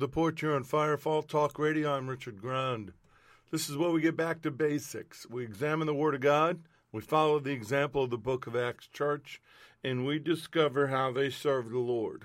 The 0.00 0.08
porch 0.08 0.40
here 0.40 0.54
on 0.54 0.64
Firefall 0.64 1.28
Talk 1.28 1.58
Radio. 1.58 1.94
I'm 1.94 2.08
Richard 2.08 2.40
Grand. 2.40 2.94
This 3.50 3.68
is 3.68 3.76
where 3.76 3.90
we 3.90 4.00
get 4.00 4.16
back 4.16 4.40
to 4.40 4.50
basics. 4.50 5.28
We 5.28 5.44
examine 5.44 5.86
the 5.86 5.92
Word 5.92 6.14
of 6.14 6.22
God, 6.22 6.60
we 6.90 7.02
follow 7.02 7.38
the 7.38 7.52
example 7.52 8.04
of 8.04 8.10
the 8.10 8.16
Book 8.16 8.46
of 8.46 8.56
Acts 8.56 8.86
Church, 8.86 9.42
and 9.84 10.06
we 10.06 10.18
discover 10.18 10.86
how 10.86 11.12
they 11.12 11.28
serve 11.28 11.68
the 11.68 11.78
Lord. 11.78 12.24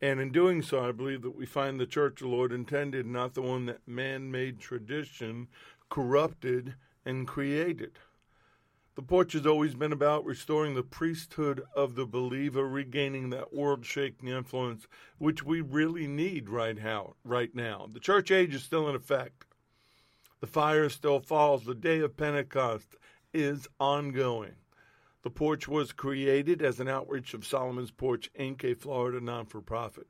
And 0.00 0.20
in 0.20 0.30
doing 0.30 0.62
so, 0.62 0.86
I 0.86 0.92
believe 0.92 1.22
that 1.22 1.36
we 1.36 1.46
find 1.46 1.80
the 1.80 1.84
church 1.86 2.20
the 2.20 2.28
Lord 2.28 2.52
intended, 2.52 3.06
not 3.06 3.34
the 3.34 3.42
one 3.42 3.66
that 3.66 3.88
man 3.88 4.30
made 4.30 4.60
tradition 4.60 5.48
corrupted 5.90 6.76
and 7.04 7.26
created. 7.26 7.98
The 8.96 9.02
porch 9.02 9.34
has 9.34 9.46
always 9.46 9.74
been 9.74 9.92
about 9.92 10.24
restoring 10.24 10.74
the 10.74 10.82
priesthood 10.82 11.62
of 11.74 11.96
the 11.96 12.06
believer, 12.06 12.66
regaining 12.66 13.28
that 13.28 13.52
world-shaking 13.52 14.26
influence 14.26 14.88
which 15.18 15.44
we 15.44 15.60
really 15.60 16.06
need 16.06 16.48
right 16.48 16.74
now. 16.74 17.14
Right 17.22 17.54
now, 17.54 17.90
the 17.92 18.00
church 18.00 18.30
age 18.30 18.54
is 18.54 18.62
still 18.62 18.88
in 18.88 18.96
effect. 18.96 19.44
The 20.40 20.46
fire 20.46 20.88
still 20.88 21.20
falls. 21.20 21.66
The 21.66 21.74
day 21.74 22.00
of 22.00 22.16
Pentecost 22.16 22.96
is 23.34 23.68
ongoing. 23.78 24.56
The 25.22 25.30
porch 25.30 25.68
was 25.68 25.92
created 25.92 26.62
as 26.62 26.80
an 26.80 26.88
outreach 26.88 27.34
of 27.34 27.46
Solomon's 27.46 27.90
Porch 27.90 28.30
Inc., 28.38 28.64
a 28.64 28.74
Florida 28.74 29.20
non-for-profit 29.20 30.06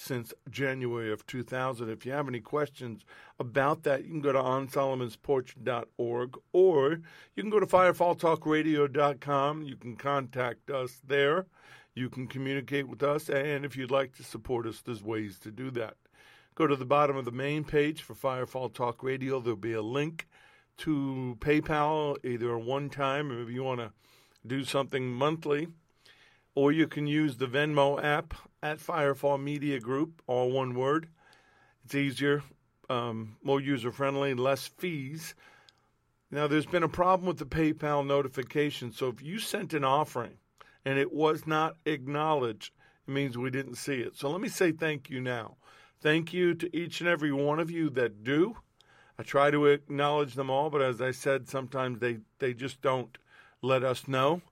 since 0.00 0.32
January 0.48 1.12
of 1.12 1.26
2000. 1.26 1.90
If 1.90 2.06
you 2.06 2.12
have 2.12 2.26
any 2.26 2.40
questions 2.40 3.04
about 3.38 3.82
that, 3.82 4.04
you 4.04 4.10
can 4.10 4.22
go 4.22 4.32
to 4.32 4.38
onsolomonsporch.org 4.38 6.38
or 6.52 7.00
you 7.36 7.42
can 7.42 7.50
go 7.50 7.60
to 7.60 7.66
firefalltalkradio.com. 7.66 9.62
You 9.62 9.76
can 9.76 9.96
contact 9.96 10.70
us 10.70 11.02
there. 11.06 11.46
You 11.94 12.08
can 12.08 12.28
communicate 12.28 12.88
with 12.88 13.02
us, 13.02 13.28
and 13.28 13.64
if 13.64 13.76
you'd 13.76 13.90
like 13.90 14.16
to 14.16 14.22
support 14.22 14.66
us, 14.66 14.80
there's 14.80 15.02
ways 15.02 15.38
to 15.40 15.50
do 15.50 15.70
that. 15.72 15.96
Go 16.54 16.66
to 16.66 16.76
the 16.76 16.86
bottom 16.86 17.16
of 17.16 17.24
the 17.24 17.32
main 17.32 17.64
page 17.64 18.02
for 18.02 18.14
Firefall 18.14 18.72
Talk 18.72 19.02
Radio. 19.02 19.40
There'll 19.40 19.56
be 19.56 19.72
a 19.72 19.82
link 19.82 20.28
to 20.78 21.36
PayPal, 21.40 22.16
either 22.24 22.56
one 22.56 22.88
time 22.88 23.30
or 23.30 23.42
if 23.42 23.50
you 23.50 23.64
want 23.64 23.80
to 23.80 23.92
do 24.46 24.64
something 24.64 25.12
monthly 25.12 25.68
or 26.60 26.72
you 26.72 26.86
can 26.86 27.06
use 27.06 27.38
the 27.38 27.46
Venmo 27.46 28.04
app 28.04 28.34
at 28.62 28.78
Firefall 28.78 29.42
Media 29.42 29.80
Group, 29.80 30.20
all 30.26 30.50
one 30.50 30.74
word. 30.74 31.08
It's 31.86 31.94
easier, 31.94 32.42
um, 32.90 33.38
more 33.42 33.62
user 33.62 33.90
friendly, 33.90 34.34
less 34.34 34.66
fees. 34.66 35.34
Now, 36.30 36.46
there's 36.46 36.66
been 36.66 36.82
a 36.82 36.88
problem 36.88 37.26
with 37.26 37.38
the 37.38 37.46
PayPal 37.46 38.06
notification. 38.06 38.92
So 38.92 39.08
if 39.08 39.22
you 39.22 39.38
sent 39.38 39.72
an 39.72 39.84
offering 39.84 40.36
and 40.84 40.98
it 40.98 41.10
was 41.10 41.46
not 41.46 41.76
acknowledged, 41.86 42.74
it 43.08 43.10
means 43.10 43.38
we 43.38 43.48
didn't 43.48 43.76
see 43.76 44.02
it. 44.02 44.14
So 44.14 44.28
let 44.28 44.42
me 44.42 44.50
say 44.50 44.70
thank 44.70 45.08
you 45.08 45.22
now. 45.22 45.56
Thank 46.02 46.34
you 46.34 46.52
to 46.56 46.76
each 46.76 47.00
and 47.00 47.08
every 47.08 47.32
one 47.32 47.58
of 47.58 47.70
you 47.70 47.88
that 47.88 48.22
do. 48.22 48.54
I 49.18 49.22
try 49.22 49.50
to 49.50 49.64
acknowledge 49.64 50.34
them 50.34 50.50
all, 50.50 50.68
but 50.68 50.82
as 50.82 51.00
I 51.00 51.12
said, 51.12 51.48
sometimes 51.48 52.00
they, 52.00 52.18
they 52.38 52.52
just 52.52 52.82
don't 52.82 53.16
let 53.62 53.82
us 53.82 54.06
know. 54.06 54.42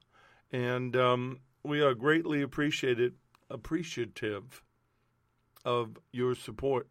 And 0.51 0.97
um, 0.97 1.41
we 1.69 1.83
are 1.83 1.95
greatly 1.95 2.41
appreciated, 2.41 3.13
appreciative 3.51 4.63
of 5.67 5.99
your 6.13 6.35
support. 6.35 6.89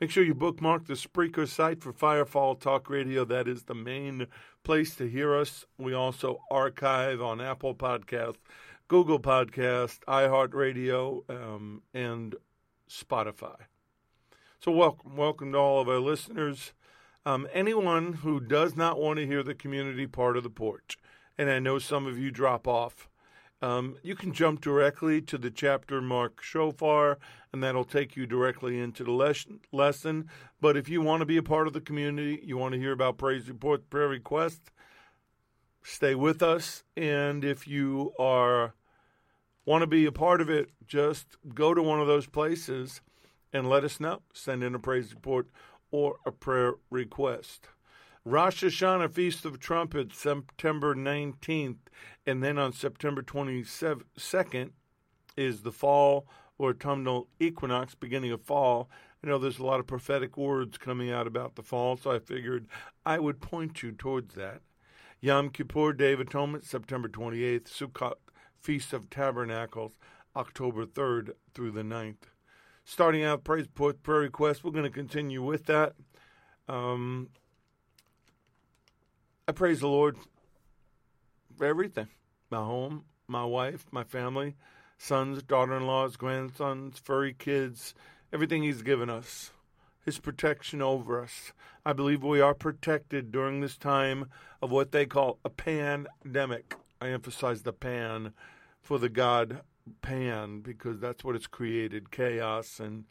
Make 0.00 0.10
sure 0.10 0.22
you 0.22 0.34
bookmark 0.34 0.86
the 0.86 0.94
Spreaker 0.94 1.48
site 1.48 1.82
for 1.82 1.92
Firefall 1.92 2.60
Talk 2.60 2.88
Radio. 2.88 3.24
That 3.24 3.48
is 3.48 3.64
the 3.64 3.74
main 3.74 4.28
place 4.62 4.94
to 4.96 5.08
hear 5.08 5.34
us. 5.34 5.64
We 5.76 5.92
also 5.92 6.40
archive 6.52 7.20
on 7.20 7.40
Apple 7.40 7.74
Podcast, 7.74 8.36
Google 8.86 9.18
Podcast, 9.18 9.98
iHeartRadio, 10.06 11.28
um, 11.28 11.82
and 11.92 12.36
Spotify. 12.88 13.56
So 14.60 14.70
welcome, 14.70 15.16
welcome 15.16 15.52
to 15.52 15.58
all 15.58 15.80
of 15.80 15.88
our 15.88 15.98
listeners. 15.98 16.74
Um, 17.24 17.48
anyone 17.52 18.12
who 18.12 18.38
does 18.38 18.76
not 18.76 19.00
want 19.00 19.18
to 19.18 19.26
hear 19.26 19.42
the 19.42 19.54
community 19.54 20.06
part 20.06 20.36
of 20.36 20.44
the 20.44 20.50
porch, 20.50 20.96
and 21.36 21.50
I 21.50 21.58
know 21.58 21.80
some 21.80 22.06
of 22.06 22.16
you 22.18 22.30
drop 22.30 22.68
off. 22.68 23.08
Um, 23.62 23.96
you 24.02 24.14
can 24.14 24.32
jump 24.32 24.60
directly 24.60 25.22
to 25.22 25.38
the 25.38 25.50
chapter 25.50 26.00
mark 26.02 26.42
shofar, 26.42 27.18
and 27.52 27.62
that'll 27.62 27.84
take 27.84 28.14
you 28.14 28.26
directly 28.26 28.78
into 28.78 29.02
the 29.02 29.12
les- 29.12 29.46
lesson. 29.72 30.28
But 30.60 30.76
if 30.76 30.88
you 30.88 31.00
want 31.00 31.20
to 31.20 31.26
be 31.26 31.38
a 31.38 31.42
part 31.42 31.66
of 31.66 31.72
the 31.72 31.80
community, 31.80 32.40
you 32.44 32.58
want 32.58 32.74
to 32.74 32.80
hear 32.80 32.92
about 32.92 33.16
praise 33.16 33.48
report, 33.48 33.88
prayer 33.88 34.08
request, 34.08 34.70
stay 35.82 36.14
with 36.14 36.42
us. 36.42 36.84
And 36.96 37.44
if 37.44 37.66
you 37.66 38.12
are 38.18 38.74
want 39.64 39.82
to 39.82 39.86
be 39.86 40.06
a 40.06 40.12
part 40.12 40.40
of 40.40 40.48
it, 40.48 40.70
just 40.86 41.36
go 41.54 41.74
to 41.74 41.82
one 41.82 42.00
of 42.00 42.06
those 42.06 42.26
places 42.26 43.00
and 43.52 43.68
let 43.68 43.84
us 43.84 43.98
know. 43.98 44.22
Send 44.32 44.62
in 44.62 44.74
a 44.74 44.78
praise 44.78 45.12
report 45.12 45.48
or 45.90 46.16
a 46.26 46.32
prayer 46.32 46.74
request. 46.90 47.68
Rosh 48.28 48.64
Hashanah 48.64 49.12
Feast 49.12 49.44
of 49.44 49.60
Trumpets, 49.60 50.18
September 50.18 50.96
19th, 50.96 51.76
and 52.26 52.42
then 52.42 52.58
on 52.58 52.72
September 52.72 53.22
22nd 53.22 54.70
is 55.36 55.62
the 55.62 55.70
fall 55.70 56.26
or 56.58 56.70
autumnal 56.70 57.28
equinox, 57.38 57.94
beginning 57.94 58.32
of 58.32 58.42
fall. 58.42 58.90
I 59.22 59.28
know 59.28 59.38
there's 59.38 59.60
a 59.60 59.64
lot 59.64 59.78
of 59.78 59.86
prophetic 59.86 60.36
words 60.36 60.76
coming 60.76 61.08
out 61.08 61.28
about 61.28 61.54
the 61.54 61.62
fall, 61.62 61.96
so 61.96 62.10
I 62.10 62.18
figured 62.18 62.66
I 63.06 63.20
would 63.20 63.40
point 63.40 63.84
you 63.84 63.92
towards 63.92 64.34
that. 64.34 64.60
Yom 65.20 65.50
Kippur, 65.50 65.92
Day 65.92 66.12
of 66.12 66.18
Atonement, 66.18 66.64
September 66.64 67.08
28th. 67.08 67.68
Sukkot, 67.68 68.14
Feast 68.60 68.92
of 68.92 69.08
Tabernacles, 69.08 70.00
October 70.34 70.84
3rd 70.84 71.30
through 71.54 71.70
the 71.70 71.84
9th. 71.84 72.24
Starting 72.84 73.22
out, 73.22 73.44
praise 73.44 73.68
prayer 73.68 74.18
request. 74.18 74.64
We're 74.64 74.72
going 74.72 74.82
to 74.82 74.90
continue 74.90 75.44
with 75.44 75.66
that. 75.66 75.94
Um, 76.68 77.28
I 79.48 79.52
praise 79.52 79.78
the 79.78 79.86
Lord 79.86 80.16
for 81.56 81.66
everything 81.66 82.08
my 82.50 82.56
home, 82.56 83.04
my 83.28 83.44
wife, 83.44 83.86
my 83.92 84.02
family, 84.02 84.56
sons, 84.98 85.40
daughter 85.40 85.76
in 85.76 85.86
laws, 85.86 86.16
grandsons, 86.16 86.98
furry 86.98 87.32
kids, 87.32 87.94
everything 88.32 88.64
He's 88.64 88.82
given 88.82 89.08
us, 89.08 89.52
His 90.04 90.18
protection 90.18 90.82
over 90.82 91.22
us. 91.22 91.52
I 91.84 91.92
believe 91.92 92.24
we 92.24 92.40
are 92.40 92.54
protected 92.54 93.30
during 93.30 93.60
this 93.60 93.76
time 93.76 94.30
of 94.60 94.72
what 94.72 94.90
they 94.90 95.06
call 95.06 95.38
a 95.44 95.50
pandemic. 95.50 96.74
I 97.00 97.10
emphasize 97.10 97.62
the 97.62 97.72
pan 97.72 98.32
for 98.82 98.98
the 98.98 99.08
God 99.08 99.60
pan 100.02 100.58
because 100.58 100.98
that's 100.98 101.22
what 101.22 101.36
it's 101.36 101.46
created 101.46 102.10
chaos 102.10 102.80
and 102.80 103.04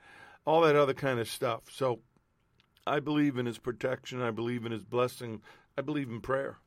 all 0.44 0.60
that 0.62 0.76
other 0.76 0.94
kind 0.94 1.18
of 1.18 1.30
stuff. 1.30 1.62
So 1.72 2.02
I 2.86 3.00
believe 3.00 3.38
in 3.38 3.46
His 3.46 3.58
protection, 3.58 4.22
I 4.22 4.32
believe 4.32 4.66
in 4.66 4.74
His 4.74 4.84
blessing. 4.84 5.42
I 5.78 5.82
believe 5.82 6.10
in 6.10 6.22
prayer. 6.22 6.58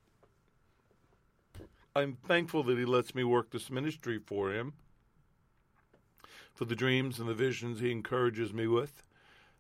I'm 1.97 2.17
thankful 2.27 2.63
that 2.65 2.79
he 2.79 2.85
lets 2.85 3.15
me 3.15 3.25
work 3.25 3.51
this 3.51 3.71
ministry 3.71 4.19
for 4.25 4.53
him, 4.53 4.75
for 6.55 6.65
the 6.65 6.77
dreams 6.77 7.19
and 7.19 7.29
the 7.29 7.35
visions 7.35 7.81
he 7.81 7.91
encourages 7.91 8.53
me 8.53 8.67
with, 8.67 9.03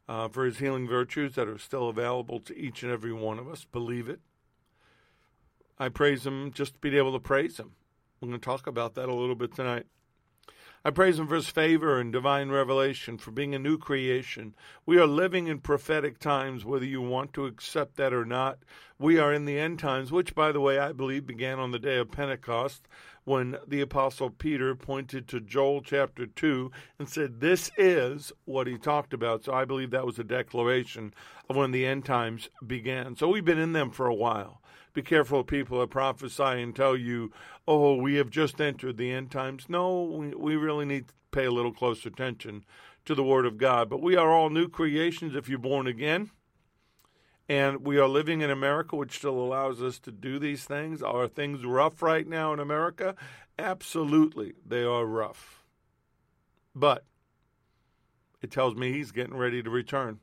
uh, 0.08 0.28
for 0.28 0.44
his 0.44 0.58
healing 0.58 0.86
virtues 0.86 1.34
that 1.34 1.48
are 1.48 1.58
still 1.58 1.88
available 1.88 2.38
to 2.40 2.56
each 2.56 2.82
and 2.82 2.92
every 2.92 3.12
one 3.12 3.38
of 3.38 3.48
us. 3.48 3.64
Believe 3.64 4.08
it. 4.08 4.20
I 5.78 5.88
praise 5.88 6.26
him 6.26 6.52
just 6.52 6.74
to 6.74 6.80
be 6.80 6.96
able 6.96 7.12
to 7.12 7.20
praise 7.20 7.58
him. 7.58 7.72
We're 8.20 8.28
going 8.28 8.40
to 8.40 8.44
talk 8.44 8.66
about 8.66 8.94
that 8.94 9.08
a 9.08 9.14
little 9.14 9.34
bit 9.34 9.54
tonight. 9.54 9.86
I 10.84 10.90
praise 10.90 11.18
Him 11.18 11.26
for 11.26 11.34
His 11.34 11.48
favor 11.48 11.98
and 11.98 12.12
divine 12.12 12.50
revelation, 12.50 13.18
for 13.18 13.30
being 13.30 13.54
a 13.54 13.58
new 13.58 13.78
creation. 13.78 14.54
We 14.86 14.98
are 14.98 15.06
living 15.06 15.48
in 15.48 15.58
prophetic 15.58 16.18
times, 16.18 16.64
whether 16.64 16.84
you 16.84 17.02
want 17.02 17.32
to 17.34 17.46
accept 17.46 17.96
that 17.96 18.12
or 18.12 18.24
not. 18.24 18.58
We 18.98 19.18
are 19.18 19.32
in 19.32 19.44
the 19.44 19.58
end 19.58 19.78
times, 19.78 20.12
which, 20.12 20.34
by 20.34 20.52
the 20.52 20.60
way, 20.60 20.78
I 20.78 20.92
believe 20.92 21.26
began 21.26 21.58
on 21.58 21.72
the 21.72 21.78
day 21.78 21.98
of 21.98 22.12
Pentecost 22.12 22.86
when 23.24 23.58
the 23.66 23.80
Apostle 23.80 24.30
Peter 24.30 24.74
pointed 24.74 25.28
to 25.28 25.40
Joel 25.40 25.82
chapter 25.82 26.26
2 26.26 26.70
and 26.98 27.08
said, 27.08 27.40
This 27.40 27.70
is 27.76 28.32
what 28.46 28.66
he 28.66 28.78
talked 28.78 29.12
about. 29.12 29.44
So 29.44 29.52
I 29.52 29.64
believe 29.64 29.90
that 29.90 30.06
was 30.06 30.18
a 30.18 30.24
declaration 30.24 31.12
of 31.50 31.56
when 31.56 31.72
the 31.72 31.84
end 31.84 32.04
times 32.04 32.48
began. 32.66 33.16
So 33.16 33.28
we've 33.28 33.44
been 33.44 33.58
in 33.58 33.72
them 33.72 33.90
for 33.90 34.06
a 34.06 34.14
while. 34.14 34.57
Be 34.94 35.02
careful 35.02 35.44
people 35.44 35.80
that 35.80 35.90
prophesy 35.90 36.42
and 36.42 36.74
tell 36.74 36.96
you, 36.96 37.32
oh, 37.66 37.94
we 37.94 38.14
have 38.16 38.30
just 38.30 38.60
entered 38.60 38.96
the 38.96 39.12
end 39.12 39.30
times. 39.30 39.66
No, 39.68 40.02
we, 40.02 40.34
we 40.34 40.56
really 40.56 40.84
need 40.84 41.08
to 41.08 41.14
pay 41.30 41.44
a 41.44 41.50
little 41.50 41.72
close 41.72 42.04
attention 42.06 42.64
to 43.04 43.14
the 43.14 43.22
Word 43.24 43.46
of 43.46 43.58
God. 43.58 43.88
But 43.88 44.02
we 44.02 44.16
are 44.16 44.30
all 44.30 44.50
new 44.50 44.68
creations 44.68 45.34
if 45.34 45.48
you're 45.48 45.58
born 45.58 45.86
again. 45.86 46.30
And 47.48 47.86
we 47.86 47.98
are 47.98 48.08
living 48.08 48.42
in 48.42 48.50
America, 48.50 48.96
which 48.96 49.16
still 49.16 49.38
allows 49.38 49.82
us 49.82 49.98
to 50.00 50.12
do 50.12 50.38
these 50.38 50.64
things. 50.64 51.02
Are 51.02 51.26
things 51.26 51.64
rough 51.64 52.02
right 52.02 52.26
now 52.26 52.52
in 52.52 52.60
America? 52.60 53.14
Absolutely, 53.58 54.52
they 54.66 54.82
are 54.82 55.06
rough. 55.06 55.64
But 56.74 57.04
it 58.42 58.50
tells 58.50 58.74
me 58.74 58.92
he's 58.92 59.12
getting 59.12 59.36
ready 59.36 59.62
to 59.62 59.70
return. 59.70 60.20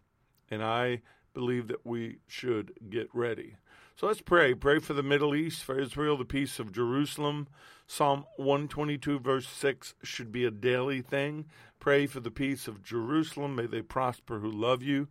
And 0.51 0.63
I 0.63 1.01
believe 1.33 1.67
that 1.67 1.85
we 1.85 2.19
should 2.27 2.73
get 2.89 3.09
ready. 3.13 3.55
So 3.97 4.07
let's 4.07 4.19
pray. 4.19 4.53
Pray 4.53 4.79
for 4.79 4.91
the 4.91 5.01
Middle 5.01 5.33
East, 5.33 5.63
for 5.63 5.79
Israel, 5.79 6.17
the 6.17 6.25
peace 6.25 6.59
of 6.59 6.73
Jerusalem. 6.73 7.47
Psalm 7.87 8.25
122, 8.35 9.19
verse 9.19 9.47
6 9.47 9.95
should 10.03 10.33
be 10.33 10.43
a 10.43 10.51
daily 10.51 11.01
thing. 11.01 11.45
Pray 11.79 12.05
for 12.05 12.19
the 12.19 12.29
peace 12.29 12.67
of 12.67 12.83
Jerusalem. 12.83 13.55
May 13.55 13.67
they 13.67 13.81
prosper 13.81 14.39
who 14.39 14.51
love 14.51 14.83
you. 14.83 15.07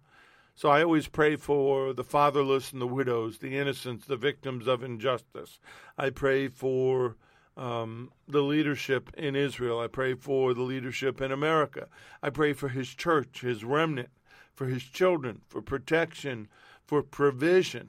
So 0.55 0.69
I 0.69 0.83
always 0.83 1.09
pray 1.09 1.37
for 1.37 1.95
the 1.95 2.05
fatherless 2.05 2.73
and 2.73 2.83
the 2.83 2.87
widows, 2.87 3.39
the 3.39 3.57
innocents, 3.57 4.05
the 4.05 4.19
victims 4.19 4.67
of 4.67 4.85
injustice. 4.85 5.61
I 5.97 6.11
pray 6.11 6.49
for 6.49 7.17
um, 7.57 8.11
the 8.29 8.43
leadership 8.43 9.11
in 9.17 9.35
Israel. 9.35 9.81
I 9.81 9.87
pray 9.87 10.13
for 10.13 10.53
the 10.53 10.61
leadership 10.61 11.23
in 11.23 11.33
America. 11.33 11.89
I 12.23 12.29
pray 12.29 12.53
for 12.53 12.69
his 12.69 12.91
church, 12.91 13.41
his 13.41 13.65
remnant, 13.65 14.11
for 14.53 14.67
his 14.67 14.83
children, 14.83 15.41
for 15.49 15.63
protection, 15.63 16.49
for 16.85 17.03
provision. 17.03 17.89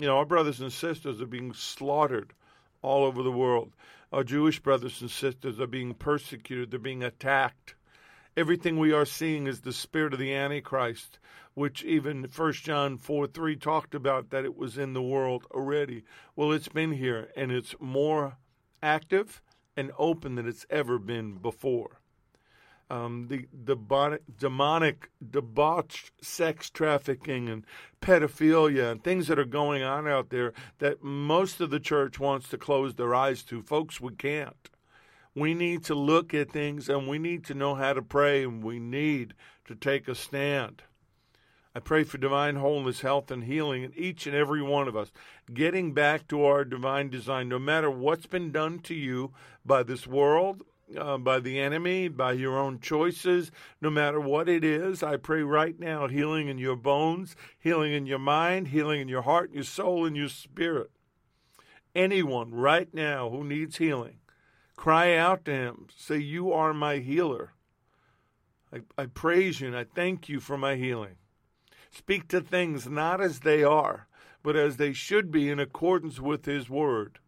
You 0.00 0.06
know, 0.06 0.16
our 0.16 0.24
brothers 0.24 0.62
and 0.62 0.72
sisters 0.72 1.20
are 1.20 1.26
being 1.26 1.52
slaughtered 1.52 2.32
all 2.80 3.04
over 3.04 3.22
the 3.22 3.30
world. 3.30 3.74
Our 4.10 4.24
Jewish 4.24 4.58
brothers 4.58 5.02
and 5.02 5.10
sisters 5.10 5.60
are 5.60 5.66
being 5.66 5.92
persecuted, 5.92 6.70
they're 6.70 6.80
being 6.80 7.02
attacked. 7.02 7.74
Everything 8.34 8.78
we 8.78 8.94
are 8.94 9.04
seeing 9.04 9.46
is 9.46 9.60
the 9.60 9.74
spirit 9.74 10.14
of 10.14 10.18
the 10.18 10.34
Antichrist, 10.34 11.18
which 11.52 11.84
even 11.84 12.24
1 12.34 12.52
John 12.54 12.96
4 12.96 13.26
3 13.26 13.56
talked 13.56 13.94
about 13.94 14.30
that 14.30 14.46
it 14.46 14.56
was 14.56 14.78
in 14.78 14.94
the 14.94 15.02
world 15.02 15.44
already. 15.50 16.04
Well, 16.34 16.50
it's 16.50 16.68
been 16.68 16.92
here, 16.92 17.30
and 17.36 17.52
it's 17.52 17.74
more 17.78 18.38
active 18.82 19.42
and 19.76 19.92
open 19.98 20.36
than 20.36 20.48
it's 20.48 20.64
ever 20.70 20.98
been 20.98 21.34
before 21.34 21.99
um, 22.90 23.28
the, 23.28 23.46
the 23.52 24.18
demonic, 24.38 25.10
debauched 25.30 26.10
sex 26.22 26.68
trafficking 26.68 27.48
and 27.48 27.64
pedophilia 28.02 28.90
and 28.90 29.02
things 29.02 29.28
that 29.28 29.38
are 29.38 29.44
going 29.44 29.82
on 29.82 30.08
out 30.08 30.30
there 30.30 30.52
that 30.78 31.02
most 31.02 31.60
of 31.60 31.70
the 31.70 31.80
church 31.80 32.18
wants 32.18 32.48
to 32.48 32.58
close 32.58 32.96
their 32.96 33.14
eyes 33.14 33.42
to. 33.44 33.62
Folks, 33.62 34.00
we 34.00 34.14
can't. 34.14 34.68
We 35.34 35.54
need 35.54 35.84
to 35.84 35.94
look 35.94 36.34
at 36.34 36.50
things 36.50 36.88
and 36.88 37.06
we 37.06 37.18
need 37.18 37.44
to 37.44 37.54
know 37.54 37.76
how 37.76 37.92
to 37.92 38.02
pray 38.02 38.42
and 38.42 38.62
we 38.62 38.80
need 38.80 39.34
to 39.66 39.76
take 39.76 40.08
a 40.08 40.14
stand. 40.16 40.82
I 41.72 41.78
pray 41.78 42.02
for 42.02 42.18
divine 42.18 42.56
wholeness, 42.56 43.02
health, 43.02 43.30
and 43.30 43.44
healing 43.44 43.84
in 43.84 43.92
each 43.94 44.26
and 44.26 44.34
every 44.34 44.60
one 44.60 44.88
of 44.88 44.96
us, 44.96 45.12
getting 45.54 45.94
back 45.94 46.26
to 46.26 46.44
our 46.44 46.64
divine 46.64 47.10
design, 47.10 47.48
no 47.48 47.60
matter 47.60 47.88
what's 47.88 48.26
been 48.26 48.50
done 48.50 48.80
to 48.80 48.94
you 48.94 49.32
by 49.64 49.84
this 49.84 50.04
world 50.04 50.64
uh, 50.98 51.18
by 51.18 51.40
the 51.40 51.58
enemy, 51.58 52.08
by 52.08 52.32
your 52.32 52.58
own 52.58 52.80
choices, 52.80 53.50
no 53.80 53.90
matter 53.90 54.20
what 54.20 54.48
it 54.48 54.64
is. 54.64 55.02
I 55.02 55.16
pray 55.16 55.42
right 55.42 55.78
now 55.78 56.08
healing 56.08 56.48
in 56.48 56.58
your 56.58 56.76
bones, 56.76 57.36
healing 57.58 57.92
in 57.92 58.06
your 58.06 58.18
mind, 58.18 58.68
healing 58.68 59.00
in 59.00 59.08
your 59.08 59.22
heart, 59.22 59.52
your 59.52 59.64
soul, 59.64 60.06
and 60.06 60.16
your 60.16 60.28
spirit. 60.28 60.90
Anyone 61.94 62.52
right 62.52 62.92
now 62.94 63.30
who 63.30 63.44
needs 63.44 63.76
healing, 63.76 64.18
cry 64.76 65.16
out 65.16 65.44
to 65.46 65.52
him. 65.52 65.88
Say, 65.96 66.18
You 66.18 66.52
are 66.52 66.72
my 66.72 66.98
healer. 66.98 67.52
I, 68.72 68.80
I 68.96 69.06
praise 69.06 69.60
you 69.60 69.68
and 69.68 69.76
I 69.76 69.84
thank 69.84 70.28
you 70.28 70.40
for 70.40 70.56
my 70.56 70.76
healing. 70.76 71.16
Speak 71.90 72.28
to 72.28 72.40
things 72.40 72.88
not 72.88 73.20
as 73.20 73.40
they 73.40 73.64
are, 73.64 74.06
but 74.42 74.56
as 74.56 74.76
they 74.76 74.92
should 74.92 75.30
be 75.30 75.48
in 75.48 75.58
accordance 75.58 76.20
with 76.20 76.44
his 76.44 76.70
word. 76.70 77.18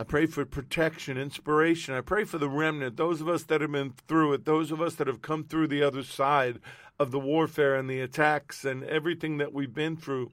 I 0.00 0.04
pray 0.04 0.26
for 0.26 0.44
protection, 0.44 1.18
inspiration. 1.18 1.94
I 1.94 2.02
pray 2.02 2.22
for 2.22 2.38
the 2.38 2.48
remnant, 2.48 2.96
those 2.96 3.20
of 3.20 3.28
us 3.28 3.42
that 3.44 3.60
have 3.60 3.72
been 3.72 3.94
through 4.06 4.34
it, 4.34 4.44
those 4.44 4.70
of 4.70 4.80
us 4.80 4.94
that 4.94 5.08
have 5.08 5.22
come 5.22 5.42
through 5.42 5.66
the 5.66 5.82
other 5.82 6.04
side 6.04 6.60
of 7.00 7.10
the 7.10 7.18
warfare 7.18 7.74
and 7.74 7.90
the 7.90 8.00
attacks 8.00 8.64
and 8.64 8.84
everything 8.84 9.38
that 9.38 9.52
we've 9.52 9.74
been 9.74 9.96
through. 9.96 10.30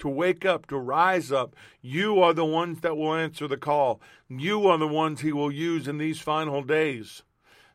To 0.00 0.08
wake 0.08 0.44
up, 0.44 0.66
to 0.66 0.76
rise 0.76 1.32
up. 1.32 1.56
You 1.80 2.20
are 2.20 2.34
the 2.34 2.44
ones 2.44 2.80
that 2.82 2.98
will 2.98 3.14
answer 3.14 3.48
the 3.48 3.56
call. 3.56 4.02
You 4.28 4.66
are 4.66 4.76
the 4.76 4.86
ones 4.86 5.22
he 5.22 5.32
will 5.32 5.50
use 5.50 5.88
in 5.88 5.96
these 5.96 6.20
final 6.20 6.62
days. 6.62 7.22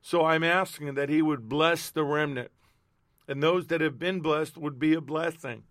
So 0.03 0.23
I'm 0.23 0.43
asking 0.43 0.93
that 0.93 1.09
he 1.09 1.23
would 1.23 1.49
bless 1.49 1.89
the 1.89 2.03
remnant. 2.03 2.51
And 3.27 3.41
those 3.41 3.65
that 3.67 3.81
have 3.81 3.97
been 3.97 4.19
blessed 4.19 4.55
would 4.57 4.77
be 4.77 4.93
a 4.93 5.01
blessing, 5.01 5.63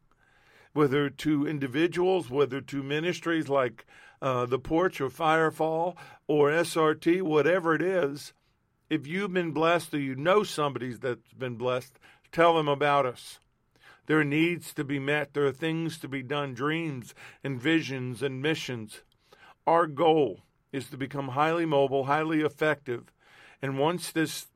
whether 0.72 1.08
to 1.08 1.46
individuals, 1.46 2.30
whether 2.30 2.60
to 2.60 2.82
ministries 2.82 3.48
like 3.48 3.86
uh, 4.22 4.46
the 4.46 4.58
porch 4.58 5.00
or 5.00 5.08
Firefall 5.08 5.96
or 6.26 6.50
SRT, 6.50 7.22
whatever 7.22 7.74
it 7.74 7.82
is, 7.82 8.32
if 8.88 9.06
you've 9.06 9.32
been 9.32 9.52
blessed 9.52 9.94
or 9.94 10.00
you 10.00 10.14
know 10.16 10.42
somebody 10.42 10.92
that's 10.92 11.32
been 11.32 11.54
blessed, 11.54 11.98
tell 12.32 12.56
them 12.56 12.68
about 12.68 13.06
us. 13.06 13.38
There 14.06 14.18
are 14.18 14.24
needs 14.24 14.74
to 14.74 14.84
be 14.84 14.98
met, 14.98 15.34
there 15.34 15.46
are 15.46 15.52
things 15.52 15.98
to 15.98 16.08
be 16.08 16.22
done, 16.22 16.54
dreams 16.54 17.14
and 17.44 17.60
visions 17.60 18.22
and 18.22 18.42
missions. 18.42 19.02
Our 19.66 19.86
goal 19.86 20.40
is 20.72 20.88
to 20.90 20.96
become 20.96 21.28
highly 21.28 21.64
mobile, 21.64 22.04
highly 22.04 22.40
effective. 22.40 23.12
And 23.62 23.78
once 23.78 24.10
this 24.10 24.48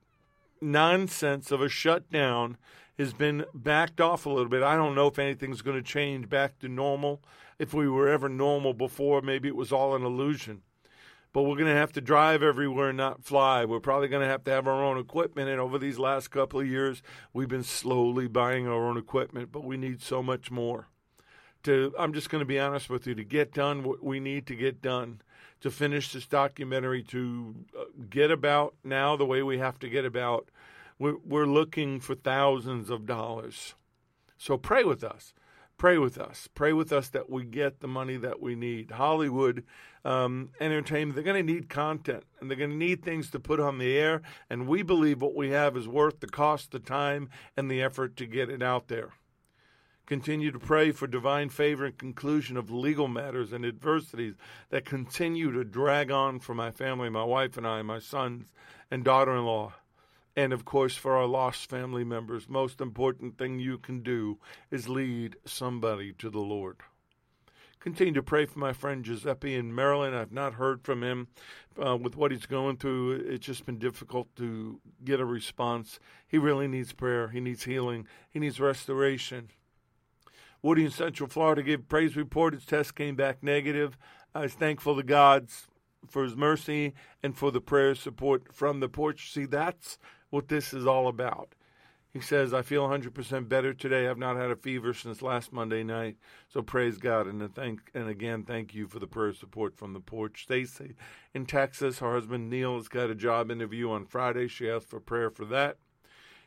nonsense 0.60 1.50
of 1.52 1.60
a 1.60 1.69
shutdown 1.69 2.56
has 2.98 3.12
been 3.12 3.44
backed 3.55 4.00
off 4.00 4.27
a 4.27 4.31
little 4.31 4.48
bit, 4.48 4.62
I 4.62 4.77
don't 4.77 4.94
know 4.94 5.06
if 5.06 5.19
anything's 5.19 5.62
going 5.62 5.77
to 5.77 5.82
change 5.82 6.29
back 6.29 6.58
to 6.60 6.69
normal 6.69 7.20
if 7.58 7.73
we 7.73 7.89
were 7.89 8.08
ever 8.08 8.29
normal 8.29 8.75
before, 8.75 9.23
maybe 9.23 9.49
it 9.49 9.56
was 9.56 9.73
all 9.73 9.94
an 9.94 10.05
illusion. 10.05 10.63
But 11.32 11.43
we're 11.43 11.56
going 11.56 11.73
to 11.73 11.81
have 11.81 11.93
to 11.93 12.01
drive 12.01 12.44
everywhere 12.44 12.91
and 12.91 12.96
not 12.96 13.25
fly. 13.25 13.65
We're 13.65 13.81
probably 13.81 14.06
going 14.06 14.23
to 14.23 14.29
have 14.29 14.44
to 14.44 14.53
have 14.53 14.69
our 14.69 14.82
own 14.82 14.99
equipment. 14.99 15.49
And 15.49 15.61
over 15.61 15.79
these 15.79 15.99
last 15.99 16.29
couple 16.29 16.61
of 16.61 16.69
years, 16.69 17.03
we've 17.32 17.49
been 17.49 17.65
slowly 17.65 18.29
buying 18.29 18.69
our 18.69 18.87
own 18.87 18.96
equipment, 18.96 19.51
but 19.51 19.65
we 19.65 19.77
need 19.77 20.01
so 20.01 20.23
much 20.23 20.53
more. 20.53 20.87
To, 21.65 21.93
I'm 21.99 22.13
just 22.13 22.31
going 22.31 22.41
to 22.41 22.46
be 22.46 22.61
honest 22.61 22.89
with 22.89 23.06
you, 23.06 23.15
to 23.17 23.25
get 23.25 23.53
done 23.53 23.82
what 23.82 24.05
we 24.05 24.20
need 24.20 24.46
to 24.46 24.55
get 24.55 24.81
done, 24.81 25.23
to 25.61 25.70
finish 25.70 26.13
this 26.13 26.27
documentary, 26.27 27.03
to 27.05 27.55
uh, 27.77 27.84
get 28.11 28.31
about 28.31 28.75
now 28.84 29.17
the 29.17 29.27
way 29.27 29.43
we 29.43 29.58
have 29.58 29.79
to 29.81 29.89
get 29.89 30.05
about, 30.05 30.51
we're, 30.99 31.17
we're 31.25 31.46
looking 31.46 31.99
for 32.01 32.15
thousands 32.15 32.91
of 32.91 33.06
dollars. 33.06 33.75
So 34.37 34.56
pray 34.56 34.84
with 34.84 35.03
us 35.03 35.32
pray 35.76 35.98
with 35.98 36.19
us. 36.19 36.48
Pray 36.54 36.72
with 36.72 36.93
us 36.93 37.08
that 37.10 37.28
we 37.28 37.44
get 37.44 37.81
the 37.81 37.88
money 37.88 38.16
that 38.16 38.40
we 38.40 38.54
need. 38.54 38.93
Hollywood 38.93 39.64
um, 40.04 40.50
entertainment, 40.60 41.14
they're 41.14 41.24
going 41.24 41.46
to 41.46 41.52
need 41.52 41.69
content 41.69 42.24
and 42.40 42.50
they're 42.50 42.58
going 42.58 42.70
to 42.70 42.76
need 42.76 43.02
things 43.02 43.31
to 43.31 43.40
put 43.40 43.60
on 43.60 43.78
the 43.78 43.96
air. 43.96 44.22
And 44.50 44.69
we 44.69 44.82
believe 44.82 45.22
what 45.22 45.34
we 45.34 45.50
have 45.50 45.76
is 45.76 45.88
worth 45.88 46.20
the 46.20 46.26
cost, 46.26 46.72
the 46.72 46.78
time, 46.78 47.28
and 47.56 47.70
the 47.70 47.82
effort 47.82 48.16
to 48.16 48.26
get 48.26 48.50
it 48.50 48.62
out 48.62 48.88
there. 48.88 49.12
Continue 50.06 50.50
to 50.50 50.58
pray 50.58 50.90
for 50.90 51.06
divine 51.06 51.48
favor 51.48 51.86
and 51.86 51.96
conclusion 51.96 52.58
of 52.58 52.70
legal 52.70 53.08
matters 53.08 53.54
and 53.54 53.64
adversities 53.64 54.34
that 54.69 54.84
continue 54.84 55.50
to 55.52 55.64
drag 55.64 56.10
on 56.10 56.40
for 56.40 56.54
my 56.54 56.70
family, 56.70 57.08
my 57.08 57.24
wife 57.24 57.56
and 57.56 57.66
I, 57.66 57.81
my 57.81 58.00
sons 58.00 58.52
and 58.90 59.02
daughter 59.02 59.34
in 59.34 59.46
law. 59.46 59.72
And 60.36 60.53
of 60.53 60.64
course, 60.64 60.96
for 60.96 61.17
our 61.17 61.26
lost 61.26 61.70
family 61.70 62.05
members, 62.05 62.48
most 62.48 62.81
important 62.81 63.38
thing 63.38 63.60
you 63.60 63.79
can 63.79 64.00
do 64.03 64.38
is 64.70 64.88
lead 64.88 65.36
somebody 65.44 66.12
to 66.14 66.29
the 66.29 66.41
Lord. 66.41 66.79
Continue 67.79 68.14
to 68.14 68.22
pray 68.22 68.46
for 68.46 68.58
my 68.58 68.72
friend 68.72 69.05
Giuseppe 69.05 69.55
in 69.55 69.74
Maryland. 69.74 70.17
I've 70.17 70.32
not 70.32 70.55
heard 70.55 70.82
from 70.82 71.05
him 71.05 71.29
uh, 71.79 71.96
with 71.96 72.17
what 72.17 72.31
he's 72.31 72.46
going 72.46 72.79
through. 72.79 73.22
It's 73.29 73.44
just 73.44 73.67
been 73.67 73.79
difficult 73.79 74.34
to 74.36 74.81
get 75.05 75.20
a 75.20 75.24
response. 75.24 76.00
He 76.26 76.38
really 76.38 76.67
needs 76.67 76.94
prayer. 76.94 77.29
He 77.29 77.41
needs 77.41 77.64
healing. 77.64 78.08
He 78.31 78.38
needs 78.38 78.58
restoration. 78.58 79.50
Woody 80.62 80.86
in 80.86 80.91
Central 80.91 81.29
Florida 81.29 81.62
gave 81.62 81.86
praise 81.86 82.17
report. 82.17 82.55
His 82.55 82.64
test 82.64 82.94
came 82.94 83.17
back 83.17 83.43
negative. 83.43 83.98
I 84.34 84.41
was 84.41 84.55
thankful 84.55 84.96
to 84.96 85.03
God's 85.03 85.69
for 86.08 86.24
his 86.24 86.36
mercy 86.36 86.94
and 87.22 87.36
for 87.36 87.50
the 87.50 87.60
prayer 87.60 87.94
support 87.94 88.55
from 88.55 88.81
the 88.81 88.88
porch. 88.88 89.31
See, 89.31 89.44
that's 89.44 89.98
what 90.34 90.48
this 90.48 90.74
is 90.74 90.84
all 90.84 91.06
about. 91.06 91.55
He 92.12 92.20
says, 92.20 92.53
I 92.53 92.62
feel 92.62 92.88
100% 92.88 93.48
better 93.48 93.72
today. 93.72 94.08
I've 94.08 94.19
not 94.19 94.36
had 94.36 94.50
a 94.50 94.56
fever 94.56 94.93
since 94.93 95.22
last 95.22 95.53
Monday 95.53 95.82
night. 95.82 96.17
So 96.48 96.60
praise 96.60 96.98
God. 96.98 97.26
And, 97.26 97.55
thank, 97.55 97.91
and 97.94 98.08
again, 98.08 98.43
thank 98.44 98.74
you 98.74 98.86
for 98.86 98.98
the 98.98 99.06
prayer 99.06 99.32
support 99.32 99.76
from 99.76 99.93
the 99.93 100.00
porch. 100.00 100.43
Stacy 100.43 100.94
in 101.34 101.46
Texas, 101.46 102.00
her 102.00 102.12
husband 102.12 102.50
Neil 102.50 102.76
has 102.76 102.88
got 102.88 103.10
a 103.10 103.14
job 103.14 103.50
interview 103.50 103.91
on 103.91 104.06
Friday. 104.06 104.48
She 104.48 104.69
asked 104.69 104.88
for 104.88 105.00
prayer 105.00 105.31
for 105.31 105.44
that. 105.46 105.79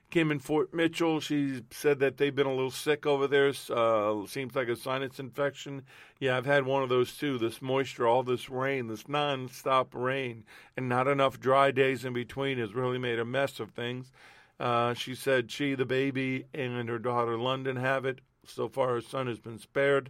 Kim 0.10 0.32
in 0.32 0.40
Fort 0.40 0.74
Mitchell, 0.74 1.20
she 1.20 1.64
said 1.70 2.00
that 2.00 2.18
they've 2.18 2.34
been 2.34 2.48
a 2.48 2.54
little 2.54 2.72
sick 2.72 3.06
over 3.06 3.28
there. 3.28 3.52
Uh, 3.70 4.26
seems 4.26 4.56
like 4.56 4.70
a 4.70 4.76
sinus 4.76 5.20
infection. 5.20 5.84
Yeah, 6.20 6.38
I've 6.38 6.46
had 6.46 6.66
one 6.66 6.82
of 6.82 6.88
those 6.88 7.18
too. 7.18 7.38
This 7.38 7.62
moisture, 7.62 8.08
all 8.08 8.24
this 8.24 8.50
rain, 8.50 8.88
this 8.88 9.10
non-stop 9.10 9.94
rain, 9.94 10.46
and 10.78 10.88
not 10.88 11.08
enough 11.08 11.40
dry 11.40 11.72
days 11.72 12.06
in 12.06 12.14
between 12.14 12.58
has 12.58 12.74
really 12.74 12.98
made 12.98 13.20
a 13.20 13.26
mess 13.26 13.60
of 13.60 13.72
things. 13.72 14.12
Uh, 14.60 14.94
she 14.94 15.14
said 15.14 15.52
she, 15.52 15.76
the 15.76 15.86
baby, 15.86 16.46
and 16.54 16.88
her 16.88 17.00
daughter 17.00 17.38
London 17.38 17.76
have 17.76 18.06
it. 18.06 18.22
So 18.46 18.70
far, 18.70 18.94
her 18.94 19.02
son 19.02 19.28
has 19.28 19.40
been 19.40 19.60
spared. 19.60 20.10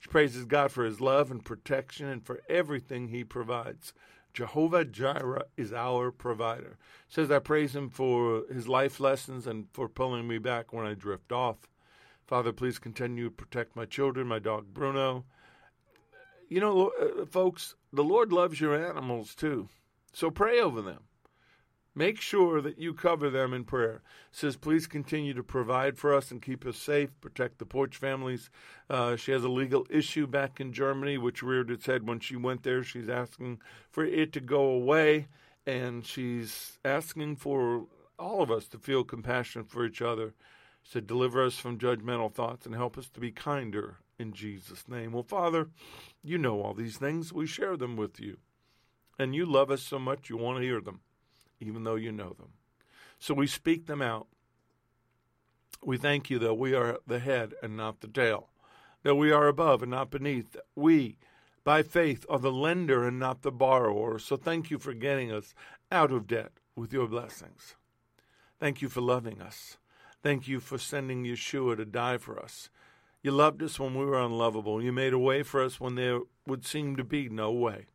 She 0.00 0.08
praises 0.08 0.44
God 0.44 0.72
for 0.72 0.84
his 0.84 1.00
love 1.00 1.30
and 1.30 1.44
protection 1.44 2.08
and 2.08 2.24
for 2.24 2.40
everything 2.48 3.08
he 3.08 3.22
provides. 3.22 3.94
Jehovah 4.36 4.84
Jireh 4.84 5.46
is 5.56 5.72
our 5.72 6.10
provider. 6.10 6.76
Says 7.08 7.30
I 7.30 7.38
praise 7.38 7.74
him 7.74 7.88
for 7.88 8.42
his 8.52 8.68
life 8.68 9.00
lessons 9.00 9.46
and 9.46 9.66
for 9.72 9.88
pulling 9.88 10.28
me 10.28 10.36
back 10.36 10.74
when 10.74 10.84
I 10.84 10.92
drift 10.92 11.32
off. 11.32 11.56
Father, 12.26 12.52
please 12.52 12.78
continue 12.78 13.30
to 13.30 13.34
protect 13.34 13.74
my 13.74 13.86
children, 13.86 14.26
my 14.26 14.38
dog 14.38 14.74
Bruno. 14.74 15.24
You 16.50 16.60
know, 16.60 16.92
uh, 17.00 17.24
folks, 17.24 17.76
the 17.94 18.04
Lord 18.04 18.30
loves 18.30 18.60
your 18.60 18.76
animals 18.76 19.34
too. 19.34 19.70
So 20.12 20.30
pray 20.30 20.60
over 20.60 20.82
them. 20.82 21.04
Make 21.98 22.20
sure 22.20 22.60
that 22.60 22.78
you 22.78 22.92
cover 22.92 23.30
them 23.30 23.54
in 23.54 23.64
prayer. 23.64 24.02
Says, 24.30 24.54
please 24.54 24.86
continue 24.86 25.32
to 25.32 25.42
provide 25.42 25.96
for 25.96 26.14
us 26.14 26.30
and 26.30 26.42
keep 26.42 26.66
us 26.66 26.76
safe, 26.76 27.08
protect 27.22 27.58
the 27.58 27.64
Porch 27.64 27.96
families. 27.96 28.50
Uh, 28.90 29.16
she 29.16 29.32
has 29.32 29.44
a 29.44 29.48
legal 29.48 29.86
issue 29.88 30.26
back 30.26 30.60
in 30.60 30.74
Germany, 30.74 31.16
which 31.16 31.42
reared 31.42 31.70
its 31.70 31.86
head 31.86 32.06
when 32.06 32.20
she 32.20 32.36
went 32.36 32.64
there. 32.64 32.84
She's 32.84 33.08
asking 33.08 33.60
for 33.90 34.04
it 34.04 34.34
to 34.34 34.40
go 34.40 34.66
away, 34.66 35.28
and 35.66 36.04
she's 36.04 36.78
asking 36.84 37.36
for 37.36 37.86
all 38.18 38.42
of 38.42 38.50
us 38.50 38.68
to 38.68 38.78
feel 38.78 39.02
compassion 39.02 39.64
for 39.64 39.86
each 39.86 40.02
other. 40.02 40.34
She 40.82 40.92
said, 40.92 41.06
deliver 41.06 41.42
us 41.42 41.56
from 41.56 41.78
judgmental 41.78 42.30
thoughts 42.30 42.66
and 42.66 42.74
help 42.74 42.98
us 42.98 43.08
to 43.08 43.20
be 43.20 43.30
kinder 43.30 43.96
in 44.18 44.34
Jesus' 44.34 44.86
name. 44.86 45.12
Well, 45.12 45.22
Father, 45.22 45.70
you 46.22 46.36
know 46.36 46.60
all 46.60 46.74
these 46.74 46.98
things. 46.98 47.32
We 47.32 47.46
share 47.46 47.78
them 47.78 47.96
with 47.96 48.20
you. 48.20 48.36
And 49.18 49.34
you 49.34 49.46
love 49.46 49.70
us 49.70 49.82
so 49.82 49.98
much, 49.98 50.28
you 50.28 50.36
want 50.36 50.58
to 50.58 50.62
hear 50.62 50.82
them 50.82 51.00
even 51.60 51.84
though 51.84 51.94
you 51.94 52.12
know 52.12 52.34
them. 52.38 52.50
So 53.18 53.34
we 53.34 53.46
speak 53.46 53.86
them 53.86 54.02
out. 54.02 54.26
We 55.84 55.96
thank 55.96 56.30
you 56.30 56.38
that 56.40 56.54
we 56.54 56.74
are 56.74 56.98
the 57.06 57.18
head 57.18 57.54
and 57.62 57.76
not 57.76 58.00
the 58.00 58.08
tail, 58.08 58.48
that 59.02 59.14
we 59.14 59.30
are 59.30 59.46
above 59.46 59.82
and 59.82 59.90
not 59.90 60.10
beneath. 60.10 60.56
We, 60.74 61.18
by 61.64 61.82
faith, 61.82 62.24
are 62.28 62.38
the 62.38 62.52
lender 62.52 63.06
and 63.06 63.18
not 63.18 63.42
the 63.42 63.52
borrower. 63.52 64.18
So 64.18 64.36
thank 64.36 64.70
you 64.70 64.78
for 64.78 64.94
getting 64.94 65.32
us 65.32 65.54
out 65.90 66.12
of 66.12 66.26
debt 66.26 66.52
with 66.74 66.92
your 66.92 67.06
blessings. 67.06 67.74
Thank 68.58 68.82
you 68.82 68.88
for 68.88 69.00
loving 69.00 69.40
us. 69.40 69.76
Thank 70.22 70.48
you 70.48 70.60
for 70.60 70.78
sending 70.78 71.24
Yeshua 71.24 71.76
to 71.76 71.84
die 71.84 72.18
for 72.18 72.40
us. 72.42 72.70
You 73.22 73.32
loved 73.32 73.62
us 73.62 73.78
when 73.78 73.94
we 73.94 74.04
were 74.04 74.20
unlovable. 74.20 74.82
You 74.82 74.92
made 74.92 75.12
a 75.12 75.18
way 75.18 75.42
for 75.42 75.62
us 75.62 75.80
when 75.80 75.94
there 75.94 76.20
would 76.46 76.64
seem 76.64 76.96
to 76.96 77.04
be 77.04 77.28
no 77.28 77.50
way. 77.50 77.86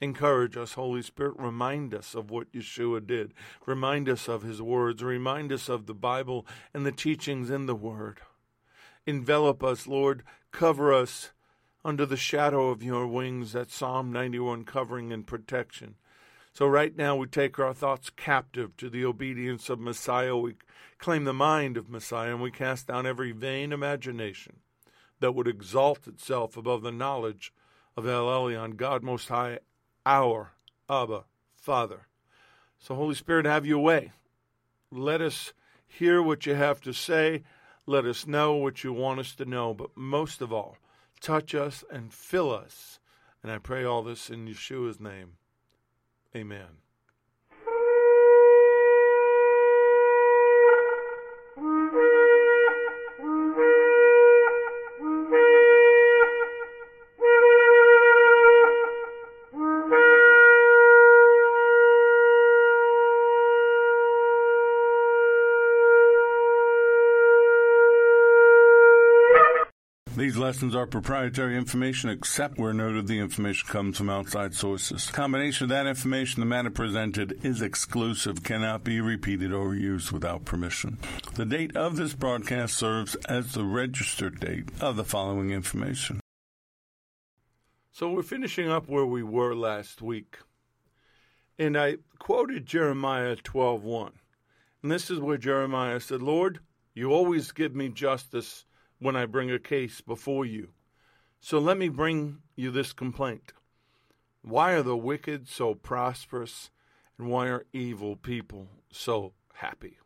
Encourage 0.00 0.56
us, 0.56 0.74
Holy 0.74 1.02
Spirit. 1.02 1.34
Remind 1.38 1.94
us 1.94 2.14
of 2.14 2.30
what 2.30 2.52
Yeshua 2.52 3.06
did. 3.06 3.34
Remind 3.66 4.08
us 4.08 4.28
of 4.28 4.42
his 4.42 4.62
words. 4.62 5.02
Remind 5.02 5.52
us 5.52 5.68
of 5.68 5.86
the 5.86 5.94
Bible 5.94 6.46
and 6.72 6.86
the 6.86 6.92
teachings 6.92 7.50
in 7.50 7.66
the 7.66 7.74
Word. 7.74 8.20
Envelop 9.06 9.62
us, 9.62 9.86
Lord. 9.86 10.22
Cover 10.52 10.92
us 10.94 11.32
under 11.84 12.06
the 12.06 12.16
shadow 12.16 12.70
of 12.70 12.82
your 12.82 13.06
wings, 13.06 13.52
that 13.52 13.70
Psalm 13.70 14.10
91 14.10 14.64
covering 14.64 15.12
and 15.12 15.26
protection. 15.26 15.96
So, 16.52 16.66
right 16.66 16.96
now, 16.96 17.16
we 17.16 17.26
take 17.26 17.58
our 17.58 17.74
thoughts 17.74 18.10
captive 18.10 18.76
to 18.78 18.90
the 18.90 19.04
obedience 19.04 19.70
of 19.70 19.78
Messiah. 19.78 20.36
We 20.36 20.54
claim 20.98 21.24
the 21.24 21.32
mind 21.32 21.76
of 21.76 21.88
Messiah, 21.88 22.32
and 22.32 22.42
we 22.42 22.50
cast 22.50 22.88
down 22.88 23.06
every 23.06 23.32
vain 23.32 23.72
imagination 23.72 24.56
that 25.20 25.32
would 25.32 25.46
exalt 25.46 26.06
itself 26.08 26.56
above 26.56 26.82
the 26.82 26.90
knowledge 26.90 27.52
of 27.96 28.06
El 28.06 28.26
Elyon, 28.26 28.76
God 28.76 29.02
Most 29.02 29.28
High, 29.28 29.58
our 30.04 30.52
Abba 30.88 31.24
Father. 31.54 32.06
So, 32.78 32.94
Holy 32.94 33.14
Spirit, 33.14 33.46
have 33.46 33.66
your 33.66 33.80
way. 33.80 34.12
Let 34.90 35.20
us 35.20 35.52
hear 35.86 36.22
what 36.22 36.46
you 36.46 36.54
have 36.54 36.80
to 36.82 36.92
say. 36.92 37.42
Let 37.86 38.04
us 38.04 38.26
know 38.26 38.54
what 38.54 38.82
you 38.82 38.92
want 38.92 39.20
us 39.20 39.34
to 39.36 39.44
know. 39.44 39.74
But 39.74 39.96
most 39.96 40.40
of 40.40 40.52
all, 40.52 40.76
touch 41.20 41.54
us 41.54 41.84
and 41.90 42.12
fill 42.12 42.52
us. 42.52 42.98
And 43.42 43.52
I 43.52 43.58
pray 43.58 43.84
all 43.84 44.02
this 44.02 44.30
in 44.30 44.46
Yeshua's 44.46 45.00
name. 45.00 45.32
Amen. 46.34 46.78
Lessons 70.50 70.74
are 70.74 70.84
proprietary 70.84 71.56
information 71.56 72.10
except 72.10 72.58
where 72.58 72.72
noted 72.72 73.06
the 73.06 73.20
information 73.20 73.68
comes 73.68 73.96
from 73.96 74.10
outside 74.10 74.52
sources. 74.52 75.06
Combination 75.06 75.66
of 75.66 75.68
that 75.68 75.86
information 75.86 76.40
the 76.40 76.44
matter 76.44 76.70
presented 76.70 77.38
is 77.44 77.62
exclusive, 77.62 78.42
cannot 78.42 78.82
be 78.82 79.00
repeated 79.00 79.52
or 79.52 79.76
used 79.76 80.10
without 80.10 80.44
permission. 80.44 80.98
The 81.34 81.44
date 81.44 81.76
of 81.76 81.94
this 81.94 82.14
broadcast 82.14 82.76
serves 82.76 83.14
as 83.26 83.52
the 83.52 83.62
registered 83.62 84.40
date 84.40 84.68
of 84.80 84.96
the 84.96 85.04
following 85.04 85.52
information. 85.52 86.18
So 87.92 88.10
we're 88.10 88.24
finishing 88.24 88.68
up 88.68 88.88
where 88.88 89.06
we 89.06 89.22
were 89.22 89.54
last 89.54 90.02
week. 90.02 90.36
And 91.60 91.78
I 91.78 91.98
quoted 92.18 92.66
Jeremiah 92.66 93.36
12:1. 93.36 94.14
And 94.82 94.90
this 94.90 95.12
is 95.12 95.20
where 95.20 95.38
Jeremiah 95.38 96.00
said, 96.00 96.22
"Lord, 96.22 96.58
you 96.92 97.12
always 97.12 97.52
give 97.52 97.76
me 97.76 97.88
justice 97.88 98.66
when 99.00 99.16
I 99.16 99.26
bring 99.26 99.50
a 99.50 99.58
case 99.58 100.00
before 100.00 100.46
you. 100.46 100.68
So 101.40 101.58
let 101.58 101.78
me 101.78 101.88
bring 101.88 102.38
you 102.54 102.70
this 102.70 102.92
complaint. 102.92 103.52
Why 104.42 104.72
are 104.72 104.82
the 104.82 104.96
wicked 104.96 105.48
so 105.48 105.74
prosperous, 105.74 106.70
and 107.18 107.28
why 107.28 107.48
are 107.48 107.66
evil 107.72 108.16
people 108.16 108.68
so 108.92 109.32
happy? 109.54 109.98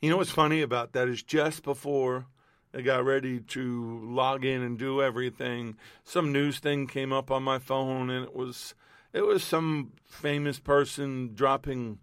You 0.00 0.10
know 0.10 0.16
what's 0.16 0.30
funny 0.30 0.62
about 0.62 0.92
that 0.92 1.08
is 1.08 1.22
just 1.22 1.62
before 1.62 2.26
I 2.74 2.80
got 2.80 3.04
ready 3.04 3.38
to 3.38 4.00
log 4.04 4.44
in 4.44 4.62
and 4.62 4.78
do 4.78 5.02
everything, 5.02 5.76
some 6.04 6.32
news 6.32 6.58
thing 6.58 6.86
came 6.86 7.12
up 7.12 7.30
on 7.30 7.42
my 7.42 7.58
phone 7.58 8.10
and 8.10 8.24
it 8.24 8.34
was 8.34 8.74
it 9.12 9.26
was 9.26 9.44
some 9.44 9.92
famous 10.06 10.58
person 10.58 11.34
dropping 11.34 11.98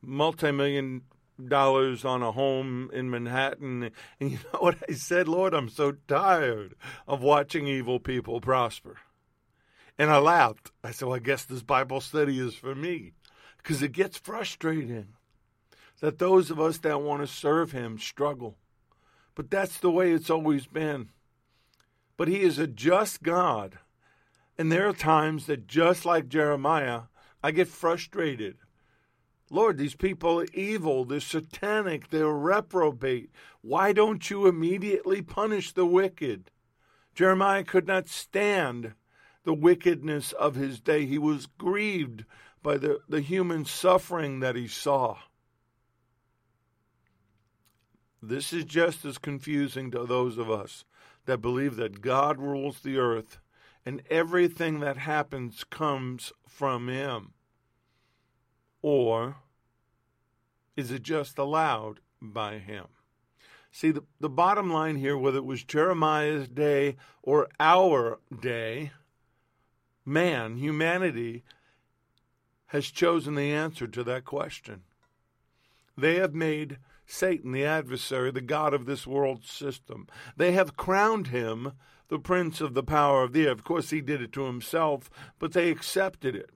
multi-million 0.00 1.02
dollars 1.44 2.04
on 2.04 2.22
a 2.22 2.32
home 2.32 2.90
in 2.92 3.10
Manhattan. 3.10 3.90
And 4.20 4.30
you 4.30 4.38
know 4.52 4.60
what 4.60 4.78
I 4.88 4.94
said? 4.94 5.28
Lord, 5.28 5.54
I'm 5.54 5.68
so 5.68 5.92
tired 6.08 6.74
of 7.06 7.22
watching 7.22 7.66
evil 7.66 8.00
people 8.00 8.40
prosper. 8.40 8.96
And 9.98 10.10
I 10.10 10.18
laughed. 10.18 10.70
I 10.84 10.90
said, 10.90 11.08
well, 11.08 11.16
I 11.16 11.20
guess 11.20 11.44
this 11.44 11.62
Bible 11.62 12.00
study 12.00 12.38
is 12.38 12.54
for 12.54 12.74
me. 12.74 13.12
Because 13.58 13.82
it 13.82 13.92
gets 13.92 14.18
frustrating 14.18 15.08
that 16.00 16.18
those 16.18 16.50
of 16.50 16.60
us 16.60 16.78
that 16.78 17.00
want 17.00 17.22
to 17.22 17.26
serve 17.26 17.72
Him 17.72 17.98
struggle. 17.98 18.56
But 19.34 19.50
that's 19.50 19.78
the 19.78 19.90
way 19.90 20.12
it's 20.12 20.30
always 20.30 20.66
been. 20.66 21.08
But 22.16 22.28
He 22.28 22.40
is 22.40 22.58
a 22.58 22.66
just 22.66 23.22
God. 23.22 23.78
And 24.58 24.70
there 24.70 24.88
are 24.88 24.92
times 24.92 25.46
that, 25.46 25.66
just 25.66 26.04
like 26.04 26.28
Jeremiah, 26.28 27.02
I 27.42 27.50
get 27.50 27.68
frustrated 27.68 28.56
Lord, 29.50 29.78
these 29.78 29.94
people 29.94 30.40
are 30.40 30.48
evil, 30.52 31.04
they're 31.04 31.20
satanic, 31.20 32.10
they're 32.10 32.26
reprobate. 32.26 33.30
Why 33.60 33.92
don't 33.92 34.28
you 34.28 34.46
immediately 34.46 35.22
punish 35.22 35.72
the 35.72 35.86
wicked? 35.86 36.50
Jeremiah 37.14 37.64
could 37.64 37.86
not 37.86 38.08
stand 38.08 38.94
the 39.44 39.54
wickedness 39.54 40.32
of 40.32 40.56
his 40.56 40.80
day. 40.80 41.06
He 41.06 41.18
was 41.18 41.46
grieved 41.58 42.24
by 42.62 42.76
the, 42.78 42.98
the 43.08 43.20
human 43.20 43.64
suffering 43.64 44.40
that 44.40 44.56
he 44.56 44.66
saw. 44.66 45.18
This 48.20 48.52
is 48.52 48.64
just 48.64 49.04
as 49.04 49.18
confusing 49.18 49.92
to 49.92 50.04
those 50.04 50.36
of 50.36 50.50
us 50.50 50.84
that 51.26 51.38
believe 51.38 51.76
that 51.76 52.00
God 52.00 52.40
rules 52.40 52.80
the 52.80 52.98
earth 52.98 53.38
and 53.86 54.02
everything 54.10 54.80
that 54.80 54.96
happens 54.96 55.62
comes 55.64 56.32
from 56.48 56.88
Him? 56.88 57.32
Or 58.88 59.38
is 60.76 60.92
it 60.92 61.02
just 61.02 61.38
allowed 61.38 61.98
by 62.22 62.58
Him? 62.58 62.86
See, 63.72 63.90
the, 63.90 64.04
the 64.20 64.28
bottom 64.28 64.72
line 64.72 64.94
here, 64.94 65.18
whether 65.18 65.38
it 65.38 65.44
was 65.44 65.64
Jeremiah's 65.64 66.46
day 66.46 66.94
or 67.20 67.48
our 67.58 68.20
day, 68.40 68.92
man, 70.04 70.58
humanity, 70.58 71.42
has 72.66 72.86
chosen 72.92 73.34
the 73.34 73.50
answer 73.50 73.88
to 73.88 74.04
that 74.04 74.24
question. 74.24 74.82
They 75.98 76.14
have 76.20 76.32
made 76.32 76.78
Satan, 77.06 77.50
the 77.50 77.64
adversary, 77.64 78.30
the 78.30 78.40
God 78.40 78.72
of 78.72 78.86
this 78.86 79.04
world 79.04 79.44
system. 79.44 80.06
They 80.36 80.52
have 80.52 80.76
crowned 80.76 81.26
him 81.26 81.72
the 82.06 82.20
prince 82.20 82.60
of 82.60 82.74
the 82.74 82.84
power 82.84 83.24
of 83.24 83.32
the 83.32 83.46
air. 83.46 83.52
Of 83.52 83.64
course, 83.64 83.90
he 83.90 84.00
did 84.00 84.22
it 84.22 84.30
to 84.34 84.44
himself, 84.44 85.10
but 85.40 85.54
they 85.54 85.70
accepted 85.70 86.36
it. 86.36 86.50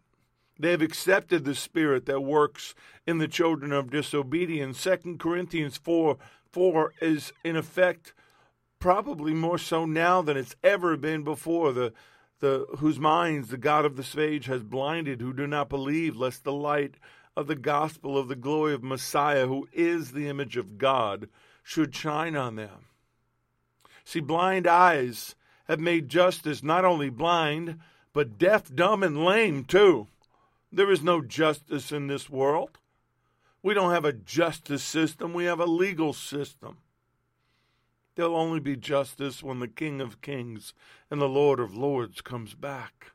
They 0.61 0.73
have 0.73 0.83
accepted 0.83 1.45
the 1.45 1.55
spirit 1.55 2.05
that 2.07 2.21
works 2.21 2.75
in 3.07 3.17
the 3.17 3.29
children 3.29 3.73
of 3.73 3.91
disobedience. 3.91 4.79
Second 4.79 5.19
Corinthians 5.19 5.79
4 5.79 6.19
4 6.53 6.95
is, 7.01 7.33
in 7.45 7.57
effect, 7.57 8.13
probably 8.79 9.33
more 9.33 9.57
so 9.57 9.87
now 9.87 10.21
than 10.21 10.37
it's 10.37 10.57
ever 10.63 10.97
been 10.97 11.23
before. 11.23 11.73
The, 11.73 11.93
the, 12.41 12.67
whose 12.79 12.99
minds 12.99 13.49
the 13.49 13.57
God 13.57 13.85
of 13.85 13.97
this 13.97 14.17
age 14.17 14.47
has 14.47 14.63
blinded, 14.63 15.21
who 15.21 15.33
do 15.33 15.47
not 15.47 15.69
believe, 15.69 16.17
lest 16.17 16.45
the 16.45 16.53
light 16.53 16.97
of 17.37 17.47
the 17.47 17.57
gospel 17.57 18.19
of 18.19 18.29
the 18.29 18.37
glory 18.37 18.75
of 18.75 18.83
Messiah, 18.83 19.47
who 19.47 19.69
is 19.73 20.13
the 20.13 20.29
image 20.29 20.57
of 20.57 20.77
God, 20.77 21.29
should 21.63 21.95
shine 21.95 22.37
on 22.37 22.57
them. 22.57 22.87
See, 24.05 24.21
blind 24.21 24.67
eyes 24.67 25.37
have 25.69 25.81
made 25.81 26.09
justice 26.09 26.63
not 26.63 26.85
only 26.85 27.09
blind, 27.09 27.79
but 28.13 28.37
deaf, 28.37 28.75
dumb, 28.75 29.03
and 29.03 29.25
lame 29.25 29.65
too. 29.65 30.09
There 30.73 30.91
is 30.91 31.03
no 31.03 31.21
justice 31.21 31.91
in 31.91 32.07
this 32.07 32.31
world. 32.31 32.79
We 33.63 33.75
don't 33.75 33.93
have 33.93 34.05
a 34.05 34.13
justice 34.13 34.83
system, 34.83 35.35
we 35.35 35.45
have 35.45 35.61
a 35.61 35.67
legal 35.67 36.13
system. 36.13 36.79
There'll 38.15 38.37
only 38.37 38.61
be 38.61 38.77
justice 38.77 39.43
when 39.43 39.61
the 39.61 39.69
King 39.69 40.01
of 40.01 40.21
Kings 40.21 40.75
and 41.11 41.21
the 41.21 41.29
Lord 41.29 41.61
of 41.61 41.77
Lords 41.77 42.21
comes 42.21 42.55
back. 42.55 43.13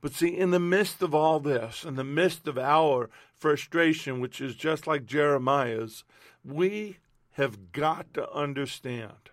But 0.00 0.12
see, 0.12 0.36
in 0.36 0.50
the 0.50 0.60
midst 0.60 1.02
of 1.02 1.14
all 1.14 1.40
this, 1.40 1.84
in 1.84 1.96
the 1.96 2.04
midst 2.04 2.46
of 2.46 2.56
our 2.56 3.10
frustration, 3.34 4.20
which 4.20 4.40
is 4.40 4.54
just 4.54 4.86
like 4.86 5.06
Jeremiah's, 5.06 6.04
we 6.44 6.98
have 7.32 7.72
got 7.72 8.12
to 8.14 8.30
understand 8.32 9.30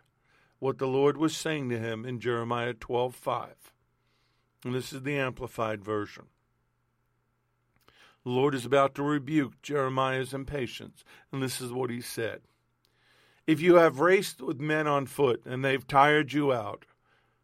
what 0.59 0.77
the 0.77 0.87
Lord 0.87 1.17
was 1.17 1.35
saying 1.35 1.69
to 1.69 1.77
him 1.77 2.05
in 2.05 2.19
Jeremiah 2.19 2.73
12:5. 2.73 3.73
And 4.63 4.73
this 4.73 4.91
is 4.91 5.03
the 5.03 5.17
amplified 5.17 5.83
version. 5.83 6.25
The 8.25 8.31
Lord 8.31 8.55
is 8.55 8.65
about 8.65 8.95
to 8.95 9.03
rebuke 9.03 9.61
Jeremiah's 9.61 10.33
impatience, 10.33 11.05
and 11.31 11.43
this 11.43 11.61
is 11.61 11.71
what 11.71 11.91
he 11.91 12.01
said. 12.01 12.41
If 13.45 13.61
you 13.61 13.75
have 13.75 13.99
raced 13.99 14.41
with 14.41 14.59
men 14.59 14.87
on 14.87 15.05
foot 15.05 15.43
and 15.45 15.63
they've 15.63 15.85
tired 15.85 16.33
you 16.33 16.51
out, 16.51 16.85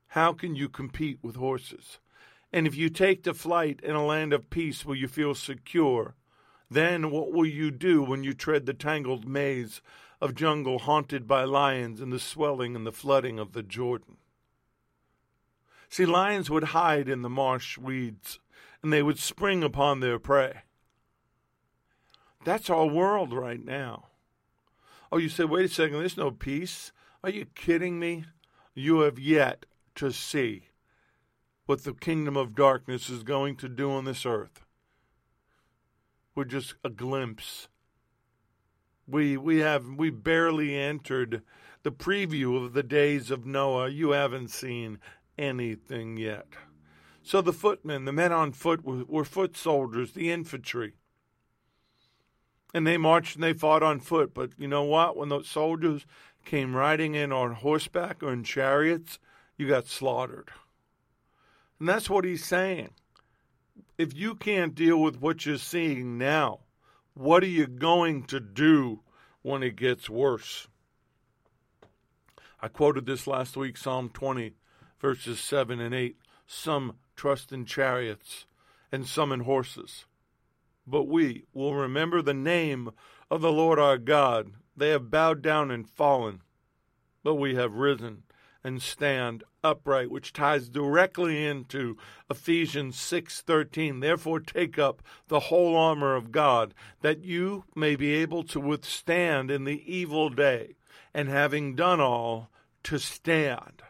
how 0.07 0.33
can 0.33 0.55
you 0.55 0.67
compete 0.67 1.19
with 1.21 1.35
horses? 1.35 1.99
And 2.51 2.65
if 2.65 2.75
you 2.75 2.89
take 2.89 3.23
to 3.23 3.35
flight 3.35 3.79
in 3.83 3.93
a 3.93 4.03
land 4.03 4.33
of 4.33 4.49
peace 4.49 4.83
where 4.83 4.97
you 4.97 5.07
feel 5.07 5.35
secure, 5.35 6.15
then 6.67 7.11
what 7.11 7.31
will 7.31 7.45
you 7.45 7.69
do 7.69 8.01
when 8.01 8.23
you 8.23 8.33
tread 8.33 8.65
the 8.65 8.73
tangled 8.73 9.27
maze 9.27 9.83
of 10.19 10.33
jungle 10.33 10.79
haunted 10.79 11.27
by 11.27 11.43
lions 11.43 12.01
and 12.01 12.11
the 12.11 12.19
swelling 12.19 12.75
and 12.75 12.87
the 12.87 12.91
flooding 12.91 13.37
of 13.37 13.53
the 13.53 13.61
Jordan? 13.61 14.17
See, 15.89 16.07
lions 16.07 16.49
would 16.49 16.63
hide 16.63 17.07
in 17.07 17.21
the 17.21 17.29
marsh 17.29 17.77
weeds, 17.77 18.39
and 18.81 18.91
they 18.91 19.03
would 19.03 19.19
spring 19.19 19.63
upon 19.63 19.99
their 19.99 20.17
prey. 20.17 20.63
That's 22.43 22.69
our 22.69 22.85
world 22.85 23.33
right 23.33 23.63
now. 23.63 24.07
Oh, 25.11 25.17
you 25.17 25.29
say, 25.29 25.43
wait 25.43 25.65
a 25.65 25.69
second, 25.69 25.99
there's 25.99 26.17
no 26.17 26.31
peace. 26.31 26.91
Are 27.23 27.29
you 27.29 27.45
kidding 27.45 27.99
me? 27.99 28.25
You 28.73 29.01
have 29.01 29.19
yet 29.19 29.65
to 29.95 30.11
see 30.11 30.69
what 31.65 31.83
the 31.83 31.93
kingdom 31.93 32.35
of 32.35 32.55
darkness 32.55 33.09
is 33.09 33.23
going 33.23 33.57
to 33.57 33.69
do 33.69 33.91
on 33.91 34.05
this 34.05 34.25
earth. 34.25 34.63
We're 36.33 36.45
just 36.45 36.75
a 36.83 36.89
glimpse. 36.89 37.67
We 39.05 39.35
we 39.35 39.59
have 39.59 39.85
we 39.85 40.09
barely 40.09 40.75
entered 40.75 41.43
the 41.83 41.91
preview 41.91 42.63
of 42.63 42.73
the 42.73 42.83
days 42.83 43.29
of 43.29 43.45
Noah. 43.45 43.89
You 43.89 44.11
haven't 44.11 44.49
seen 44.49 44.99
anything 45.37 46.17
yet. 46.17 46.47
So 47.21 47.41
the 47.41 47.53
footmen, 47.53 48.05
the 48.05 48.13
men 48.13 48.31
on 48.31 48.53
foot, 48.53 48.83
were, 48.83 49.03
were 49.05 49.25
foot 49.25 49.55
soldiers, 49.57 50.13
the 50.13 50.31
infantry. 50.31 50.93
And 52.73 52.87
they 52.87 52.97
marched 52.97 53.35
and 53.35 53.43
they 53.43 53.53
fought 53.53 53.83
on 53.83 53.99
foot. 53.99 54.33
But 54.33 54.51
you 54.57 54.67
know 54.67 54.83
what? 54.83 55.17
When 55.17 55.29
those 55.29 55.49
soldiers 55.49 56.05
came 56.45 56.75
riding 56.75 57.15
in 57.15 57.31
on 57.31 57.53
horseback 57.53 58.23
or 58.23 58.31
in 58.31 58.43
chariots, 58.43 59.19
you 59.57 59.67
got 59.67 59.87
slaughtered. 59.87 60.49
And 61.79 61.89
that's 61.89 62.09
what 62.09 62.25
he's 62.25 62.45
saying. 62.45 62.89
If 63.97 64.15
you 64.15 64.35
can't 64.35 64.75
deal 64.75 65.01
with 65.01 65.21
what 65.21 65.45
you're 65.45 65.57
seeing 65.57 66.17
now, 66.17 66.59
what 67.13 67.43
are 67.43 67.47
you 67.47 67.67
going 67.67 68.23
to 68.25 68.39
do 68.39 69.01
when 69.41 69.63
it 69.63 69.75
gets 69.75 70.09
worse? 70.09 70.67
I 72.61 72.67
quoted 72.67 73.05
this 73.05 73.27
last 73.27 73.57
week, 73.57 73.77
Psalm 73.77 74.09
20, 74.09 74.53
verses 74.99 75.39
7 75.39 75.79
and 75.79 75.93
8. 75.93 76.15
Some 76.45 76.95
trust 77.15 77.51
in 77.51 77.65
chariots 77.65 78.45
and 78.91 79.07
some 79.07 79.31
in 79.31 79.41
horses 79.41 80.05
but 80.85 81.03
we 81.03 81.45
will 81.53 81.75
remember 81.75 82.21
the 82.21 82.33
name 82.33 82.91
of 83.29 83.41
the 83.41 83.51
Lord 83.51 83.79
our 83.79 83.97
God. 83.97 84.51
They 84.75 84.89
have 84.89 85.11
bowed 85.11 85.41
down 85.41 85.71
and 85.71 85.89
fallen, 85.89 86.41
but 87.23 87.35
we 87.35 87.55
have 87.55 87.73
risen 87.73 88.23
and 88.63 88.81
stand 88.81 89.43
upright, 89.63 90.11
which 90.11 90.33
ties 90.33 90.69
directly 90.69 91.45
into 91.45 91.97
Ephesians 92.29 92.97
6:13. 92.97 93.99
Therefore 93.99 94.39
take 94.39 94.77
up 94.77 95.01
the 95.27 95.41
whole 95.41 95.75
armor 95.75 96.15
of 96.15 96.31
God, 96.31 96.73
that 97.01 97.23
you 97.23 97.65
may 97.75 97.95
be 97.95 98.13
able 98.13 98.43
to 98.43 98.59
withstand 98.59 99.51
in 99.51 99.63
the 99.63 99.83
evil 99.91 100.29
day, 100.29 100.75
and 101.13 101.27
having 101.27 101.75
done 101.75 101.99
all, 101.99 102.49
to 102.83 102.97
stand. 102.97 103.81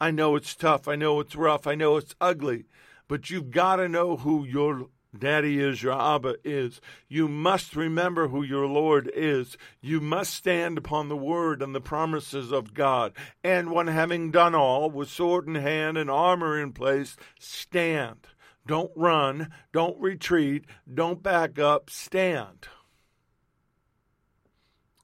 I 0.00 0.10
know 0.10 0.36
it's 0.36 0.54
tough, 0.54 0.88
I 0.88 0.96
know 0.96 1.20
it's 1.20 1.36
rough, 1.36 1.66
I 1.66 1.74
know 1.74 1.96
it's 1.96 2.14
ugly, 2.20 2.66
but 3.08 3.30
you've 3.30 3.50
got 3.50 3.76
to 3.76 3.88
know 3.88 4.18
who 4.18 4.44
your 4.44 4.88
Daddy 5.16 5.60
is, 5.60 5.82
your 5.82 6.00
Abba 6.00 6.36
is. 6.44 6.80
You 7.08 7.28
must 7.28 7.76
remember 7.76 8.28
who 8.28 8.42
your 8.42 8.66
Lord 8.66 9.10
is. 9.14 9.56
You 9.80 10.00
must 10.00 10.34
stand 10.34 10.78
upon 10.78 11.08
the 11.08 11.16
word 11.16 11.62
and 11.62 11.74
the 11.74 11.80
promises 11.80 12.52
of 12.52 12.74
God. 12.74 13.12
And 13.42 13.70
when 13.70 13.86
having 13.86 14.30
done 14.30 14.54
all, 14.54 14.90
with 14.90 15.08
sword 15.08 15.46
in 15.46 15.54
hand 15.54 15.96
and 15.96 16.10
armor 16.10 16.60
in 16.60 16.72
place, 16.72 17.16
stand. 17.38 18.26
Don't 18.66 18.90
run. 18.96 19.50
Don't 19.72 19.98
retreat. 20.00 20.64
Don't 20.92 21.22
back 21.22 21.58
up. 21.58 21.88
Stand. 21.88 22.68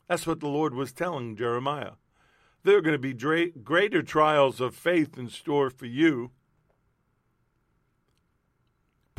That's 0.09 0.27
what 0.27 0.41
the 0.41 0.49
Lord 0.49 0.75
was 0.75 0.93
telling 0.93 1.37
Jeremiah. 1.37 1.93
There 2.65 2.77
are 2.77 2.83
going 2.83 3.01
to 3.01 3.15
be 3.15 3.15
greater 3.15 4.03
trials 4.03 4.61
of 4.61 4.75
faith 4.75 5.17
in 5.17 5.29
store 5.29 5.71
for 5.71 5.87
you 5.87 6.33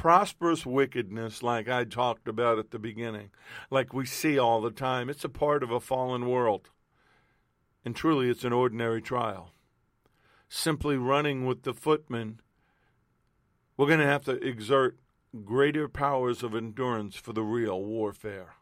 prosperous 0.03 0.65
wickedness, 0.65 1.41
like 1.41 1.69
I 1.69 1.85
talked 1.85 2.27
about 2.27 2.59
at 2.59 2.71
the 2.71 2.77
beginning, 2.77 3.29
like 3.71 3.93
we 3.93 4.05
see 4.05 4.37
all 4.37 4.59
the 4.59 4.69
time, 4.69 5.09
it's 5.09 5.23
a 5.23 5.29
part 5.29 5.63
of 5.63 5.71
a 5.71 5.79
fallen 5.79 6.27
world. 6.27 6.71
And 7.85 7.95
truly, 7.95 8.29
it's 8.29 8.43
an 8.43 8.51
ordinary 8.51 9.01
trial. 9.01 9.53
Simply 10.49 10.97
running 10.97 11.45
with 11.45 11.63
the 11.63 11.73
footmen, 11.73 12.41
we're 13.77 13.87
going 13.87 14.01
to 14.01 14.05
have 14.05 14.25
to 14.25 14.45
exert 14.45 14.97
greater 15.45 15.87
powers 15.87 16.43
of 16.43 16.53
endurance 16.53 17.15
for 17.15 17.31
the 17.31 17.43
real 17.43 17.81
warfare. 17.81 18.55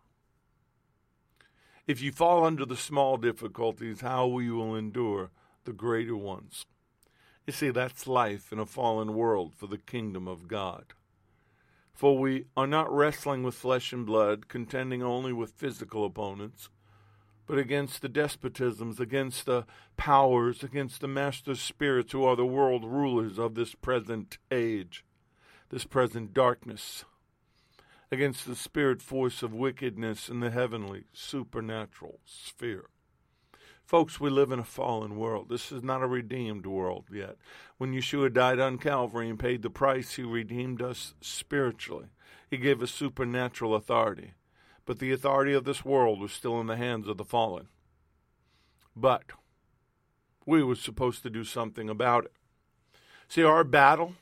If 1.88 2.04
you 2.04 2.12
fall 2.12 2.46
under 2.46 2.68
the 2.68 2.78
small 2.78 3.18
difficulties, 3.18 4.02
how 4.02 4.28
will 4.28 4.44
you 4.44 4.76
endure 4.76 5.32
the 5.64 5.74
greater 5.74 6.16
ones? 6.16 6.68
You 7.48 7.54
see, 7.54 7.72
that's 7.72 8.06
life 8.06 8.54
in 8.54 8.60
a 8.60 8.68
fallen 8.68 9.16
world 9.16 9.56
for 9.56 9.66
the 9.66 9.80
kingdom 9.80 10.28
of 10.28 10.48
God. 10.48 10.94
For 12.02 12.18
we 12.18 12.46
are 12.58 12.66
not 12.66 12.92
wrestling 12.92 13.44
with 13.44 13.54
flesh 13.54 13.94
and 13.94 14.08
blood, 14.08 14.48
contending 14.48 15.04
only 15.04 15.32
with 15.32 15.52
physical 15.52 16.04
opponents, 16.04 16.72
but 17.46 17.60
against 17.60 18.02
the 18.02 18.10
despotisms, 18.10 19.00
against 19.00 19.46
the 19.46 19.68
powers, 19.98 20.64
against 20.64 21.02
the 21.02 21.08
master 21.08 21.54
spirits 21.54 22.12
who 22.12 22.24
are 22.24 22.36
the 22.36 22.44
world 22.44 22.84
rulers 22.86 23.38
of 23.38 23.54
this 23.54 23.76
present 23.76 24.40
age, 24.50 25.06
this 25.70 25.86
present 25.86 26.34
darkness, 26.34 27.06
against 28.12 28.48
the 28.48 28.56
spirit 28.56 29.04
force 29.04 29.44
of 29.44 29.54
wickedness 29.54 30.28
in 30.28 30.40
the 30.40 30.50
heavenly 30.50 31.04
supernatural 31.14 32.20
sphere. 32.26 32.86
Folks, 33.92 34.22
we 34.22 34.30
live 34.30 34.54
in 34.54 34.60
a 34.60 34.64
fallen 34.64 35.18
world. 35.18 35.50
This 35.50 35.70
is 35.70 35.84
not 35.84 36.02
a 36.02 36.08
redeemed 36.08 36.66
world 36.66 37.08
yet. 37.12 37.36
When 37.78 37.92
Yeshua 37.92 38.32
died 38.32 38.58
on 38.58 38.78
Calvary 38.78 39.30
and 39.30 39.38
paid 39.38 39.64
the 39.64 39.70
price, 39.70 40.14
he 40.14 40.24
redeemed 40.24 40.82
us 40.82 41.14
spiritually. 41.20 42.06
He 42.50 42.56
gave 42.56 42.82
us 42.82 42.90
supernatural 42.92 43.76
authority. 43.76 44.32
But 44.86 45.00
the 45.00 45.12
authority 45.12 45.52
of 45.52 45.66
this 45.66 45.84
world 45.84 46.22
was 46.22 46.32
still 46.32 46.62
in 46.62 46.68
the 46.68 46.78
hands 46.78 47.06
of 47.10 47.18
the 47.18 47.26
fallen. 47.26 47.68
But 48.96 49.26
we 50.46 50.64
were 50.64 50.76
supposed 50.76 51.22
to 51.24 51.30
do 51.30 51.44
something 51.44 51.90
about 51.90 52.24
it. 52.24 52.34
See, 53.28 53.44
our 53.44 53.66
battle, 53.66 54.16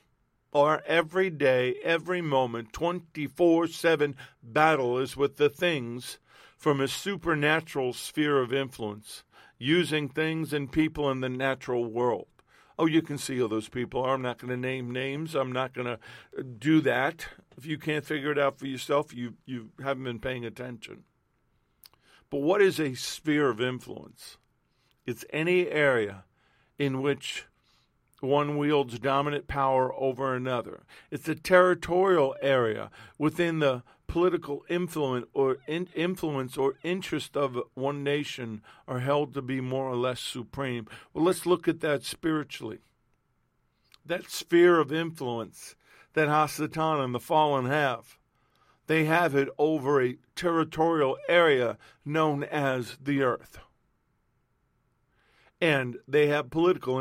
our 0.52 0.82
everyday, 0.84 1.76
every 1.84 2.20
moment, 2.20 2.72
24 2.72 3.68
7 3.68 4.16
battle 4.42 4.98
is 4.98 5.16
with 5.16 5.36
the 5.36 5.48
things 5.48 6.18
from 6.60 6.80
a 6.80 6.88
supernatural 6.88 7.92
sphere 7.92 8.38
of 8.38 8.52
influence, 8.52 9.22
using 9.60 10.08
things 10.08 10.52
and 10.52 10.72
people 10.72 11.10
in 11.10 11.20
the 11.20 11.28
natural 11.28 11.84
world. 11.84 12.26
Oh, 12.78 12.86
you 12.86 13.02
can 13.02 13.18
see 13.18 13.36
who 13.36 13.46
those 13.46 13.68
people 13.68 14.02
are. 14.02 14.14
I'm 14.14 14.22
not 14.22 14.38
going 14.38 14.50
to 14.50 14.56
name 14.56 14.90
names. 14.90 15.34
I'm 15.34 15.52
not 15.52 15.74
going 15.74 15.86
to 15.86 15.98
uh, 16.38 16.42
do 16.58 16.80
that. 16.80 17.26
If 17.58 17.66
you 17.66 17.76
can't 17.76 18.06
figure 18.06 18.32
it 18.32 18.38
out 18.38 18.58
for 18.58 18.66
yourself, 18.66 19.14
you, 19.14 19.34
you 19.44 19.68
haven't 19.84 20.04
been 20.04 20.18
paying 20.18 20.46
attention. 20.46 21.04
But 22.30 22.40
what 22.40 22.62
is 22.62 22.80
a 22.80 22.94
sphere 22.94 23.50
of 23.50 23.60
influence? 23.60 24.38
It's 25.04 25.26
any 25.30 25.68
area 25.68 26.24
in 26.78 27.02
which 27.02 27.44
one 28.20 28.56
wields 28.56 28.98
dominant 28.98 29.46
power 29.46 29.92
over 29.94 30.34
another. 30.34 30.84
It's 31.10 31.28
a 31.28 31.34
territorial 31.34 32.34
area 32.40 32.90
within 33.18 33.58
the 33.58 33.82
political 34.10 34.64
influence 34.68 35.24
or 35.32 35.58
in, 35.68 35.86
influence 35.94 36.56
or 36.56 36.74
interest 36.82 37.36
of 37.36 37.56
one 37.74 38.02
nation 38.02 38.60
are 38.88 38.98
held 38.98 39.32
to 39.32 39.40
be 39.40 39.60
more 39.60 39.88
or 39.88 39.94
less 39.94 40.18
supreme. 40.18 40.88
Well, 41.14 41.24
let's 41.24 41.46
look 41.46 41.68
at 41.68 41.80
that 41.80 42.02
spiritually. 42.02 42.80
That 44.04 44.28
sphere 44.28 44.80
of 44.80 44.92
influence 44.92 45.76
that 46.14 46.26
Hasatan 46.26 47.04
and 47.04 47.14
the 47.14 47.20
fallen 47.20 47.66
have. 47.66 48.18
They 48.88 49.04
have 49.04 49.36
it 49.36 49.48
over 49.58 50.02
a 50.02 50.16
territorial 50.34 51.16
area 51.28 51.78
known 52.04 52.42
as 52.42 52.98
the 53.00 53.22
earth 53.22 53.60
and 55.60 55.98
they 56.08 56.28
have 56.28 56.50
political 56.50 56.98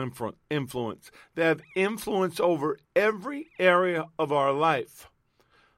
influence. 0.49 1.11
They 1.35 1.45
have 1.45 1.61
influence 1.77 2.41
over 2.41 2.77
every 2.93 3.51
area 3.57 4.07
of 4.19 4.33
our 4.33 4.51
life. 4.51 5.09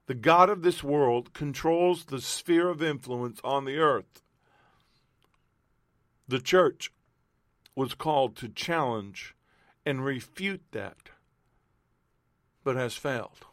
The 0.08 0.16
God 0.16 0.50
of 0.50 0.62
this 0.62 0.84
world 0.84 1.34
controls 1.34 2.06
the 2.06 2.22
sphere 2.22 2.70
of 2.70 2.82
influence 2.82 3.40
on 3.44 3.66
the 3.66 3.78
earth. 3.78 4.22
The 6.28 6.40
church 6.40 6.92
was 7.76 7.94
called 7.94 8.36
to 8.38 8.50
challenge 8.50 9.36
and 9.86 10.04
refute 10.04 10.64
that, 10.72 11.10
but 12.64 12.76
has 12.76 12.96
failed. 12.96 13.46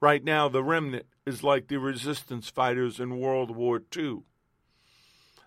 Right 0.00 0.22
now, 0.22 0.48
the 0.48 0.62
remnant 0.62 1.06
is 1.24 1.42
like 1.42 1.68
the 1.68 1.78
resistance 1.78 2.48
fighters 2.48 3.00
in 3.00 3.18
World 3.18 3.50
War 3.50 3.82
II. 3.96 4.22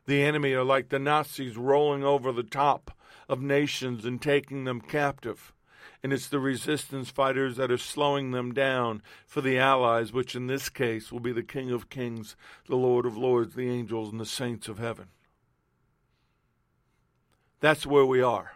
The 0.06 0.24
enemy 0.24 0.54
are 0.54 0.63
like 0.63 0.89
the 0.89 1.00
Nazis 1.00 1.56
rolling 1.56 2.04
over 2.04 2.32
the 2.32 2.44
top 2.44 2.98
of 3.28 3.42
nations 3.42 4.06
and 4.06 4.22
taking 4.22 4.63
them 4.63 4.82
captive. 4.82 5.54
And 6.02 6.14
it's 6.14 6.28
the 6.28 6.40
resistance 6.40 7.10
fighters 7.10 7.58
that 7.58 7.72
are 7.72 7.78
slowing 7.78 8.32
them 8.32 8.54
down 8.54 9.02
for 9.26 9.42
the 9.42 9.60
allies, 9.60 10.14
which 10.14 10.36
in 10.36 10.48
this 10.48 10.70
case 10.70 11.12
will 11.12 11.20
be 11.20 11.34
the 11.34 11.44
King 11.44 11.72
of 11.72 11.90
Kings, 11.90 12.38
the 12.68 12.78
Lord 12.78 13.06
of 13.06 13.18
Lords, 13.18 13.56
the 13.56 13.70
angels, 13.70 14.10
and 14.12 14.20
the 14.20 14.26
saints 14.26 14.70
of 14.70 14.80
heaven. 14.80 15.08
That's 17.60 17.86
where 17.86 18.06
we 18.06 18.22
are. 18.22 18.54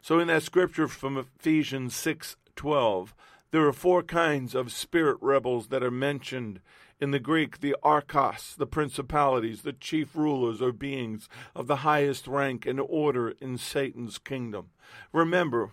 So 0.00 0.18
in 0.18 0.26
that 0.28 0.42
scripture 0.42 0.88
from 0.88 1.16
Ephesians 1.16 1.94
6:12, 1.94 3.14
there 3.50 3.66
are 3.66 3.72
four 3.72 4.02
kinds 4.02 4.54
of 4.54 4.72
spirit 4.72 5.18
rebels 5.20 5.68
that 5.68 5.82
are 5.82 5.90
mentioned 5.90 6.60
in 7.02 7.10
the 7.10 7.18
Greek, 7.18 7.58
the 7.58 7.74
archos, 7.82 8.54
the 8.56 8.64
principalities, 8.64 9.62
the 9.62 9.72
chief 9.72 10.14
rulers 10.14 10.62
or 10.62 10.70
beings 10.70 11.28
of 11.52 11.66
the 11.66 11.78
highest 11.78 12.28
rank 12.28 12.64
and 12.64 12.78
order 12.78 13.30
in 13.40 13.58
Satan's 13.58 14.18
kingdom. 14.18 14.68
Remember, 15.12 15.72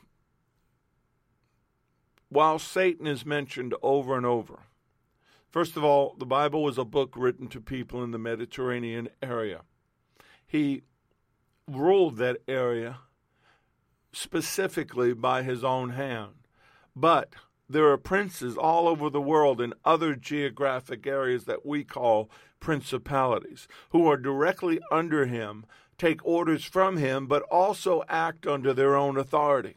while 2.30 2.58
Satan 2.58 3.06
is 3.06 3.28
mentioned 3.28 3.76
over 3.84 4.18
and 4.18 4.26
over, 4.26 4.62
first 5.52 5.78
of 5.78 5.84
all, 5.84 6.16
the 6.18 6.26
Bible 6.26 6.64
was 6.64 6.80
a 6.80 6.84
book 6.84 7.14
written 7.16 7.48
to 7.50 7.62
people 7.62 8.04
in 8.04 8.10
the 8.10 8.18
Mediterranean 8.18 9.08
area. 9.22 9.62
He 10.48 10.82
ruled 11.68 12.18
that 12.18 12.38
area 12.48 13.02
specifically 14.12 15.14
by 15.14 15.44
his 15.44 15.64
own 15.64 15.92
hand. 15.92 16.48
But 16.96 17.36
there 17.70 17.90
are 17.90 17.98
princes 17.98 18.58
all 18.58 18.88
over 18.88 19.10
the 19.10 19.22
world 19.22 19.62
in 19.62 19.74
other 19.86 20.16
geographic 20.16 21.06
areas 21.06 21.46
that 21.46 21.66
we 21.66 21.84
call 21.84 22.30
principalities 22.60 23.68
who 23.92 24.08
are 24.08 24.18
directly 24.18 24.80
under 24.92 25.28
him, 25.28 25.66
take 25.98 26.26
orders 26.26 26.64
from 26.64 26.98
him, 26.98 27.28
but 27.28 27.44
also 27.44 28.04
act 28.10 28.48
under 28.48 28.74
their 28.74 28.96
own 28.96 29.18
authority. 29.18 29.76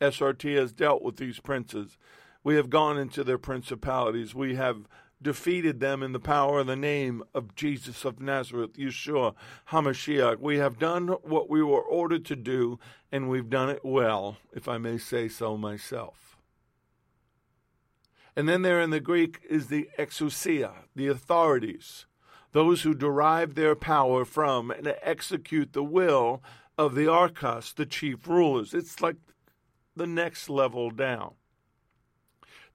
SRT 0.00 0.56
has 0.56 0.72
dealt 0.72 1.02
with 1.02 1.16
these 1.16 1.38
princes. 1.38 1.96
We 2.42 2.56
have 2.56 2.68
gone 2.70 2.98
into 2.98 3.22
their 3.22 3.38
principalities. 3.38 4.34
We 4.34 4.56
have 4.56 4.88
defeated 5.22 5.80
them 5.80 6.02
in 6.02 6.12
the 6.12 6.20
power 6.20 6.58
of 6.58 6.66
the 6.66 6.76
name 6.76 7.22
of 7.32 7.54
Jesus 7.54 8.04
of 8.04 8.20
Nazareth, 8.20 8.74
Yeshua 8.74 9.34
HaMashiach. 9.70 10.40
We 10.40 10.58
have 10.58 10.78
done 10.78 11.08
what 11.22 11.48
we 11.48 11.62
were 11.62 11.80
ordered 11.80 12.24
to 12.26 12.36
do, 12.36 12.78
and 13.12 13.30
we've 13.30 13.48
done 13.48 13.70
it 13.70 13.84
well, 13.84 14.36
if 14.52 14.68
I 14.68 14.76
may 14.76 14.98
say 14.98 15.28
so 15.28 15.56
myself. 15.56 16.23
And 18.36 18.48
then 18.48 18.62
there 18.62 18.80
in 18.80 18.90
the 18.90 19.00
Greek 19.00 19.40
is 19.48 19.68
the 19.68 19.88
exousia, 19.98 20.72
the 20.94 21.06
authorities, 21.06 22.06
those 22.52 22.82
who 22.82 22.94
derive 22.94 23.54
their 23.54 23.76
power 23.76 24.24
from 24.24 24.70
and 24.70 24.94
execute 25.02 25.72
the 25.72 25.84
will 25.84 26.42
of 26.76 26.94
the 26.94 27.08
archos, 27.08 27.72
the 27.72 27.86
chief 27.86 28.26
rulers. 28.26 28.74
It's 28.74 29.00
like 29.00 29.16
the 29.94 30.06
next 30.06 30.48
level 30.48 30.90
down. 30.90 31.34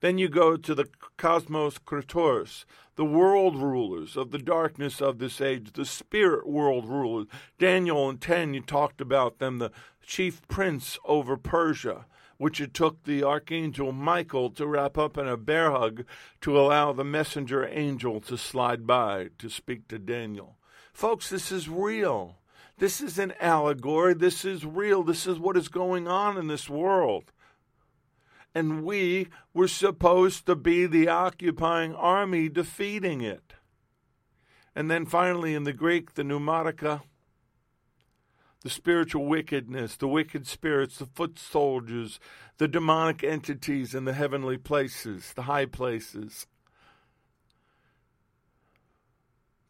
Then 0.01 0.17
you 0.17 0.29
go 0.29 0.55
to 0.55 0.73
the 0.73 0.87
cosmos 1.17 1.77
kritoros, 1.77 2.63
the 2.95 3.03
world 3.03 3.57
rulers 3.57 4.15
of 4.15 4.31
the 4.31 4.37
darkness 4.37 5.01
of 5.01 5.19
this 5.19 5.41
age, 5.41 5.73
the 5.73 5.85
spirit 5.85 6.47
world 6.47 6.87
rulers. 6.87 7.27
Daniel 7.57 8.09
and 8.09 8.21
10, 8.21 8.53
you 8.53 8.61
talked 8.61 9.01
about 9.01 9.39
them, 9.39 9.57
the 9.57 9.71
chief 10.01 10.41
prince 10.47 10.97
over 11.03 11.35
Persia, 11.35 12.05
which 12.39 12.61
it 12.61 12.73
took 12.73 13.03
the 13.03 13.21
archangel 13.21 13.91
Michael 13.91 14.49
to 14.49 14.65
wrap 14.65 14.97
up 14.97 15.17
in 15.17 15.27
a 15.27 15.35
bear 15.35 15.71
hug 15.71 16.05
to 16.39 16.57
allow 16.57 16.93
the 16.93 17.03
messenger 17.03 17.67
angel 17.67 18.21
to 18.21 18.37
slide 18.37 18.87
by 18.87 19.27
to 19.37 19.49
speak 19.49 19.89
to 19.89 19.99
Daniel. 19.99 20.55
Folks, 20.93 21.29
this 21.29 21.51
is 21.51 21.67
real. 21.67 22.37
This 22.77 23.01
is 23.01 23.19
an 23.19 23.33
allegory. 23.41 24.13
This 24.13 24.45
is 24.45 24.65
real. 24.65 25.03
This 25.03 25.27
is 25.27 25.37
what 25.37 25.57
is 25.57 25.67
going 25.67 26.07
on 26.07 26.37
in 26.37 26.47
this 26.47 26.69
world. 26.69 27.25
And 28.55 28.85
we 28.85 29.27
were 29.53 29.67
supposed 29.67 30.45
to 30.45 30.55
be 30.55 30.85
the 30.85 31.09
occupying 31.09 31.93
army 31.93 32.47
defeating 32.47 33.19
it. 33.19 33.53
And 34.73 34.89
then 34.89 35.05
finally, 35.05 35.55
in 35.55 35.65
the 35.65 35.73
Greek, 35.73 36.13
the 36.13 36.23
pneumatica, 36.23 37.01
the 38.61 38.69
spiritual 38.69 39.25
wickedness, 39.25 39.95
the 39.95 40.07
wicked 40.07 40.45
spirits, 40.45 40.97
the 40.97 41.05
foot 41.05 41.39
soldiers, 41.39 42.19
the 42.57 42.67
demonic 42.67 43.23
entities 43.23 43.95
in 43.95 44.05
the 44.05 44.13
heavenly 44.13 44.57
places, 44.57 45.33
the 45.33 45.43
high 45.43 45.65
places. 45.65 46.45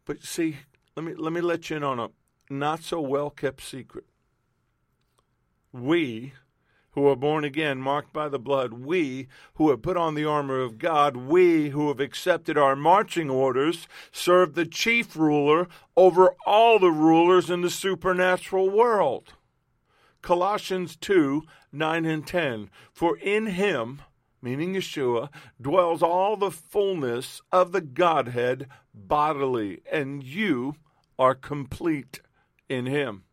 But 0.06 0.24
see, 0.24 0.58
let 0.96 1.06
me 1.06 1.14
let 1.14 1.32
me 1.32 1.42
let 1.42 1.70
you 1.70 1.78
in 1.78 1.84
on 1.84 2.00
a 2.00 2.10
not 2.50 2.82
so 2.82 3.00
well 3.00 3.30
kept 3.30 3.62
secret. 3.62 4.06
We 5.72 6.34
who 6.92 7.08
are 7.08 7.16
born 7.16 7.44
again, 7.44 7.80
marked 7.80 8.12
by 8.12 8.28
the 8.28 8.40
blood, 8.40 8.74
we 8.74 9.28
who 9.56 9.70
have 9.70 9.82
put 9.82 9.98
on 9.98 10.16
the 10.16 10.26
armor 10.26 10.60
of 10.60 10.78
God, 10.78 11.16
we 11.16 11.70
who 11.70 11.88
have 11.90 12.00
accepted 12.00 12.58
our 12.58 12.76
marching 12.76 13.30
orders, 13.30 13.88
serve 14.12 14.56
the 14.56 14.66
chief 14.66 15.16
ruler 15.16 15.68
over 15.96 16.36
all 16.46 16.80
the 16.80 16.92
rulers 16.92 17.50
in 17.50 17.62
the 17.62 17.70
supernatural 17.70 18.70
world. 18.70 19.34
Colossians 20.22 20.96
2 20.96 21.44
9 21.72 22.06
and 22.06 22.26
10. 22.26 22.70
For 22.92 23.18
in 23.18 23.46
him, 23.48 24.02
meaning 24.42 24.74
Yeshua, 24.74 25.30
dwells 25.62 26.02
all 26.02 26.36
the 26.36 26.50
fullness 26.50 27.42
of 27.52 27.72
the 27.72 27.82
Godhead 27.82 28.68
bodily, 28.94 29.82
and 29.92 30.24
you 30.24 30.76
are 31.20 31.36
complete 31.36 32.22
in 32.68 32.88
him 32.88 33.24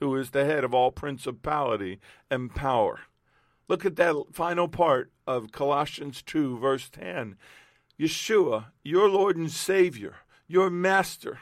who 0.00 0.16
is 0.16 0.30
the 0.30 0.44
head 0.44 0.64
of 0.64 0.74
all 0.74 0.90
principality 0.90 2.00
and 2.30 2.54
power. 2.54 3.00
Look 3.68 3.84
at 3.84 3.96
that 3.96 4.16
final 4.32 4.66
part 4.66 5.12
of 5.26 5.52
Colossians 5.52 6.22
2, 6.22 6.58
verse 6.58 6.88
10. 6.88 7.36
Yeshua, 8.00 8.66
your 8.82 9.08
Lord 9.08 9.36
and 9.36 9.50
Savior, 9.50 10.16
your 10.48 10.70
Master, 10.70 11.38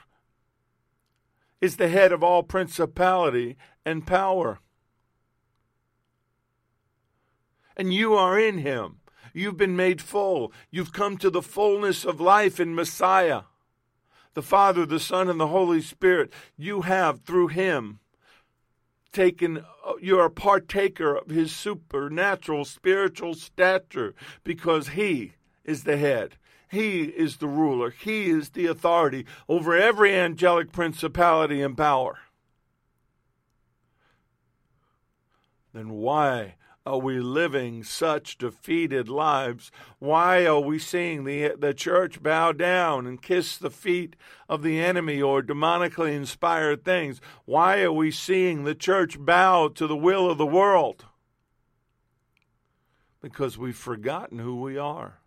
is 1.60 1.76
the 1.76 1.88
head 1.88 2.12
of 2.12 2.22
all 2.22 2.42
principality 2.42 3.56
and 3.86 4.06
power. 4.06 4.58
And 7.76 7.94
you 7.94 8.14
are 8.14 8.38
in 8.38 8.58
him. 8.58 8.96
You've 9.32 9.56
been 9.56 9.76
made 9.76 10.02
full. 10.02 10.52
You've 10.70 10.92
come 10.92 11.16
to 11.18 11.30
the 11.30 11.42
fullness 11.42 12.04
of 12.04 12.20
life 12.20 12.58
in 12.58 12.74
Messiah. 12.74 13.42
The 14.34 14.42
Father, 14.42 14.84
the 14.84 15.00
Son, 15.00 15.30
and 15.30 15.38
the 15.38 15.48
Holy 15.48 15.80
Spirit. 15.80 16.32
You 16.56 16.82
have, 16.82 17.22
through 17.22 17.48
him, 17.48 18.00
taken, 19.12 19.64
uh, 19.84 19.92
you're 20.00 20.26
a 20.26 20.30
partaker 20.30 21.16
of 21.16 21.30
his 21.30 21.54
supernatural 21.54 22.64
spiritual 22.64 23.34
stature 23.34 24.14
because 24.44 24.88
he 24.88 25.32
is 25.64 25.84
the 25.84 25.96
head. 25.96 26.36
He 26.70 27.04
is 27.04 27.38
the 27.38 27.48
ruler. 27.48 27.90
He 27.90 28.28
is 28.28 28.50
the 28.50 28.66
authority 28.66 29.24
over 29.48 29.74
every 29.74 30.14
angelic 30.14 30.72
principality 30.72 31.62
and 31.62 31.76
power. 31.76 32.18
Then 35.72 35.90
why 35.90 36.56
are 36.88 36.98
we 36.98 37.20
living 37.20 37.84
such 37.84 38.38
defeated 38.38 39.10
lives? 39.10 39.70
Why 39.98 40.46
are 40.46 40.60
we 40.60 40.78
seeing 40.78 41.24
the, 41.24 41.54
the 41.58 41.74
church 41.74 42.22
bow 42.22 42.52
down 42.52 43.06
and 43.06 43.20
kiss 43.20 43.58
the 43.58 43.68
feet 43.68 44.16
of 44.48 44.62
the 44.62 44.80
enemy 44.80 45.20
or 45.20 45.42
demonically 45.42 46.14
inspired 46.14 46.86
things? 46.86 47.20
Why 47.44 47.82
are 47.82 47.92
we 47.92 48.10
seeing 48.10 48.64
the 48.64 48.74
church 48.74 49.18
bow 49.18 49.68
to 49.68 49.86
the 49.86 49.96
will 49.96 50.30
of 50.30 50.38
the 50.38 50.46
world? 50.46 51.04
Because 53.20 53.58
we've 53.58 53.76
forgotten 53.76 54.38
who 54.38 54.58
we 54.58 54.78
are. 54.78 55.20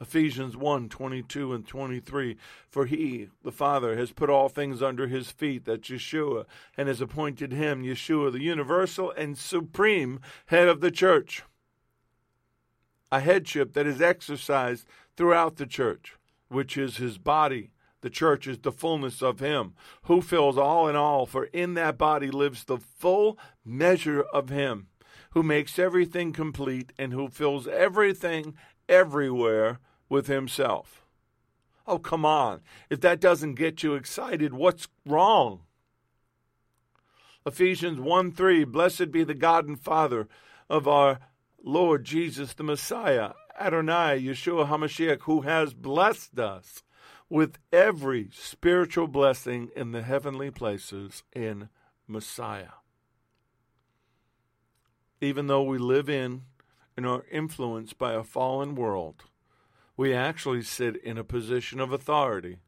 Ephesians 0.00 0.56
1 0.56 0.88
22 0.88 1.52
and 1.52 1.66
23. 1.66 2.36
For 2.68 2.86
he, 2.86 3.28
the 3.42 3.52
Father, 3.52 3.96
has 3.96 4.12
put 4.12 4.30
all 4.30 4.48
things 4.48 4.82
under 4.82 5.06
his 5.06 5.30
feet, 5.30 5.64
that's 5.64 5.88
Yeshua, 5.88 6.44
and 6.76 6.88
has 6.88 7.00
appointed 7.00 7.52
him, 7.52 7.82
Yeshua, 7.82 8.32
the 8.32 8.42
universal 8.42 9.10
and 9.12 9.38
supreme 9.38 10.20
head 10.46 10.68
of 10.68 10.80
the 10.80 10.90
church. 10.90 11.44
A 13.12 13.20
headship 13.20 13.74
that 13.74 13.86
is 13.86 14.02
exercised 14.02 14.86
throughout 15.16 15.56
the 15.56 15.66
church, 15.66 16.16
which 16.48 16.76
is 16.76 16.96
his 16.96 17.18
body. 17.18 17.70
The 18.00 18.10
church 18.10 18.46
is 18.46 18.58
the 18.58 18.72
fullness 18.72 19.22
of 19.22 19.40
him, 19.40 19.74
who 20.02 20.20
fills 20.20 20.58
all 20.58 20.88
in 20.88 20.96
all, 20.96 21.24
for 21.24 21.44
in 21.44 21.72
that 21.74 21.96
body 21.96 22.30
lives 22.30 22.64
the 22.64 22.76
full 22.76 23.38
measure 23.64 24.20
of 24.20 24.50
him, 24.50 24.88
who 25.30 25.42
makes 25.42 25.78
everything 25.78 26.32
complete 26.32 26.92
and 26.98 27.14
who 27.14 27.28
fills 27.28 27.66
everything 27.66 28.56
everywhere 28.88 29.78
with 30.08 30.26
himself. 30.26 31.04
Oh, 31.86 31.98
come 31.98 32.24
on. 32.24 32.60
If 32.88 33.00
that 33.00 33.20
doesn't 33.20 33.54
get 33.54 33.82
you 33.82 33.94
excited, 33.94 34.54
what's 34.54 34.88
wrong? 35.04 35.60
Ephesians 37.46 38.00
1 38.00 38.32
3 38.32 38.64
Blessed 38.64 39.10
be 39.10 39.22
the 39.22 39.34
God 39.34 39.66
and 39.66 39.78
Father 39.78 40.28
of 40.70 40.88
our 40.88 41.18
Lord 41.62 42.04
Jesus 42.04 42.54
the 42.54 42.62
Messiah, 42.62 43.32
Adonai, 43.60 44.20
Yeshua 44.22 44.68
HaMashiach, 44.68 45.22
who 45.22 45.42
has 45.42 45.74
blessed 45.74 46.38
us 46.38 46.82
with 47.28 47.58
every 47.72 48.28
spiritual 48.32 49.08
blessing 49.08 49.70
in 49.76 49.92
the 49.92 50.02
heavenly 50.02 50.50
places 50.50 51.22
in 51.34 51.68
Messiah. 52.06 52.78
Even 55.20 55.46
though 55.46 55.62
we 55.62 55.78
live 55.78 56.08
in 56.08 56.42
and 56.96 57.06
are 57.06 57.24
influenced 57.30 57.98
by 57.98 58.12
a 58.12 58.22
fallen 58.22 58.74
world, 58.74 59.24
we 59.96 60.14
actually 60.14 60.62
sit 60.62 60.96
in 60.96 61.18
a 61.18 61.24
position 61.24 61.80
of 61.80 61.92
authority 61.92 62.58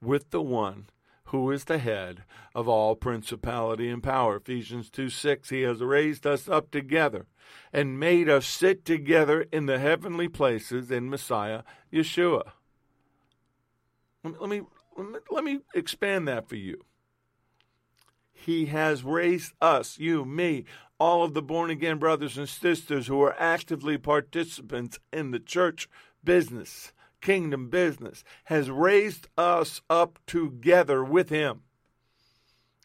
with 0.00 0.30
the 0.30 0.42
one 0.42 0.86
who 1.28 1.50
is 1.50 1.64
the 1.64 1.78
head 1.78 2.22
of 2.54 2.68
all 2.68 2.94
principality 2.94 3.88
and 3.88 4.02
power. 4.02 4.36
Ephesians 4.36 4.90
2 4.90 5.08
6, 5.08 5.48
he 5.48 5.62
has 5.62 5.80
raised 5.80 6.26
us 6.26 6.48
up 6.48 6.70
together 6.70 7.26
and 7.72 7.98
made 7.98 8.28
us 8.28 8.46
sit 8.46 8.84
together 8.84 9.46
in 9.52 9.66
the 9.66 9.78
heavenly 9.78 10.28
places 10.28 10.90
in 10.90 11.10
Messiah 11.10 11.62
Yeshua. 11.92 12.52
Let 14.22 14.48
me, 14.48 14.62
let 14.96 15.08
me, 15.08 15.18
let 15.30 15.44
me 15.44 15.58
expand 15.74 16.28
that 16.28 16.48
for 16.48 16.56
you. 16.56 16.84
He 18.32 18.66
has 18.66 19.04
raised 19.04 19.54
us, 19.60 19.98
you, 19.98 20.24
me, 20.24 20.64
all 21.04 21.22
of 21.22 21.34
the 21.34 21.42
born 21.42 21.68
again 21.68 21.98
brothers 21.98 22.38
and 22.38 22.48
sisters 22.48 23.08
who 23.08 23.20
are 23.20 23.38
actively 23.38 23.98
participants 23.98 24.98
in 25.12 25.32
the 25.32 25.38
church 25.38 25.86
business, 26.24 26.94
kingdom 27.20 27.68
business, 27.68 28.24
has 28.44 28.70
raised 28.70 29.28
us 29.36 29.82
up 29.90 30.18
together 30.26 31.04
with 31.04 31.28
him 31.28 31.60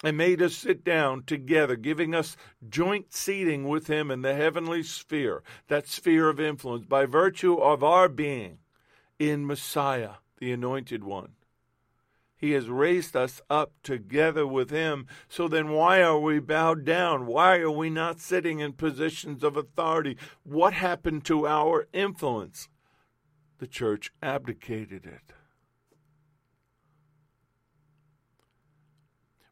and 0.03 0.17
made 0.17 0.41
us 0.41 0.53
sit 0.53 0.83
down 0.83 1.23
together, 1.23 1.77
giving 1.77 2.13
us 2.13 2.35
joint 2.67 3.13
seating 3.13 3.69
with 3.69 3.87
him 3.87 4.11
in 4.11 4.21
the 4.21 4.35
heavenly 4.35 4.83
sphere, 4.83 5.41
that 5.69 5.87
sphere 5.87 6.27
of 6.27 6.41
influence, 6.41 6.83
by 6.83 7.05
virtue 7.05 7.55
of 7.55 7.85
our 7.85 8.09
being 8.09 8.57
in 9.17 9.47
Messiah, 9.47 10.15
the 10.39 10.51
Anointed 10.51 11.05
One. 11.05 11.35
He 12.39 12.51
has 12.51 12.69
raised 12.69 13.15
us 13.15 13.41
up 13.49 13.73
together 13.83 14.47
with 14.47 14.71
Him. 14.71 15.05
So 15.27 15.47
then, 15.47 15.69
why 15.69 16.01
are 16.01 16.19
we 16.19 16.39
bowed 16.39 16.85
down? 16.85 17.27
Why 17.27 17.57
are 17.57 17.69
we 17.69 17.91
not 17.91 18.19
sitting 18.19 18.59
in 18.59 18.73
positions 18.73 19.43
of 19.43 19.55
authority? 19.55 20.17
What 20.43 20.73
happened 20.73 21.25
to 21.25 21.45
our 21.45 21.87
influence? 21.93 22.69
the 23.59 23.67
church 23.67 24.11
abdicated 24.23 25.05
it. 25.05 25.33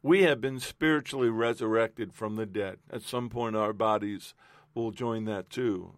We 0.02 0.24
have 0.24 0.40
been 0.40 0.60
spiritually 0.60 1.30
resurrected 1.30 2.14
from 2.14 2.38
the 2.38 2.46
dead. 2.46 2.78
At 2.90 3.02
some 3.02 3.30
point, 3.30 3.58
our 3.58 3.74
bodies 3.74 4.34
will 4.74 4.92
join 4.92 5.26
that 5.26 5.50
too. 5.50 5.98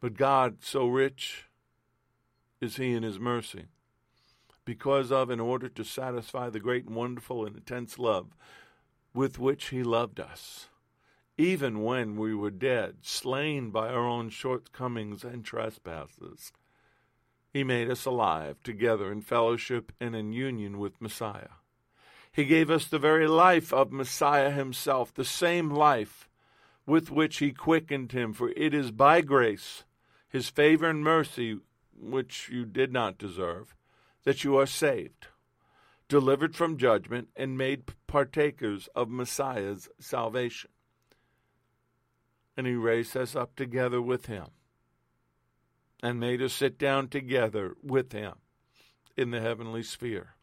But 0.00 0.14
God, 0.14 0.58
so 0.60 0.86
rich 0.86 1.46
is 2.60 2.76
He 2.76 2.94
in 2.94 3.02
His 3.02 3.18
mercy, 3.18 3.66
because 4.64 5.10
of, 5.10 5.30
in 5.30 5.40
order 5.40 5.68
to 5.68 5.84
satisfy 5.84 6.50
the 6.50 6.60
great 6.60 6.86
and 6.86 6.94
wonderful 6.94 7.46
and 7.46 7.56
intense 7.56 7.98
love 7.98 8.36
with 9.14 9.38
which 9.38 9.68
He 9.68 9.82
loved 9.82 10.20
us 10.20 10.68
even 11.38 11.84
when 11.84 12.16
we 12.16 12.34
were 12.34 12.50
dead, 12.50 12.96
slain 13.02 13.70
by 13.70 13.88
our 13.88 14.04
own 14.04 14.28
shortcomings 14.28 15.22
and 15.22 15.44
trespasses. 15.44 16.52
He 17.52 17.62
made 17.62 17.88
us 17.88 18.04
alive 18.04 18.56
together 18.64 19.10
in 19.12 19.22
fellowship 19.22 19.92
and 20.00 20.16
in 20.16 20.32
union 20.32 20.78
with 20.78 21.00
Messiah. 21.00 21.60
He 22.32 22.44
gave 22.44 22.70
us 22.70 22.86
the 22.86 22.98
very 22.98 23.28
life 23.28 23.72
of 23.72 23.92
Messiah 23.92 24.50
himself, 24.50 25.14
the 25.14 25.24
same 25.24 25.70
life 25.70 26.28
with 26.86 27.10
which 27.10 27.38
he 27.38 27.52
quickened 27.52 28.12
him, 28.12 28.32
for 28.32 28.50
it 28.50 28.74
is 28.74 28.90
by 28.90 29.20
grace, 29.20 29.84
his 30.28 30.48
favor 30.48 30.88
and 30.88 31.04
mercy, 31.04 31.58
which 32.00 32.48
you 32.48 32.64
did 32.64 32.92
not 32.92 33.18
deserve, 33.18 33.74
that 34.24 34.44
you 34.44 34.56
are 34.56 34.66
saved, 34.66 35.28
delivered 36.08 36.54
from 36.54 36.78
judgment, 36.78 37.28
and 37.36 37.58
made 37.58 37.84
partakers 38.06 38.88
of 38.94 39.08
Messiah's 39.08 39.88
salvation 40.00 40.70
and 42.58 42.66
he 42.66 42.74
raised 42.74 43.16
us 43.16 43.36
up 43.36 43.54
together 43.54 44.02
with 44.02 44.26
him 44.26 44.46
and 46.02 46.18
made 46.18 46.42
us 46.42 46.52
sit 46.52 46.76
down 46.76 47.06
together 47.06 47.76
with 47.84 48.10
him 48.10 48.32
in 49.16 49.30
the 49.30 49.40
heavenly 49.40 49.82
sphere 49.84 50.34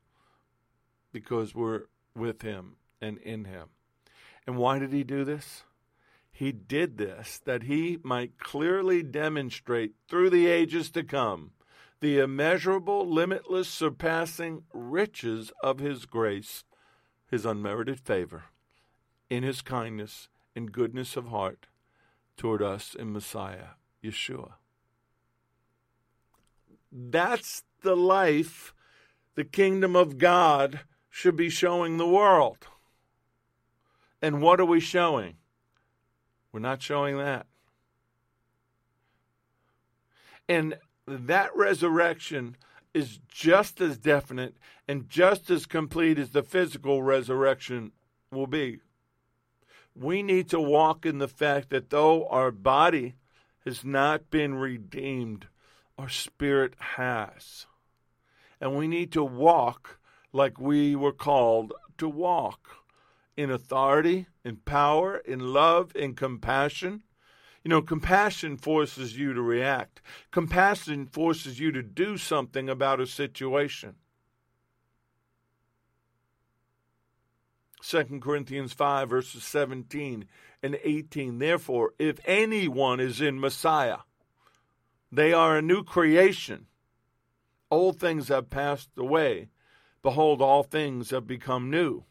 because 1.12 1.54
we're 1.54 1.82
with 2.16 2.42
him 2.42 2.78
and 3.02 3.18
in 3.18 3.44
him. 3.44 3.68
And 4.48 4.56
why 4.56 4.80
did 4.80 4.94
he 4.94 5.04
do 5.04 5.26
this? 5.26 5.64
He 6.38 6.52
did 6.52 6.98
this 6.98 7.40
that 7.46 7.64
he 7.64 7.98
might 8.04 8.38
clearly 8.38 9.02
demonstrate 9.02 9.94
through 10.10 10.32
the 10.32 10.48
ages 10.48 10.92
to 10.92 11.02
come 11.02 11.52
the 12.02 12.20
immeasurable, 12.20 13.10
limitless, 13.10 13.70
surpassing 13.70 14.64
riches 14.74 15.54
of 15.64 15.80
his 15.80 16.06
grace, 16.06 16.66
his 17.32 17.46
unmerited 17.46 18.02
favor, 18.02 18.44
in 19.30 19.44
his 19.44 19.62
kindness 19.62 20.28
and 20.58 20.74
goodness 20.74 21.16
of 21.16 21.30
heart 21.30 21.68
toward 22.36 22.62
us 22.62 22.94
in 22.94 23.14
Messiah, 23.14 23.78
Yeshua. 24.04 24.56
That's 26.92 27.64
the 27.82 27.96
life 27.96 28.74
the 29.36 29.46
kingdom 29.46 29.96
of 29.96 30.18
God 30.18 30.82
should 31.10 31.38
be 31.38 31.50
showing 31.50 31.96
the 31.96 32.06
world. 32.06 32.68
And 34.22 34.42
what 34.42 34.60
are 34.60 34.66
we 34.66 34.82
showing? 34.82 35.38
We're 36.56 36.62
not 36.62 36.82
showing 36.82 37.18
that. 37.18 37.48
And 40.48 40.78
that 41.06 41.56
resurrection 41.56 42.56
is 42.94 43.20
just 43.28 43.82
as 43.82 43.98
definite 43.98 44.56
and 44.88 45.10
just 45.10 45.50
as 45.50 45.66
complete 45.66 46.18
as 46.18 46.30
the 46.30 46.44
physical 46.44 47.04
resurrection 47.04 47.92
will 48.32 48.48
be 48.48 48.80
we 49.96 50.22
need 50.22 50.50
to 50.50 50.60
walk 50.60 51.06
in 51.06 51.20
the 51.20 51.28
fact 51.28 51.70
that 51.70 51.90
though 51.90 52.28
our 52.28 52.52
body 52.52 53.16
has 53.66 53.84
not 53.84 54.30
been 54.30 54.56
redeemed, 54.56 55.48
our 55.98 56.10
spirit 56.10 56.74
has. 56.78 57.66
And 58.60 58.76
we 58.76 58.88
need 58.88 59.12
to 59.14 59.24
walk 59.24 60.00
like 60.34 60.60
we 60.60 60.96
were 60.96 61.14
called 61.14 61.74
to 61.98 62.10
walk 62.10 62.85
in 63.38 63.52
authority, 63.52 64.28
in 64.44 64.58
power, 64.58 65.18
in 65.18 65.40
love, 65.40 65.96
in 65.96 66.14
compassion. 66.16 67.04
You 67.64 67.70
know, 67.70 67.82
compassion 67.82 68.58
forces 68.58 69.18
you 69.18 69.34
to 69.34 69.42
react. 69.42 70.02
Compassion 70.32 71.08
forces 71.08 71.60
you 71.60 71.72
to 71.72 71.82
do 71.82 72.18
something 72.18 72.70
about 72.70 73.00
a 73.00 73.08
situation. 73.08 73.96
2 77.82 78.20
Corinthians 78.20 78.74
5, 78.74 79.10
verses 79.10 79.44
17 79.44 80.26
and 80.64 80.80
18. 80.84 81.38
Therefore, 81.38 81.94
if 82.00 82.20
anyone 82.26 83.00
is 83.00 83.22
in 83.22 83.40
Messiah, 83.40 84.00
they 85.12 85.34
are 85.34 85.58
a 85.58 85.62
new 85.62 85.84
creation. 85.84 86.66
Old 87.70 88.00
things 88.00 88.30
have 88.30 88.50
passed 88.50 88.90
away. 88.98 89.50
Behold, 90.02 90.42
all 90.42 90.64
things 90.64 91.12
have 91.12 91.28
become 91.28 91.70
new. 91.70 92.06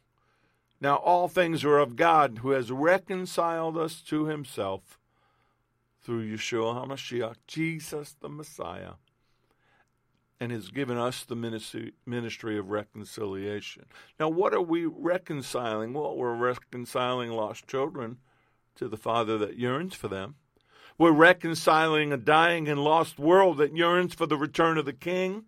Now, 0.84 0.96
all 0.96 1.28
things 1.28 1.64
are 1.64 1.78
of 1.78 1.96
God, 1.96 2.40
who 2.42 2.50
has 2.50 2.70
reconciled 2.70 3.78
us 3.78 4.02
to 4.02 4.26
himself 4.26 4.98
through 6.02 6.30
Yeshua 6.30 6.86
HaMashiach, 6.86 7.36
Jesus 7.46 8.14
the 8.20 8.28
Messiah, 8.28 8.96
and 10.38 10.52
has 10.52 10.68
given 10.68 10.98
us 10.98 11.24
the 11.24 11.34
ministry, 11.34 12.58
of 12.58 12.68
reconciliation. 12.68 13.86
Now, 14.20 14.28
what 14.28 14.52
are 14.52 14.60
we 14.60 14.84
reconciling? 14.84 15.94
Well, 15.94 16.18
we're 16.18 16.36
reconciling 16.36 17.30
lost 17.30 17.66
children 17.66 18.18
to 18.74 18.86
the 18.86 18.98
Father 18.98 19.38
that 19.38 19.58
yearns 19.58 19.94
for 19.94 20.08
them. 20.08 20.34
We're 20.98 21.12
reconciling 21.12 22.12
a 22.12 22.18
dying 22.18 22.68
and 22.68 22.84
lost 22.84 23.18
world 23.18 23.56
that 23.56 23.74
yearns 23.74 24.12
for 24.12 24.26
the 24.26 24.36
return 24.36 24.76
of 24.76 24.84
the 24.84 24.92
King. 24.92 25.46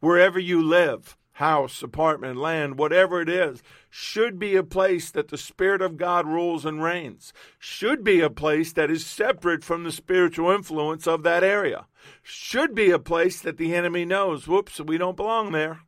Wherever 0.00 0.40
you 0.40 0.60
live, 0.60 1.16
house, 1.38 1.84
apartment, 1.84 2.36
land, 2.36 2.76
whatever 2.76 3.20
it 3.20 3.28
is, 3.28 3.62
should 3.88 4.40
be 4.40 4.56
a 4.56 4.62
place 4.64 5.08
that 5.12 5.28
the 5.28 5.38
Spirit 5.38 5.80
of 5.80 5.96
God 5.96 6.26
rules 6.26 6.64
and 6.64 6.82
reigns, 6.82 7.32
should 7.60 8.02
be 8.02 8.20
a 8.20 8.28
place 8.28 8.72
that 8.72 8.90
is 8.90 9.06
separate 9.06 9.62
from 9.62 9.84
the 9.84 9.92
spiritual 9.92 10.50
influence 10.50 11.06
of 11.06 11.22
that 11.22 11.44
area, 11.44 11.86
should 12.24 12.74
be 12.74 12.90
a 12.90 12.98
place 12.98 13.40
that 13.40 13.56
the 13.56 13.72
enemy 13.72 14.04
knows, 14.04 14.48
whoops, 14.48 14.80
we 14.80 14.98
don't 14.98 15.16
belong 15.16 15.52
there. 15.52 15.82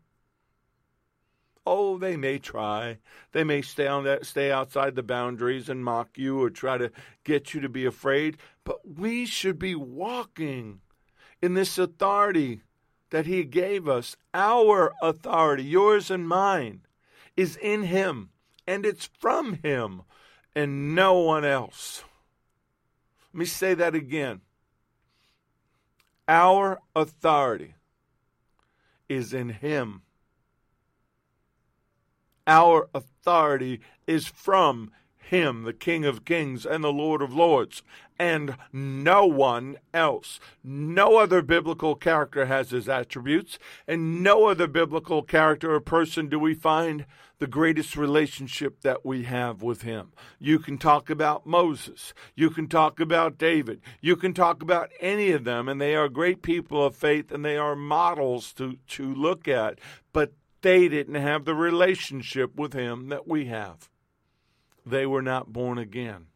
Oh, 1.66 1.98
they 1.98 2.16
may 2.16 2.38
try. 2.38 2.98
They 3.32 3.42
may 3.42 3.60
stay 3.60 3.88
on 3.88 4.04
that, 4.04 4.26
stay 4.26 4.52
outside 4.52 4.94
the 4.94 5.02
boundaries 5.02 5.68
and 5.68 5.84
mock 5.84 6.16
you 6.16 6.40
or 6.40 6.50
try 6.50 6.78
to 6.78 6.92
get 7.24 7.54
you 7.54 7.60
to 7.60 7.68
be 7.68 7.84
afraid. 7.84 8.38
But 8.64 8.78
we 8.88 9.26
should 9.26 9.58
be 9.58 9.74
walking 9.74 10.80
in 11.42 11.54
this 11.54 11.76
authority 11.76 12.62
that 13.10 13.26
He 13.26 13.44
gave 13.44 13.88
us, 13.88 14.16
our 14.32 14.92
authority, 15.02 15.64
yours 15.64 16.10
and 16.10 16.28
mine, 16.28 16.82
is 17.36 17.56
in 17.56 17.84
Him, 17.84 18.30
and 18.66 18.86
it's 18.86 19.10
from 19.18 19.54
Him, 19.62 20.02
and 20.54 20.94
no 20.94 21.14
one 21.18 21.44
else. 21.44 22.04
Let 23.32 23.38
me 23.38 23.44
say 23.44 23.74
that 23.74 23.94
again. 23.94 24.40
Our 26.26 26.80
authority 26.94 27.74
is 29.08 29.34
in 29.34 29.50
Him. 29.50 30.02
Our 32.46 32.88
authority 32.94 33.80
is 34.06 34.26
from 34.26 34.90
him, 35.30 35.62
the 35.62 35.72
King 35.72 36.04
of 36.04 36.24
Kings 36.24 36.66
and 36.66 36.82
the 36.82 36.92
Lord 36.92 37.22
of 37.22 37.32
Lords, 37.32 37.82
and 38.18 38.56
no 38.72 39.26
one 39.26 39.76
else. 39.94 40.40
No 40.62 41.18
other 41.18 41.40
biblical 41.40 41.94
character 41.94 42.46
has 42.46 42.70
his 42.70 42.88
attributes, 42.88 43.58
and 43.86 44.22
no 44.24 44.46
other 44.46 44.66
biblical 44.66 45.22
character 45.22 45.72
or 45.72 45.80
person 45.80 46.28
do 46.28 46.38
we 46.38 46.52
find 46.52 47.06
the 47.38 47.46
greatest 47.46 47.96
relationship 47.96 48.80
that 48.82 49.06
we 49.06 49.22
have 49.22 49.62
with 49.62 49.82
him. 49.82 50.12
You 50.40 50.58
can 50.58 50.78
talk 50.78 51.08
about 51.08 51.46
Moses, 51.46 52.12
you 52.34 52.50
can 52.50 52.66
talk 52.66 52.98
about 52.98 53.38
David, 53.38 53.80
you 54.00 54.16
can 54.16 54.34
talk 54.34 54.62
about 54.62 54.90
any 55.00 55.30
of 55.30 55.44
them, 55.44 55.68
and 55.68 55.80
they 55.80 55.94
are 55.94 56.08
great 56.08 56.42
people 56.42 56.84
of 56.84 56.96
faith 56.96 57.30
and 57.30 57.44
they 57.44 57.56
are 57.56 57.76
models 57.76 58.52
to, 58.54 58.78
to 58.88 59.14
look 59.14 59.46
at, 59.46 59.78
but 60.12 60.32
they 60.62 60.88
didn't 60.88 61.14
have 61.14 61.44
the 61.44 61.54
relationship 61.54 62.56
with 62.56 62.72
him 62.72 63.08
that 63.08 63.28
we 63.28 63.46
have. 63.46 63.89
They 64.84 65.06
were 65.06 65.22
not 65.22 65.52
born 65.52 65.78
again. 65.78 66.26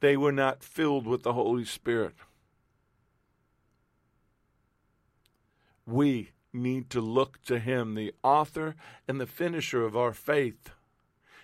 They 0.00 0.16
were 0.16 0.32
not 0.32 0.62
filled 0.62 1.06
with 1.06 1.22
the 1.22 1.32
Holy 1.32 1.64
Spirit. 1.64 2.14
We 5.86 6.30
need 6.52 6.90
to 6.90 7.00
look 7.00 7.42
to 7.42 7.58
Him, 7.58 7.94
the 7.94 8.14
author 8.22 8.74
and 9.08 9.20
the 9.20 9.26
finisher 9.26 9.84
of 9.84 9.96
our 9.96 10.12
faith. 10.12 10.70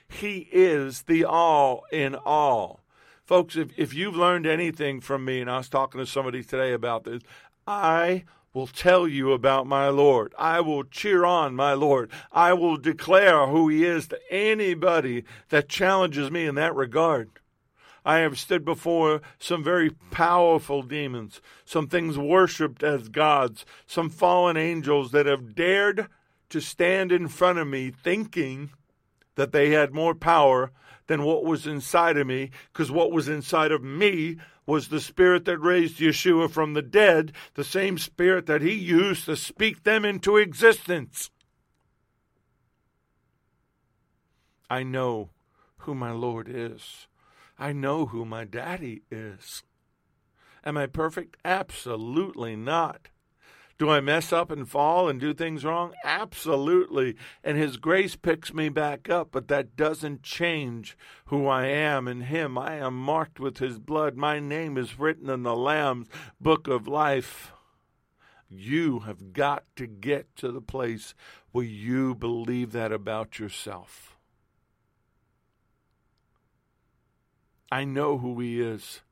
He 0.09 0.48
is 0.52 1.02
the 1.02 1.24
all 1.24 1.85
in 1.90 2.14
all. 2.14 2.80
Folks, 3.26 3.56
if, 3.56 3.70
if 3.76 3.92
you've 3.92 4.16
learned 4.16 4.46
anything 4.46 5.00
from 5.00 5.24
me, 5.24 5.40
and 5.40 5.50
I 5.50 5.58
was 5.58 5.68
talking 5.68 5.98
to 5.98 6.06
somebody 6.06 6.44
today 6.44 6.72
about 6.72 7.02
this, 7.02 7.22
I 7.66 8.24
will 8.54 8.68
tell 8.68 9.08
you 9.08 9.32
about 9.32 9.66
my 9.66 9.88
Lord. 9.88 10.32
I 10.38 10.60
will 10.60 10.84
cheer 10.84 11.24
on 11.24 11.56
my 11.56 11.74
Lord. 11.74 12.10
I 12.30 12.52
will 12.52 12.76
declare 12.76 13.48
who 13.48 13.68
he 13.68 13.84
is 13.84 14.06
to 14.08 14.20
anybody 14.30 15.24
that 15.48 15.68
challenges 15.68 16.30
me 16.30 16.46
in 16.46 16.54
that 16.54 16.76
regard. 16.76 17.30
I 18.04 18.18
have 18.18 18.38
stood 18.38 18.64
before 18.64 19.20
some 19.40 19.64
very 19.64 19.90
powerful 20.12 20.82
demons, 20.82 21.40
some 21.64 21.88
things 21.88 22.16
worshiped 22.16 22.84
as 22.84 23.08
gods, 23.08 23.66
some 23.88 24.08
fallen 24.08 24.56
angels 24.56 25.10
that 25.10 25.26
have 25.26 25.56
dared 25.56 26.06
to 26.50 26.60
stand 26.60 27.10
in 27.10 27.26
front 27.26 27.58
of 27.58 27.66
me 27.66 27.90
thinking 27.90 28.70
that 29.34 29.50
they 29.50 29.70
had 29.70 29.92
more 29.92 30.14
power 30.14 30.70
than 31.07 31.23
what 31.23 31.45
was 31.45 31.66
inside 31.66 32.16
of 32.16 32.27
me, 32.27 32.51
because 32.73 32.90
what 32.90 33.12
was 33.12 33.29
inside 33.29 33.73
of 33.73 33.83
me 33.83 34.37
was 34.66 34.88
the 34.88 35.01
spirit 35.01 35.45
that 35.45 35.59
raised 35.59 35.99
Yeshua 35.99 36.51
from 36.51 36.75
the 36.75 36.83
dead, 36.83 37.33
the 37.55 37.64
same 37.64 37.99
spirit 37.99 38.47
that 38.47 38.62
he 38.62 38.73
used 38.73 39.25
to 39.27 39.37
speak 39.37 39.85
them 39.85 40.05
into 40.05 40.37
existence. 40.37 41.31
I 44.69 44.83
know 44.83 45.31
who 45.79 45.95
my 45.95 46.11
Lord 46.11 46.49
is. 46.49 47.07
I 47.59 47.73
know 47.73 48.07
who 48.07 48.25
my 48.25 48.45
daddy 48.45 49.03
is. 49.11 49.62
Am 50.64 50.77
I 50.77 50.87
perfect? 50.87 51.37
Absolutely 51.45 52.57
not. 52.57 53.09
Do 53.78 53.90
I 53.90 54.00
mess 54.00 54.32
up 54.32 54.50
and 54.50 54.66
fall 54.66 55.06
and 55.08 55.20
do 55.20 55.34
things 55.34 55.64
wrong? 55.64 55.92
Absolutely. 56.02 57.14
And 57.44 57.58
His 57.58 57.76
grace 57.76 58.16
picks 58.16 58.54
me 58.54 58.70
back 58.70 59.10
up, 59.10 59.28
but 59.32 59.48
that 59.48 59.76
doesn't 59.76 60.22
change 60.22 60.96
who 61.26 61.46
I 61.46 61.66
am 61.66 62.08
in 62.08 62.22
Him. 62.22 62.56
I 62.56 62.76
am 62.76 62.98
marked 62.98 63.38
with 63.38 63.58
His 63.58 63.78
blood. 63.78 64.16
My 64.16 64.40
name 64.40 64.78
is 64.78 64.98
written 64.98 65.28
in 65.28 65.42
the 65.42 65.54
Lamb's 65.56 66.08
book 66.40 66.68
of 66.68 66.88
life. 66.88 67.52
You 68.48 69.00
have 69.00 69.34
got 69.34 69.64
to 69.76 69.86
get 69.86 70.34
to 70.36 70.50
the 70.50 70.62
place 70.62 71.14
where 71.52 71.64
you 71.64 72.14
believe 72.14 72.72
that 72.72 72.92
about 72.92 73.38
yourself. 73.38 74.16
I 77.70 77.84
know 77.84 78.16
who 78.18 78.40
He 78.40 78.62
is. 78.62 79.02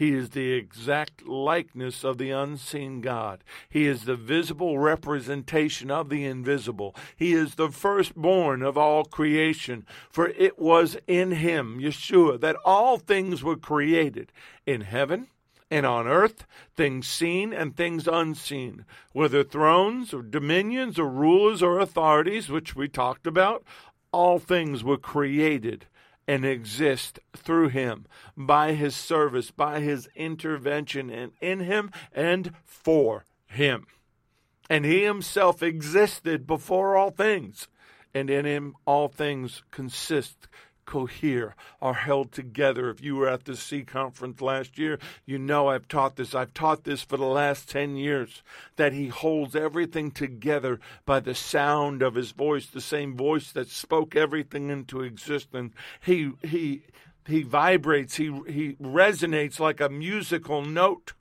He 0.00 0.14
is 0.14 0.30
the 0.30 0.52
exact 0.52 1.28
likeness 1.28 2.04
of 2.04 2.16
the 2.16 2.30
unseen 2.30 3.02
God. 3.02 3.44
He 3.68 3.86
is 3.86 4.06
the 4.06 4.16
visible 4.16 4.78
representation 4.78 5.90
of 5.90 6.08
the 6.08 6.24
invisible. 6.24 6.96
He 7.14 7.34
is 7.34 7.56
the 7.56 7.68
firstborn 7.68 8.62
of 8.62 8.78
all 8.78 9.04
creation. 9.04 9.84
For 10.08 10.28
it 10.28 10.58
was 10.58 10.96
in 11.06 11.32
him, 11.32 11.80
Yeshua, 11.80 12.40
that 12.40 12.56
all 12.64 12.96
things 12.96 13.44
were 13.44 13.58
created 13.58 14.32
in 14.64 14.80
heaven 14.80 15.26
and 15.70 15.84
on 15.84 16.08
earth, 16.08 16.46
things 16.74 17.06
seen 17.06 17.52
and 17.52 17.76
things 17.76 18.08
unseen, 18.08 18.86
whether 19.12 19.44
thrones 19.44 20.14
or 20.14 20.22
dominions 20.22 20.98
or 20.98 21.10
rulers 21.10 21.62
or 21.62 21.78
authorities, 21.78 22.48
which 22.48 22.74
we 22.74 22.88
talked 22.88 23.26
about, 23.26 23.64
all 24.12 24.38
things 24.38 24.82
were 24.82 24.96
created 24.96 25.84
and 26.30 26.44
exist 26.44 27.18
through 27.36 27.70
him 27.70 28.06
by 28.36 28.72
his 28.72 28.94
service, 28.94 29.50
by 29.50 29.80
his 29.80 30.08
intervention, 30.14 31.10
and 31.10 31.32
in 31.40 31.58
him 31.58 31.90
and 32.14 32.52
for 32.64 33.24
him. 33.48 33.84
And 34.68 34.84
he 34.84 35.02
himself 35.02 35.60
existed 35.60 36.46
before 36.46 36.96
all 36.96 37.10
things, 37.10 37.66
and 38.14 38.30
in 38.30 38.44
him 38.44 38.76
all 38.86 39.08
things 39.08 39.64
consist 39.72 40.46
cohere, 40.90 41.54
are 41.80 41.94
held 41.94 42.32
together. 42.32 42.90
If 42.90 43.00
you 43.00 43.14
were 43.14 43.28
at 43.28 43.44
the 43.44 43.56
C 43.56 43.84
conference 43.84 44.40
last 44.40 44.76
year, 44.76 44.98
you 45.24 45.38
know 45.38 45.68
I've 45.68 45.86
taught 45.86 46.16
this. 46.16 46.34
I've 46.34 46.52
taught 46.52 46.82
this 46.82 47.00
for 47.00 47.16
the 47.16 47.26
last 47.26 47.70
10 47.70 47.96
years 47.96 48.42
that 48.74 48.92
he 48.92 49.06
holds 49.06 49.54
everything 49.54 50.10
together 50.10 50.80
by 51.06 51.20
the 51.20 51.34
sound 51.34 52.02
of 52.02 52.16
his 52.16 52.32
voice, 52.32 52.66
the 52.66 52.80
same 52.80 53.16
voice 53.16 53.52
that 53.52 53.68
spoke 53.68 54.16
everything 54.16 54.68
into 54.68 55.02
existence. 55.02 55.74
He, 56.04 56.32
he, 56.42 56.82
he 57.24 57.44
vibrates, 57.44 58.16
he, 58.16 58.40
he 58.48 58.72
resonates 58.82 59.60
like 59.60 59.80
a 59.80 59.88
musical 59.88 60.64
note 60.64 61.12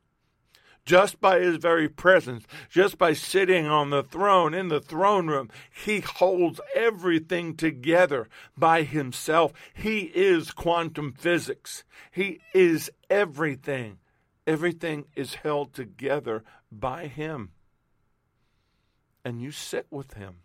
just 0.86 1.22
by 1.22 1.40
his 1.40 1.58
very 1.58 1.88
presence, 1.88 2.46
just 2.70 2.98
by 2.98 3.14
sitting 3.14 3.68
on 3.68 3.90
the 3.90 4.04
throne 4.04 4.54
in 4.54 4.70
the 4.70 4.82
throne 4.82 5.28
room. 5.28 5.50
He 5.72 6.00
holds 6.00 6.60
everything 6.76 7.56
together 7.56 8.28
by 8.58 8.84
himself. 8.84 9.54
He 9.74 10.12
is 10.16 10.52
quantum 10.52 11.14
physics. 11.14 11.84
He 12.12 12.40
is 12.54 12.90
everything. 13.10 14.00
Everything 14.48 15.06
is 15.16 15.36
held 15.36 15.74
together 15.74 16.44
by 16.72 17.08
him. 17.08 17.52
And 19.24 19.42
you 19.42 19.52
sit 19.52 19.86
with 19.92 20.14
him. 20.16 20.38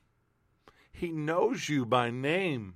He 0.93 1.11
knows 1.11 1.69
you 1.69 1.87
by 1.87 2.11
name. 2.11 2.75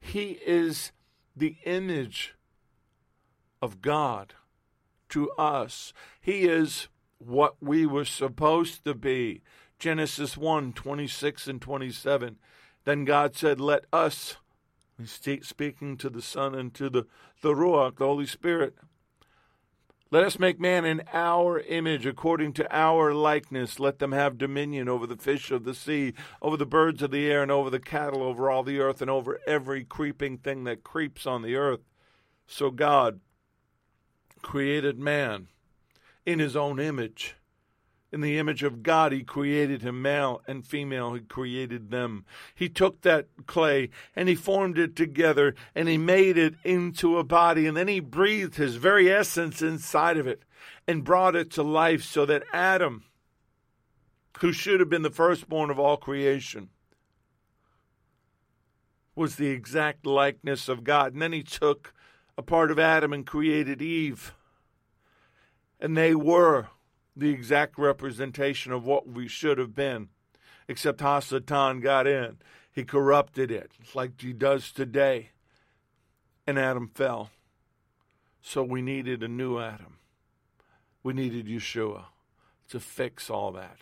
He 0.00 0.38
is 0.44 0.92
the 1.36 1.56
image 1.64 2.34
of 3.60 3.82
God 3.82 4.34
to 5.10 5.30
us. 5.32 5.92
He 6.20 6.42
is 6.42 6.88
what 7.18 7.56
we 7.60 7.86
were 7.86 8.04
supposed 8.04 8.84
to 8.84 8.94
be. 8.94 9.42
Genesis 9.78 10.36
1 10.36 10.72
26 10.72 11.48
and 11.48 11.60
27. 11.60 12.36
Then 12.84 13.04
God 13.04 13.36
said, 13.36 13.60
Let 13.60 13.84
us, 13.92 14.36
speaking 15.04 15.96
to 15.98 16.10
the 16.10 16.22
Son 16.22 16.54
and 16.54 16.72
to 16.74 16.90
the, 16.90 17.06
the 17.42 17.54
Ruach, 17.54 17.98
the 17.98 18.06
Holy 18.06 18.26
Spirit, 18.26 18.74
let 20.12 20.24
us 20.24 20.40
make 20.40 20.58
man 20.58 20.84
in 20.84 21.04
our 21.12 21.60
image, 21.60 22.04
according 22.04 22.54
to 22.54 22.76
our 22.76 23.14
likeness. 23.14 23.78
Let 23.78 24.00
them 24.00 24.10
have 24.10 24.38
dominion 24.38 24.88
over 24.88 25.06
the 25.06 25.16
fish 25.16 25.52
of 25.52 25.62
the 25.62 25.74
sea, 25.74 26.14
over 26.42 26.56
the 26.56 26.66
birds 26.66 27.00
of 27.00 27.12
the 27.12 27.30
air, 27.30 27.42
and 27.42 27.52
over 27.52 27.70
the 27.70 27.78
cattle, 27.78 28.24
over 28.24 28.50
all 28.50 28.64
the 28.64 28.80
earth, 28.80 29.00
and 29.00 29.10
over 29.10 29.38
every 29.46 29.84
creeping 29.84 30.38
thing 30.38 30.64
that 30.64 30.82
creeps 30.82 31.26
on 31.26 31.42
the 31.42 31.54
earth. 31.54 31.80
So 32.48 32.72
God 32.72 33.20
created 34.42 34.98
man 34.98 35.48
in 36.26 36.38
his 36.38 36.56
own 36.56 36.78
image. 36.78 37.36
In 38.12 38.22
the 38.22 38.38
image 38.38 38.64
of 38.64 38.82
God, 38.82 39.12
he 39.12 39.22
created 39.22 39.82
him, 39.82 40.02
male 40.02 40.42
and 40.48 40.66
female, 40.66 41.14
he 41.14 41.20
created 41.20 41.90
them. 41.90 42.24
He 42.54 42.68
took 42.68 43.02
that 43.02 43.28
clay 43.46 43.90
and 44.16 44.28
he 44.28 44.34
formed 44.34 44.78
it 44.78 44.96
together 44.96 45.54
and 45.76 45.88
he 45.88 45.96
made 45.96 46.36
it 46.36 46.54
into 46.64 47.18
a 47.18 47.24
body. 47.24 47.68
And 47.68 47.76
then 47.76 47.86
he 47.86 48.00
breathed 48.00 48.56
his 48.56 48.76
very 48.76 49.08
essence 49.10 49.62
inside 49.62 50.16
of 50.16 50.26
it 50.26 50.42
and 50.88 51.04
brought 51.04 51.36
it 51.36 51.52
to 51.52 51.62
life 51.62 52.02
so 52.02 52.26
that 52.26 52.42
Adam, 52.52 53.04
who 54.40 54.52
should 54.52 54.80
have 54.80 54.90
been 54.90 55.02
the 55.02 55.10
firstborn 55.10 55.70
of 55.70 55.78
all 55.78 55.96
creation, 55.96 56.70
was 59.14 59.36
the 59.36 59.48
exact 59.48 60.04
likeness 60.04 60.68
of 60.68 60.82
God. 60.82 61.12
And 61.12 61.22
then 61.22 61.32
he 61.32 61.44
took 61.44 61.94
a 62.40 62.42
part 62.42 62.70
of 62.70 62.78
Adam 62.78 63.12
and 63.12 63.26
created 63.26 63.82
Eve. 63.82 64.32
And 65.78 65.94
they 65.94 66.14
were 66.14 66.68
the 67.14 67.28
exact 67.28 67.78
representation 67.78 68.72
of 68.72 68.82
what 68.82 69.06
we 69.06 69.28
should 69.28 69.58
have 69.58 69.74
been, 69.74 70.08
except 70.66 71.00
Hasatan 71.00 71.82
got 71.82 72.06
in. 72.06 72.38
He 72.72 72.82
corrupted 72.82 73.50
it 73.50 73.72
like 73.94 74.18
he 74.18 74.32
does 74.32 74.72
today. 74.72 75.32
And 76.46 76.58
Adam 76.58 76.88
fell. 76.94 77.30
So 78.40 78.62
we 78.62 78.80
needed 78.80 79.22
a 79.22 79.28
new 79.28 79.58
Adam. 79.58 79.98
We 81.02 81.12
needed 81.12 81.46
Yeshua 81.46 82.04
to 82.70 82.80
fix 82.80 83.28
all 83.28 83.52
that. 83.52 83.80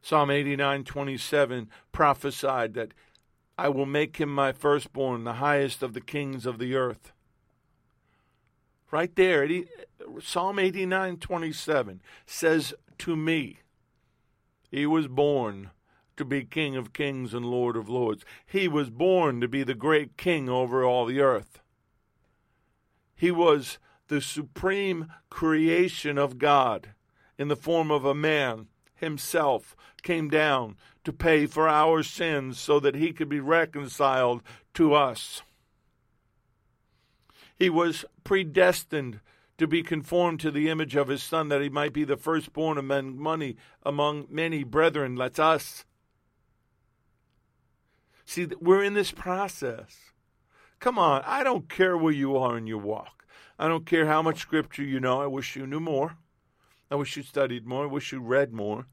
Psalm 0.00 0.30
89 0.30 0.84
27 0.84 1.68
prophesied 1.90 2.74
that 2.74 2.94
I 3.58 3.68
will 3.68 3.86
make 3.86 4.18
him 4.18 4.32
my 4.32 4.52
firstborn, 4.52 5.24
the 5.24 5.34
highest 5.34 5.82
of 5.82 5.92
the 5.92 6.00
kings 6.00 6.46
of 6.46 6.58
the 6.60 6.76
earth. 6.76 7.12
Right 8.92 9.14
there, 9.16 9.46
Psalm 10.22 10.60
89 10.60 11.16
27 11.16 12.00
says 12.24 12.72
to 12.98 13.16
me, 13.16 13.58
He 14.70 14.86
was 14.86 15.08
born 15.08 15.70
to 16.16 16.24
be 16.24 16.44
King 16.44 16.76
of 16.76 16.92
kings 16.92 17.34
and 17.34 17.44
Lord 17.44 17.76
of 17.76 17.88
lords. 17.88 18.24
He 18.46 18.68
was 18.68 18.90
born 18.90 19.40
to 19.40 19.48
be 19.48 19.64
the 19.64 19.74
great 19.74 20.16
king 20.16 20.48
over 20.48 20.84
all 20.84 21.04
the 21.04 21.20
earth. 21.20 21.60
He 23.14 23.30
was 23.32 23.78
the 24.06 24.20
supreme 24.20 25.12
creation 25.30 26.16
of 26.16 26.38
God 26.38 26.90
in 27.36 27.48
the 27.48 27.56
form 27.56 27.90
of 27.90 28.04
a 28.04 28.14
man 28.14 28.68
himself 28.94 29.76
came 30.02 30.28
down 30.28 30.76
to 31.08 31.12
pay 31.14 31.46
for 31.46 31.66
our 31.66 32.02
sins 32.02 32.60
so 32.60 32.78
that 32.78 32.94
he 32.94 33.14
could 33.14 33.30
be 33.30 33.40
reconciled 33.40 34.42
to 34.74 34.92
us. 34.92 35.40
He 37.56 37.70
was 37.70 38.04
predestined 38.24 39.20
to 39.56 39.66
be 39.66 39.82
conformed 39.82 40.38
to 40.40 40.50
the 40.50 40.68
image 40.68 40.96
of 40.96 41.08
his 41.08 41.22
son, 41.22 41.48
that 41.48 41.62
he 41.62 41.70
might 41.70 41.94
be 41.94 42.04
the 42.04 42.18
firstborn 42.18 42.76
among 42.76 43.22
many, 43.22 43.56
among 43.84 44.26
many 44.28 44.64
brethren. 44.64 45.18
Us. 45.18 45.86
See, 48.26 48.46
we're 48.60 48.84
in 48.84 48.92
this 48.92 49.10
process. 49.10 50.12
Come 50.78 50.98
on, 50.98 51.22
I 51.24 51.42
don't 51.42 51.70
care 51.70 51.96
where 51.96 52.12
you 52.12 52.36
are 52.36 52.58
in 52.58 52.66
your 52.66 52.82
walk. 52.82 53.24
I 53.58 53.66
don't 53.66 53.86
care 53.86 54.04
how 54.04 54.20
much 54.20 54.40
scripture 54.40 54.84
you 54.84 55.00
know. 55.00 55.22
I 55.22 55.26
wish 55.26 55.56
you 55.56 55.66
knew 55.66 55.80
more. 55.80 56.18
I 56.90 56.96
wish 56.96 57.16
you 57.16 57.22
studied 57.22 57.66
more. 57.66 57.84
I 57.84 57.86
wish 57.86 58.12
you 58.12 58.20
read 58.20 58.52
more. 58.52 58.88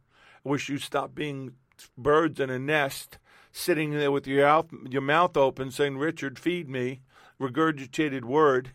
I 0.46 0.50
wish 0.50 0.70
you 0.70 0.78
stopped 0.78 1.14
being 1.14 1.56
birds 1.98 2.40
in 2.40 2.50
a 2.50 2.60
nest, 2.60 3.18
sitting 3.52 3.92
there 3.92 4.12
with 4.12 4.28
your 4.28 4.46
mouth, 4.46 4.68
your 4.90 5.02
mouth 5.02 5.38
open, 5.38 5.72
saying, 5.72 5.98
Richard, 5.98 6.38
feed 6.38 6.70
me, 6.70 7.02
regurgitated 7.40 8.24
word. 8.26 8.72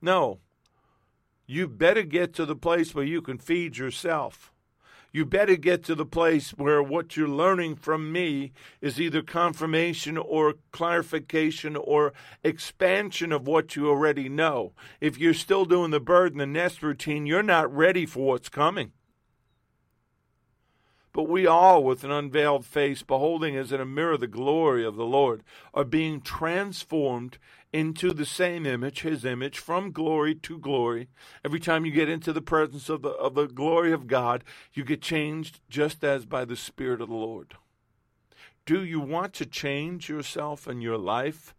No. 0.00 0.38
You 1.46 1.66
better 1.66 2.02
get 2.02 2.34
to 2.34 2.44
the 2.44 2.56
place 2.56 2.94
where 2.94 3.04
you 3.04 3.22
can 3.22 3.38
feed 3.38 3.78
yourself. 3.78 4.52
You 5.10 5.24
better 5.24 5.56
get 5.56 5.82
to 5.84 5.94
the 5.94 6.04
place 6.04 6.50
where 6.50 6.82
what 6.82 7.16
you're 7.16 7.26
learning 7.26 7.76
from 7.76 8.12
me 8.12 8.52
is 8.82 9.00
either 9.00 9.22
confirmation 9.22 10.18
or 10.18 10.54
clarification 10.70 11.76
or 11.76 12.12
expansion 12.44 13.32
of 13.32 13.46
what 13.46 13.74
you 13.74 13.88
already 13.88 14.28
know. 14.28 14.74
If 15.00 15.16
you're 15.18 15.32
still 15.32 15.64
doing 15.64 15.90
the 15.90 16.00
bird 16.00 16.32
in 16.32 16.38
the 16.38 16.46
nest 16.46 16.82
routine, 16.82 17.24
you're 17.24 17.42
not 17.42 17.74
ready 17.74 18.04
for 18.04 18.26
what's 18.26 18.50
coming. 18.50 18.92
But 21.12 21.24
we 21.24 21.46
all, 21.46 21.82
with 21.82 22.04
an 22.04 22.10
unveiled 22.10 22.66
face, 22.66 23.02
beholding 23.02 23.56
as 23.56 23.72
in 23.72 23.80
a 23.80 23.86
mirror 23.86 24.16
the 24.16 24.26
glory 24.26 24.84
of 24.84 24.96
the 24.96 25.06
Lord, 25.06 25.42
are 25.72 25.84
being 25.84 26.20
transformed 26.20 27.38
into 27.72 28.12
the 28.12 28.26
same 28.26 28.64
image, 28.66 29.00
his 29.00 29.24
image, 29.24 29.58
from 29.58 29.92
glory 29.92 30.34
to 30.34 30.58
glory. 30.58 31.08
Every 31.44 31.60
time 31.60 31.84
you 31.84 31.92
get 31.92 32.08
into 32.08 32.32
the 32.32 32.42
presence 32.42 32.88
of 32.88 33.02
the, 33.02 33.10
of 33.10 33.34
the 33.34 33.46
glory 33.46 33.92
of 33.92 34.06
God, 34.06 34.44
you 34.72 34.84
get 34.84 35.02
changed 35.02 35.60
just 35.68 36.02
as 36.04 36.24
by 36.24 36.44
the 36.44 36.56
Spirit 36.56 37.00
of 37.00 37.08
the 37.08 37.14
Lord. 37.14 37.54
Do 38.64 38.84
you 38.84 39.00
want 39.00 39.32
to 39.34 39.46
change 39.46 40.08
yourself 40.08 40.66
and 40.66 40.82
your 40.82 40.98
life? 40.98 41.54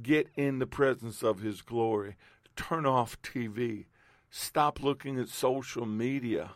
Get 0.00 0.28
in 0.36 0.58
the 0.58 0.66
presence 0.66 1.22
of 1.22 1.40
his 1.40 1.62
glory. 1.62 2.16
Turn 2.56 2.86
off 2.86 3.20
TV. 3.22 3.86
Stop 4.30 4.82
looking 4.82 5.18
at 5.18 5.28
social 5.28 5.86
media. 5.86 6.52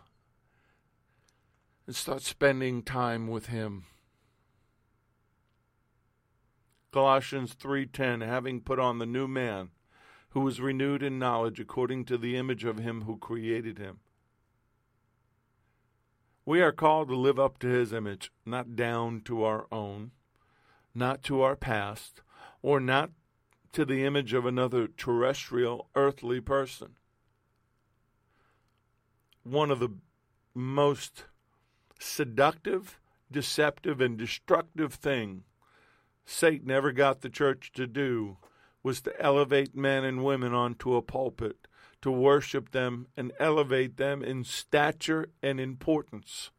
And 1.87 1.95
start 1.95 2.22
spending 2.22 2.82
time 2.82 3.28
with 3.28 3.47
him. 3.47 3.84
Colossians 6.91 7.55
3:10 7.55 8.22
having 8.22 8.61
put 8.61 8.78
on 8.78 8.99
the 8.99 9.07
new 9.07 9.28
man 9.28 9.70
who 10.30 10.41
was 10.41 10.61
renewed 10.61 11.03
in 11.03 11.18
knowledge 11.18 11.61
according 11.61 12.05
to 12.07 12.18
the 12.18 12.37
image 12.37 12.64
of 12.64 12.78
him 12.78 13.03
who 13.03 13.16
created 13.16 13.78
him. 13.78 14.01
We 16.45 16.61
are 16.61 16.72
called 16.72 17.09
to 17.09 17.16
live 17.16 17.39
up 17.39 17.59
to 17.61 17.68
his 17.68 17.93
image, 17.93 18.32
not 18.45 18.76
down 18.76 19.20
to 19.22 19.45
our 19.45 19.66
own, 19.70 20.12
not 20.95 21.22
to 21.24 21.41
our 21.43 21.57
past, 21.57 22.22
or 22.62 22.80
not 22.80 23.11
to 23.72 23.84
the 23.84 24.05
image 24.05 24.32
of 24.32 24.47
another 24.47 24.89
terrestrial 24.89 25.89
earthly 25.95 26.41
person. 26.41 26.97
One 29.43 29.70
of 29.70 29.78
the 29.78 29.99
most 30.55 31.26
seductive, 31.99 32.99
deceptive, 33.31 34.01
and 34.01 34.17
destructive 34.17 34.95
thing 34.95 35.45
Satan 36.27 36.71
ever 36.71 36.91
got 36.91 37.21
the 37.21 37.31
church 37.31 37.71
to 37.75 37.87
do 37.87 38.37
was 38.83 39.01
to 39.03 39.21
elevate 39.21 39.77
men 39.77 40.05
and 40.05 40.25
women 40.25 40.53
onto 40.53 40.95
a 40.95 41.03
pulpit, 41.03 41.69
to 42.03 42.11
worship 42.11 42.73
them 42.73 43.07
and 43.17 43.33
elevate 43.39 43.97
them 43.97 44.23
in 44.23 44.45
stature 44.45 45.29
and 45.43 45.61
importance. 45.61 46.51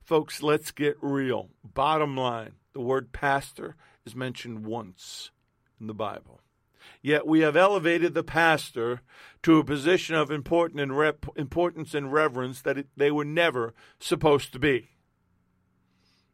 Folks, 0.00 0.42
let's 0.42 0.70
get 0.70 0.96
real. 1.00 1.48
Bottom 1.64 2.16
line 2.16 2.52
the 2.74 2.80
word 2.80 3.12
pastor 3.12 3.76
is 4.04 4.14
mentioned 4.14 4.66
once 4.66 5.30
in 5.80 5.86
the 5.86 5.94
Bible. 5.94 6.40
Yet 7.02 7.26
we 7.26 7.40
have 7.40 7.56
elevated 7.56 8.14
the 8.14 8.24
pastor 8.24 9.02
to 9.42 9.58
a 9.58 9.64
position 9.64 10.14
of 10.14 10.30
important 10.30 10.80
and 10.80 10.96
rep- 10.96 11.26
importance 11.36 11.94
and 11.94 12.12
reverence 12.12 12.62
that 12.62 12.78
it, 12.78 12.88
they 12.96 13.10
were 13.10 13.24
never 13.24 13.74
supposed 13.98 14.52
to 14.52 14.58
be. 14.58 14.90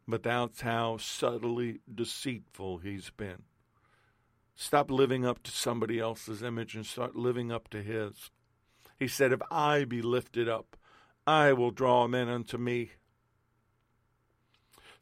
But 0.07 0.23
that's 0.23 0.61
how 0.61 0.97
subtly 0.97 1.81
deceitful 1.93 2.79
he's 2.79 3.09
been. 3.11 3.43
Stop 4.55 4.91
living 4.91 5.25
up 5.25 5.41
to 5.43 5.51
somebody 5.51 5.99
else's 5.99 6.43
image 6.43 6.75
and 6.75 6.85
start 6.85 7.15
living 7.15 7.51
up 7.51 7.69
to 7.69 7.81
his. 7.81 8.29
He 8.97 9.07
said, 9.07 9.31
If 9.31 9.41
I 9.49 9.85
be 9.85 10.01
lifted 10.01 10.47
up, 10.47 10.77
I 11.25 11.53
will 11.53 11.71
draw 11.71 12.07
men 12.07 12.29
unto 12.29 12.57
me. 12.57 12.91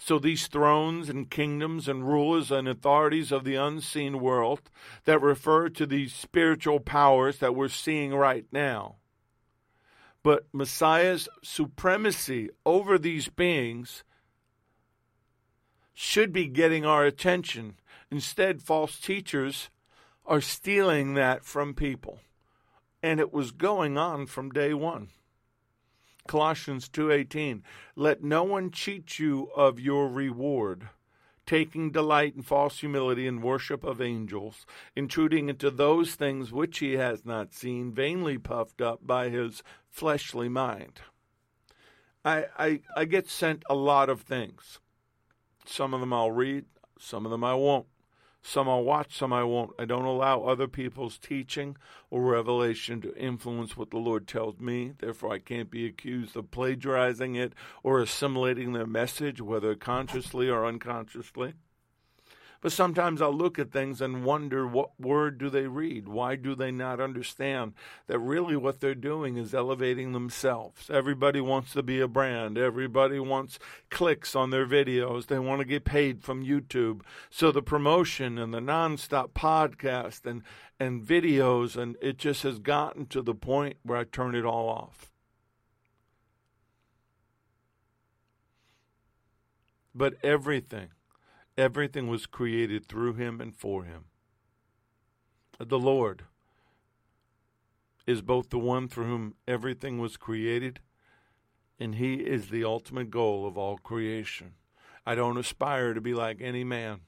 So 0.02 0.18
these 0.18 0.48
thrones 0.48 1.10
and 1.10 1.30
kingdoms 1.30 1.90
and 1.90 2.08
rulers 2.08 2.52
and 2.52 2.68
authorities 2.68 3.34
of 3.34 3.44
the 3.44 3.56
unseen 3.56 4.22
world 4.22 4.72
that 5.04 5.22
refer 5.22 5.68
to 5.70 5.86
these 5.86 6.16
spiritual 6.16 6.80
powers 6.80 7.40
that 7.40 7.54
we're 7.54 7.68
seeing 7.68 8.16
right 8.16 8.46
now. 8.52 8.96
But 10.24 10.48
Messiah's 10.54 11.28
supremacy 11.44 12.50
over 12.66 12.98
these 12.98 13.28
beings 13.28 14.04
should 15.94 16.32
be 16.32 16.48
getting 16.48 16.86
our 16.86 17.06
attention. 17.06 17.76
Instead, 18.10 18.62
false 18.62 19.00
teachers 19.00 19.70
are 20.26 20.42
stealing 20.42 21.14
that 21.16 21.44
from 21.44 21.74
people. 21.74 22.20
And 23.04 23.20
it 23.20 23.34
was 23.34 23.52
going 23.52 23.98
on 23.98 24.28
from 24.28 24.52
day 24.52 24.74
one. 24.74 25.10
Colossians 26.28 26.90
2:18 26.90 27.64
Let 27.96 28.24
no 28.24 28.44
one 28.44 28.72
cheat 28.72 29.20
you 29.20 29.50
of 29.56 29.80
your 29.80 30.08
reward 30.10 30.90
taking 31.50 31.90
delight 31.90 32.36
in 32.36 32.44
false 32.44 32.80
humility 32.80 33.26
and 33.26 33.42
worship 33.42 33.84
of 33.84 34.00
angels 34.00 34.68
intruding 34.96 35.50
into 35.50 35.72
those 35.72 36.14
things 36.14 36.52
which 36.52 36.78
he 36.78 36.94
has 36.94 37.26
not 37.26 37.52
seen 37.56 37.92
vainly 37.92 38.38
puffed 38.38 38.82
up 38.82 39.00
by 39.02 39.30
his 39.30 39.64
fleshly 39.90 40.48
mind. 40.48 41.02
I, 42.24 42.46
I 42.56 42.82
I 42.96 43.06
get 43.06 43.28
sent 43.28 43.64
a 43.68 43.74
lot 43.74 44.10
of 44.10 44.22
things. 44.22 44.80
Some 45.66 45.96
of 45.96 46.02
them 46.02 46.14
I'll 46.14 46.30
read 46.30 46.66
some 47.00 47.26
of 47.26 47.32
them 47.32 47.44
I 47.44 47.56
won't 47.56 47.88
some 48.42 48.70
I'll 48.70 48.84
watch, 48.84 49.18
some 49.18 49.34
I 49.34 49.44
won't. 49.44 49.72
I 49.78 49.86
don't 49.86 50.06
allow 50.06 50.44
other 50.44 50.68
people's 50.68 51.18
teaching 51.18 51.76
or 52.10 52.22
revelation 52.24 53.02
to 53.02 53.16
influence 53.16 53.76
what 53.76 53.92
the 53.92 53.98
Lord 53.98 54.28
tells 54.28 54.60
me. 54.60 54.94
Therefore, 54.98 55.34
I 55.34 55.40
can't 55.40 55.70
be 55.70 55.86
accused 55.86 56.36
of 56.36 56.50
plagiarizing 56.50 57.36
it 57.36 57.54
or 57.84 58.00
assimilating 58.00 58.74
their 58.74 58.88
message, 58.88 59.42
whether 59.42 59.76
consciously 59.76 60.50
or 60.50 60.66
unconsciously. 60.66 61.54
But 62.62 62.74
sometimes 62.74 63.22
I'll 63.22 63.34
look 63.34 63.58
at 63.58 63.72
things 63.72 64.02
and 64.02 64.26
wonder 64.26 64.68
what 64.68 65.00
word 65.00 65.38
do 65.38 65.50
they 65.50 65.68
read? 65.68 66.10
Why 66.10 66.36
do 66.36 66.56
they 66.56 66.72
not 66.72 67.00
understand 67.00 67.74
that 68.08 68.20
really 68.20 68.58
what 68.58 68.82
they're 68.82 68.96
doing 68.96 69.38
is 69.38 69.54
elevating 69.54 70.12
themselves? 70.12 70.90
Everybody 70.90 71.40
wants 71.40 71.72
to 71.74 71.84
be 71.84 72.02
a 72.02 72.08
brand. 72.08 72.58
Everybody 72.58 73.20
wants 73.20 73.60
clicks 73.90 74.36
on 74.36 74.50
their 74.50 74.66
videos. 74.66 75.28
They 75.28 75.40
want 75.40 75.60
to 75.60 75.66
get 75.66 75.86
paid 75.86 76.22
from 76.22 76.44
YouTube. 76.44 77.02
So 77.30 77.52
the 77.52 77.62
promotion 77.62 78.38
and 78.38 78.54
the 78.54 78.60
nonstop 78.60 79.30
podcast 79.30 80.26
and, 80.26 80.44
and 80.82 81.02
videos, 81.02 81.78
and 81.78 81.96
it 82.02 82.18
just 82.18 82.44
has 82.44 82.60
gotten 82.60 83.06
to 83.08 83.22
the 83.22 83.36
point 83.36 83.78
where 83.84 83.98
I 83.98 84.04
turn 84.04 84.36
it 84.36 84.44
all 84.44 84.68
off. 84.68 85.10
But 89.96 90.16
everything 90.24 90.90
Everything 91.60 92.08
was 92.08 92.26
created 92.26 92.86
through 92.86 93.16
him 93.16 93.42
and 93.42 93.54
for 93.54 93.84
him. 93.84 94.06
The 95.60 95.78
Lord 95.78 96.24
is 98.08 98.22
both 98.22 98.50
the 98.50 98.58
one 98.58 98.88
through 98.88 99.08
whom 99.08 99.34
everything 99.46 100.00
was 100.00 100.16
created, 100.16 100.80
and 101.78 101.96
he 101.96 102.14
is 102.14 102.48
the 102.48 102.64
ultimate 102.64 103.12
goal 103.12 103.46
of 103.46 103.58
all 103.58 103.78
creation. 103.78 104.54
I 105.06 105.16
don't 105.16 105.36
aspire 105.38 105.94
to 105.94 106.00
be 106.00 106.14
like 106.14 106.40
any 106.40 106.64
man. 106.64 107.02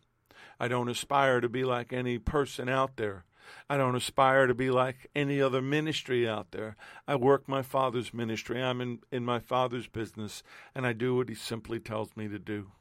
I 0.59 0.67
don't 0.67 0.89
aspire 0.89 1.39
to 1.39 1.47
be 1.47 1.63
like 1.63 1.93
any 1.93 2.19
person 2.19 2.67
out 2.67 2.97
there. 2.97 3.23
I 3.69 3.77
don't 3.77 3.95
aspire 3.95 4.47
to 4.47 4.53
be 4.53 4.69
like 4.69 5.09
any 5.15 5.41
other 5.41 5.61
ministry 5.61 6.27
out 6.27 6.51
there. 6.51 6.75
I 7.07 7.15
work 7.15 7.47
my 7.47 7.61
father's 7.61 8.13
ministry. 8.13 8.61
I'm 8.61 8.81
in, 8.81 8.99
in 9.13 9.23
my 9.23 9.39
father's 9.39 9.87
business, 9.87 10.43
and 10.75 10.85
I 10.85 10.91
do 10.91 11.15
what 11.15 11.29
he 11.29 11.35
simply 11.35 11.79
tells 11.79 12.17
me 12.17 12.27
to 12.27 12.37
do. 12.37 12.73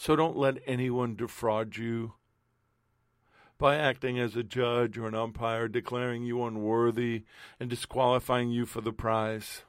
So 0.00 0.16
don't 0.16 0.38
let 0.38 0.62
anyone 0.64 1.14
defraud 1.14 1.76
you 1.76 2.14
by 3.58 3.76
acting 3.76 4.18
as 4.18 4.34
a 4.34 4.42
judge 4.42 4.96
or 4.96 5.06
an 5.06 5.14
umpire, 5.14 5.68
declaring 5.68 6.22
you 6.22 6.42
unworthy 6.42 7.24
and 7.60 7.68
disqualifying 7.68 8.50
you 8.50 8.64
for 8.64 8.80
the 8.80 8.94
prize, 8.94 9.64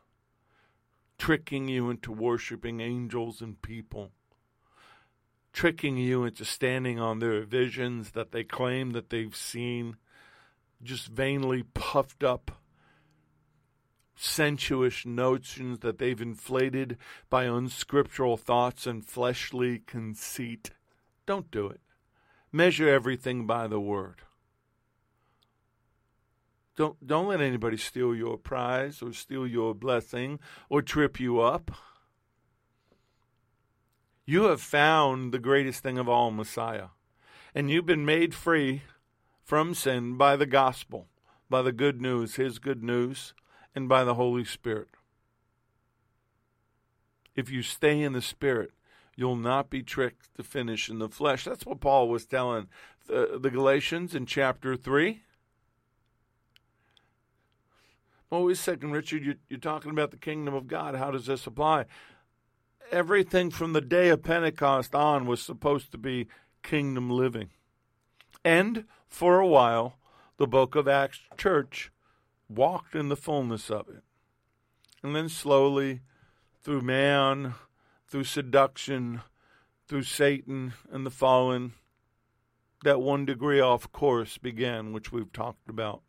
tricking 1.18 1.68
you 1.68 1.90
into 1.90 2.14
worshiping 2.14 2.80
angels 2.80 3.42
and 3.42 3.62
people, 3.62 4.12
tricking 5.52 5.98
you 5.98 6.24
into 6.24 6.46
standing 6.46 6.98
on 6.98 7.20
their 7.20 7.42
visions 7.42 8.12
that 8.12 8.32
they 8.32 8.46
claim 8.46 8.92
that 8.92 9.10
they've 9.10 9.36
seen, 9.36 9.98
just 10.82 11.08
vainly 11.08 11.64
puffed 11.74 12.24
up 12.24 12.61
sensuous 14.22 15.04
notions 15.04 15.80
that 15.80 15.98
they've 15.98 16.22
inflated 16.22 16.96
by 17.30 17.46
unscriptural 17.46 18.38
thoughts 18.38 18.86
and 18.86 19.04
fleshly 19.04 19.80
conceit. 19.80 20.70
Don't 21.26 21.50
do 21.50 21.68
it. 21.68 21.82
Measure 22.52 22.88
everything 22.88 23.48
by 23.48 23.66
the 23.66 23.80
word. 23.80 24.22
Don't 26.76 27.06
don't 27.06 27.28
let 27.28 27.42
anybody 27.42 27.78
steal 27.78 28.14
your 28.14 28.38
prize 28.38 29.02
or 29.02 29.12
steal 29.12 29.48
your 29.48 29.74
blessing 29.74 30.40
or 30.70 30.82
trip 30.82 31.20
you 31.20 31.40
up. 31.40 31.72
You 34.26 34.44
have 34.44 34.62
found 34.62 35.32
the 35.32 35.40
greatest 35.40 35.82
thing 35.82 35.98
of 35.98 36.08
all, 36.08 36.30
Messiah, 36.30 36.90
and 37.56 37.72
you've 37.72 37.88
been 37.88 38.06
made 38.06 38.36
free 38.36 38.84
from 39.44 39.74
sin 39.74 40.16
by 40.16 40.36
the 40.36 40.46
gospel, 40.46 41.08
by 41.50 41.64
the 41.64 41.74
good 41.74 42.02
news, 42.02 42.36
his 42.36 42.60
good 42.60 42.84
news 42.84 43.34
and 43.76 43.88
by 43.88 44.04
the 44.04 44.16
Holy 44.16 44.46
Spirit. 44.46 44.90
If 47.36 47.50
you 47.50 47.62
stay 47.64 48.02
in 48.02 48.14
the 48.14 48.22
Spirit, 48.22 48.72
you'll 49.16 49.36
not 49.36 49.70
be 49.70 49.84
tricked 49.84 50.36
to 50.36 50.44
finish 50.44 50.90
in 50.90 51.00
the 51.00 51.10
flesh. 51.10 51.46
That's 51.46 51.66
what 51.66 51.80
Paul 51.80 52.10
was 52.10 52.26
telling 52.26 52.68
the, 53.08 53.40
the 53.42 53.50
Galatians 53.50 54.16
in 54.16 54.26
chapter 54.26 54.76
3. 54.76 55.22
Well, 58.30 58.46
wait 58.46 58.54
a 58.54 58.56
second, 58.56 58.92
Richard. 58.92 59.26
You, 59.26 59.36
you're 59.50 59.60
talking 59.60 59.92
about 59.92 60.12
the 60.12 60.18
kingdom 60.18 60.54
of 60.54 60.68
God. 60.68 60.96
How 60.96 61.12
does 61.12 61.26
this 61.26 61.46
apply? 61.46 61.86
Everything 62.92 63.52
from 63.52 63.74
the 63.74 63.82
day 63.82 64.10
of 64.10 64.24
Pentecost 64.24 64.96
on 64.96 65.26
was 65.26 65.42
supposed 65.42 65.92
to 65.92 65.98
be 65.98 66.28
kingdom 66.64 67.10
living. 67.10 67.50
And 68.44 68.86
for 69.08 69.40
a 69.40 69.48
while, 69.48 69.98
the 70.38 70.48
book 70.48 70.76
of 70.76 70.88
Acts 70.88 71.20
church 71.38 71.91
walked 72.56 72.96
in 72.96 73.10
the 73.10 73.16
fullness 73.16 73.70
of 73.70 73.88
it. 73.90 74.04
And 75.04 75.16
then 75.16 75.30
slowly, 75.30 76.02
through 76.64 76.82
man, 76.82 77.56
through 78.08 78.26
seduction, 78.26 79.22
through 79.88 80.04
Satan 80.04 80.74
and 80.92 81.06
the 81.06 81.12
fallen, 81.12 81.74
that 82.84 83.02
one 83.02 83.26
degree 83.26 83.60
off 83.60 83.92
course 83.92 84.38
began, 84.38 84.94
which 84.94 85.12
we've 85.12 85.32
talked 85.32 85.70
about, 85.70 86.02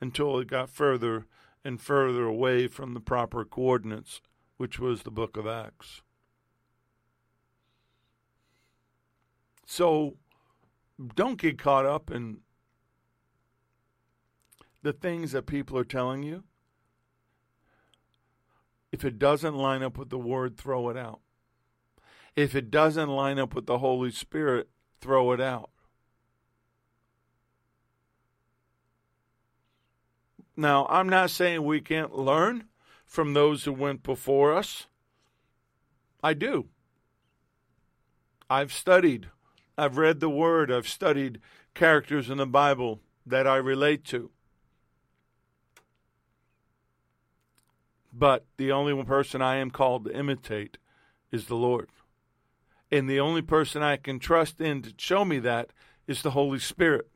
until 0.00 0.38
it 0.38 0.48
got 0.48 0.68
further 0.70 1.26
and 1.64 1.80
further 1.80 2.24
away 2.24 2.66
from 2.66 2.94
the 2.94 3.00
proper 3.00 3.44
coordinates, 3.44 4.20
which 4.56 4.78
was 4.78 5.02
the 5.02 5.10
book 5.10 5.36
of 5.36 5.46
Acts. 5.46 6.02
So 9.66 10.16
don't 11.14 11.40
get 11.40 11.58
caught 11.58 11.86
up 11.86 12.10
in 12.10 12.38
the 14.84 14.92
things 14.92 15.32
that 15.32 15.46
people 15.46 15.78
are 15.78 15.84
telling 15.84 16.22
you, 16.22 16.44
if 18.92 19.02
it 19.02 19.18
doesn't 19.18 19.56
line 19.56 19.82
up 19.82 19.96
with 19.98 20.10
the 20.10 20.18
Word, 20.18 20.56
throw 20.58 20.90
it 20.90 20.96
out. 20.96 21.20
If 22.36 22.54
it 22.54 22.70
doesn't 22.70 23.08
line 23.08 23.38
up 23.38 23.54
with 23.54 23.64
the 23.64 23.78
Holy 23.78 24.10
Spirit, 24.10 24.68
throw 25.00 25.32
it 25.32 25.40
out. 25.40 25.70
Now, 30.54 30.86
I'm 30.88 31.08
not 31.08 31.30
saying 31.30 31.64
we 31.64 31.80
can't 31.80 32.14
learn 32.14 32.64
from 33.06 33.32
those 33.32 33.64
who 33.64 33.72
went 33.72 34.02
before 34.02 34.54
us. 34.54 34.86
I 36.22 36.34
do. 36.34 36.68
I've 38.50 38.72
studied, 38.72 39.30
I've 39.78 39.96
read 39.96 40.20
the 40.20 40.28
Word, 40.28 40.70
I've 40.70 40.86
studied 40.86 41.40
characters 41.74 42.28
in 42.28 42.36
the 42.36 42.46
Bible 42.46 43.00
that 43.26 43.46
I 43.46 43.56
relate 43.56 44.04
to. 44.06 44.30
But 48.16 48.46
the 48.58 48.70
only 48.70 49.02
person 49.02 49.42
I 49.42 49.56
am 49.56 49.72
called 49.72 50.04
to 50.04 50.16
imitate 50.16 50.78
is 51.32 51.46
the 51.46 51.56
Lord. 51.56 51.88
And 52.90 53.10
the 53.10 53.18
only 53.18 53.42
person 53.42 53.82
I 53.82 53.96
can 53.96 54.20
trust 54.20 54.60
in 54.60 54.82
to 54.82 54.94
show 54.96 55.24
me 55.24 55.40
that 55.40 55.70
is 56.06 56.22
the 56.22 56.30
Holy 56.30 56.60
Spirit. 56.60 57.10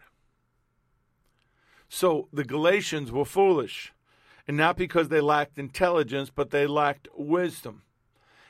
So 1.89 2.29
the 2.33 2.45
Galatians 2.45 3.13
were 3.13 3.25
foolish, 3.25 3.93
and 4.49 4.57
not 4.57 4.77
because 4.77 5.09
they 5.09 5.21
lacked 5.21 5.59
intelligence, 5.59 6.31
but 6.35 6.51
they 6.51 6.67
lacked 6.67 7.07
wisdom. 7.17 7.83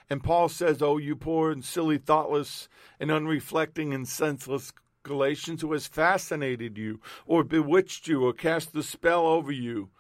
And 0.09 0.25
Paul 0.25 0.49
says, 0.49 0.81
Oh, 0.81 0.97
you 0.97 1.17
poor 1.17 1.51
and 1.51 1.63
silly, 1.63 1.99
thoughtless, 1.99 2.69
and 2.99 3.11
unreflecting 3.11 3.95
and 3.95 4.09
senseless 4.09 4.73
Galatians, 5.03 5.61
who 5.61 5.73
has 5.73 5.87
fascinated 5.87 6.79
you, 6.79 7.01
or 7.27 7.45
bewitched 7.45 8.09
you, 8.09 8.25
or 8.25 8.33
cast 8.33 8.73
the 8.73 8.83
spell 8.83 9.27
over 9.27 9.53
you, 9.53 9.91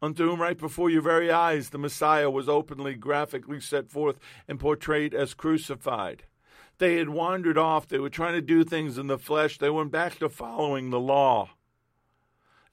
unto 0.00 0.28
whom 0.28 0.40
right 0.40 0.58
before 0.58 0.90
your 0.90 1.02
very 1.02 1.30
eyes 1.30 1.70
the 1.70 1.78
Messiah 1.78 2.30
was 2.30 2.48
openly, 2.48 2.94
graphically 2.94 3.60
set 3.60 3.90
forth 3.90 4.18
and 4.46 4.60
portrayed 4.60 5.14
as 5.14 5.34
crucified. 5.34 6.24
They 6.78 6.96
had 6.96 7.08
wandered 7.08 7.58
off. 7.58 7.88
They 7.88 7.98
were 7.98 8.08
trying 8.08 8.34
to 8.34 8.40
do 8.40 8.64
things 8.64 8.98
in 8.98 9.08
the 9.08 9.18
flesh. 9.18 9.58
They 9.58 9.70
went 9.70 9.90
back 9.90 10.18
to 10.18 10.28
following 10.28 10.90
the 10.90 11.00
law. 11.00 11.50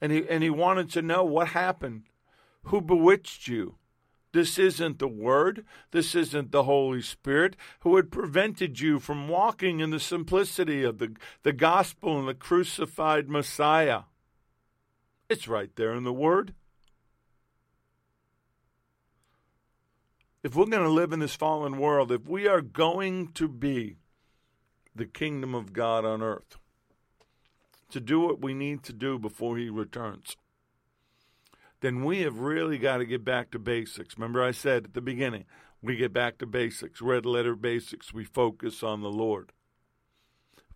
And 0.00 0.12
he, 0.12 0.28
and 0.28 0.42
he 0.42 0.50
wanted 0.50 0.90
to 0.90 1.02
know 1.02 1.24
what 1.24 1.48
happened. 1.48 2.04
Who 2.64 2.80
bewitched 2.80 3.48
you? 3.48 3.76
This 4.32 4.58
isn't 4.58 4.98
the 4.98 5.08
Word. 5.08 5.64
This 5.92 6.14
isn't 6.14 6.52
the 6.52 6.64
Holy 6.64 7.00
Spirit 7.00 7.56
who 7.80 7.96
had 7.96 8.12
prevented 8.12 8.80
you 8.80 9.00
from 9.00 9.28
walking 9.28 9.80
in 9.80 9.90
the 9.90 9.98
simplicity 9.98 10.84
of 10.84 10.98
the, 10.98 11.16
the 11.42 11.54
gospel 11.54 12.18
and 12.18 12.28
the 12.28 12.34
crucified 12.34 13.28
Messiah. 13.28 14.02
It's 15.28 15.48
right 15.48 15.74
there 15.74 15.94
in 15.94 16.04
the 16.04 16.12
Word. 16.12 16.54
If 20.46 20.54
we're 20.54 20.66
going 20.66 20.84
to 20.84 20.88
live 20.88 21.12
in 21.12 21.18
this 21.18 21.34
fallen 21.34 21.76
world, 21.76 22.12
if 22.12 22.28
we 22.28 22.46
are 22.46 22.60
going 22.60 23.32
to 23.32 23.48
be 23.48 23.96
the 24.94 25.04
kingdom 25.04 25.56
of 25.56 25.72
God 25.72 26.04
on 26.04 26.22
earth, 26.22 26.56
to 27.90 27.98
do 27.98 28.20
what 28.20 28.40
we 28.40 28.54
need 28.54 28.84
to 28.84 28.92
do 28.92 29.18
before 29.18 29.58
He 29.58 29.68
returns, 29.68 30.36
then 31.80 32.04
we 32.04 32.20
have 32.20 32.38
really 32.38 32.78
got 32.78 32.98
to 32.98 33.04
get 33.04 33.24
back 33.24 33.50
to 33.50 33.58
basics. 33.58 34.16
Remember, 34.16 34.40
I 34.40 34.52
said 34.52 34.84
at 34.84 34.94
the 34.94 35.00
beginning, 35.00 35.46
we 35.82 35.96
get 35.96 36.12
back 36.12 36.38
to 36.38 36.46
basics, 36.46 37.02
red 37.02 37.26
letter 37.26 37.56
basics. 37.56 38.14
We 38.14 38.22
focus 38.22 38.84
on 38.84 39.00
the 39.00 39.10
Lord. 39.10 39.50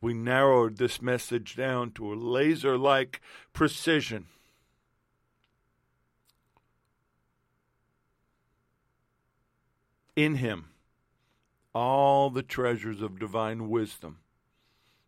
We 0.01 0.15
narrowed 0.15 0.79
this 0.79 1.01
message 1.01 1.55
down 1.55 1.93
to 1.93 2.13
a 2.13 2.17
laser 2.17 2.77
like 2.77 3.21
precision 3.53 4.27
in 10.25 10.37
him 10.37 10.67
all 11.75 12.31
the 12.31 12.43
treasures 12.43 13.01
of 13.01 13.19
divine 13.19 13.69
wisdom, 13.69 14.19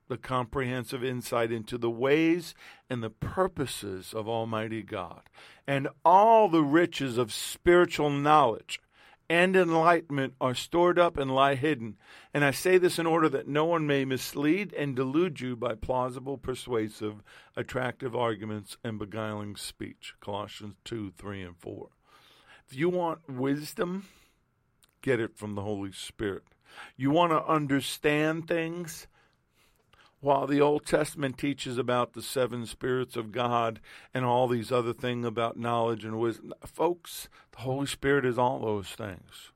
the 0.09 0.17
comprehensive 0.17 1.03
insight 1.03 1.51
into 1.51 1.77
the 1.77 1.91
ways 1.91 2.55
and 2.89 3.03
the 3.03 3.11
purposes 3.11 4.15
of 4.15 4.29
Almighty 4.29 4.83
God, 4.83 5.23
and 5.67 5.89
all 6.05 6.49
the 6.49 6.63
riches 6.63 7.19
of 7.19 7.33
spiritual 7.33 8.11
knowledge 8.11 8.81
and 9.29 9.57
enlightenment 9.57 10.35
are 10.41 10.55
stored 10.55 10.99
up 10.99 11.17
and 11.17 11.35
lie 11.35 11.55
hidden. 11.55 11.97
And 12.35 12.45
I 12.45 12.51
say 12.51 12.77
this 12.77 12.99
in 12.99 13.07
order 13.07 13.29
that 13.31 13.49
no 13.49 13.65
one 13.65 13.87
may 13.87 14.05
mislead 14.05 14.75
and 14.75 14.95
delude 14.95 15.41
you 15.41 15.57
by 15.57 15.75
plausible, 15.75 16.37
persuasive, 16.37 17.23
attractive 17.57 18.15
arguments 18.15 18.77
and 18.85 18.99
beguiling 18.99 19.57
speech. 19.57 20.15
Colossians 20.21 20.75
2, 20.85 21.13
3, 21.17 21.43
and 21.43 21.57
4. 21.57 21.89
If 22.69 22.77
you 22.77 22.91
want 22.91 23.29
wisdom, 23.29 24.05
get 25.03 25.21
it 25.21 25.37
from 25.37 25.55
the 25.55 25.63
Holy 25.63 25.93
Spirit. 25.93 26.45
You 26.97 27.11
want 27.11 27.33
to 27.33 27.45
understand 27.45 28.49
things? 28.49 29.07
While 30.21 30.47
the 30.47 30.61
Old 30.61 30.87
Testament 30.87 31.37
teaches 31.37 31.79
about 31.79 32.13
the 32.13 32.23
seven 32.23 32.65
spirits 32.65 33.17
of 33.17 33.33
God 33.33 33.81
and 34.15 34.25
all 34.25 34.47
these 34.47 34.71
other 34.71 34.93
things 34.93 35.27
about 35.27 35.59
knowledge 35.59 36.05
and 36.05 36.19
wisdom, 36.19 36.55
folks, 36.65 37.29
the 37.51 37.63
Holy 37.63 37.87
Spirit 37.87 38.25
is 38.25 38.39
all 38.39 38.61
those 38.61 38.89
things. 38.91 39.51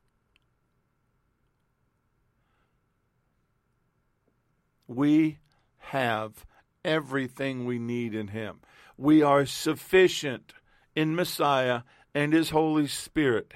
We 4.88 5.38
have 5.78 6.44
everything 6.84 7.64
we 7.64 7.78
need 7.78 8.12
in 8.12 8.28
Him. 8.28 8.60
We 8.96 9.22
are 9.22 9.46
sufficient 9.46 10.52
in 10.96 11.14
Messiah 11.14 11.82
and 12.12 12.32
His 12.32 12.50
Holy 12.50 12.88
Spirit 12.88 13.54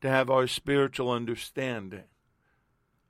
to 0.00 0.08
have 0.08 0.30
our 0.30 0.46
spiritual 0.46 1.10
understanding. 1.10 2.04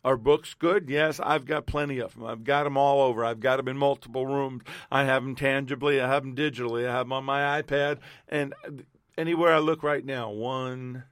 Are 0.03 0.17
books 0.17 0.55
good? 0.55 0.89
Yes, 0.89 1.21
I've 1.21 1.45
got 1.45 1.67
plenty 1.67 1.99
of 1.99 2.15
them. 2.15 2.25
I've 2.25 2.45
got 2.45 2.65
them 2.65 2.79
all 2.79 3.03
over. 3.03 3.25
I've 3.25 3.41
got 3.41 3.59
them 3.59 3.69
in 3.69 3.77
multiple 3.77 4.27
rooms. 4.27 4.63
I 4.91 5.05
have 5.05 5.23
them 5.23 5.35
tangibly. 5.35 6.01
I 6.01 6.09
have 6.09 6.23
them 6.23 6.35
digitally. 6.35 6.89
I 6.89 6.93
have 6.93 7.07
them 7.07 7.13
on 7.13 7.25
my 7.25 7.61
iPad. 7.61 7.99
And 8.27 8.55
uh, 8.67 8.83
anywhere 9.19 9.53
I 9.53 9.59
look 9.59 9.83
right 9.83 10.05
now, 10.05 10.31
one, 10.31 11.05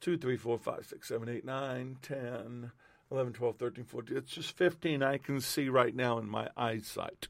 two, 0.00 0.16
three, 0.16 0.38
four, 0.38 0.58
five, 0.58 0.86
six, 0.86 1.08
seven, 1.08 1.28
eight, 1.28 1.44
nine, 1.44 1.98
ten, 2.00 2.72
eleven, 3.10 3.34
twelve, 3.34 3.56
thirteen, 3.56 3.84
fourteen. 3.84 4.16
It's 4.16 4.32
just 4.32 4.56
15 4.56 5.02
I 5.02 5.18
can 5.18 5.38
see 5.40 5.68
right 5.68 5.94
now 5.94 6.18
in 6.18 6.26
my 6.26 6.48
eyesight. 6.56 7.28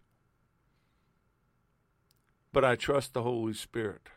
But 2.52 2.64
I 2.64 2.76
trust 2.76 3.12
the 3.12 3.22
Holy 3.22 3.54
Spirit. 3.54 4.08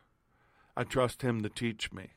I 0.77 0.83
trust 0.83 1.23
Him 1.23 1.41
to 1.41 1.49
teach 1.49 1.91
me. 1.91 2.11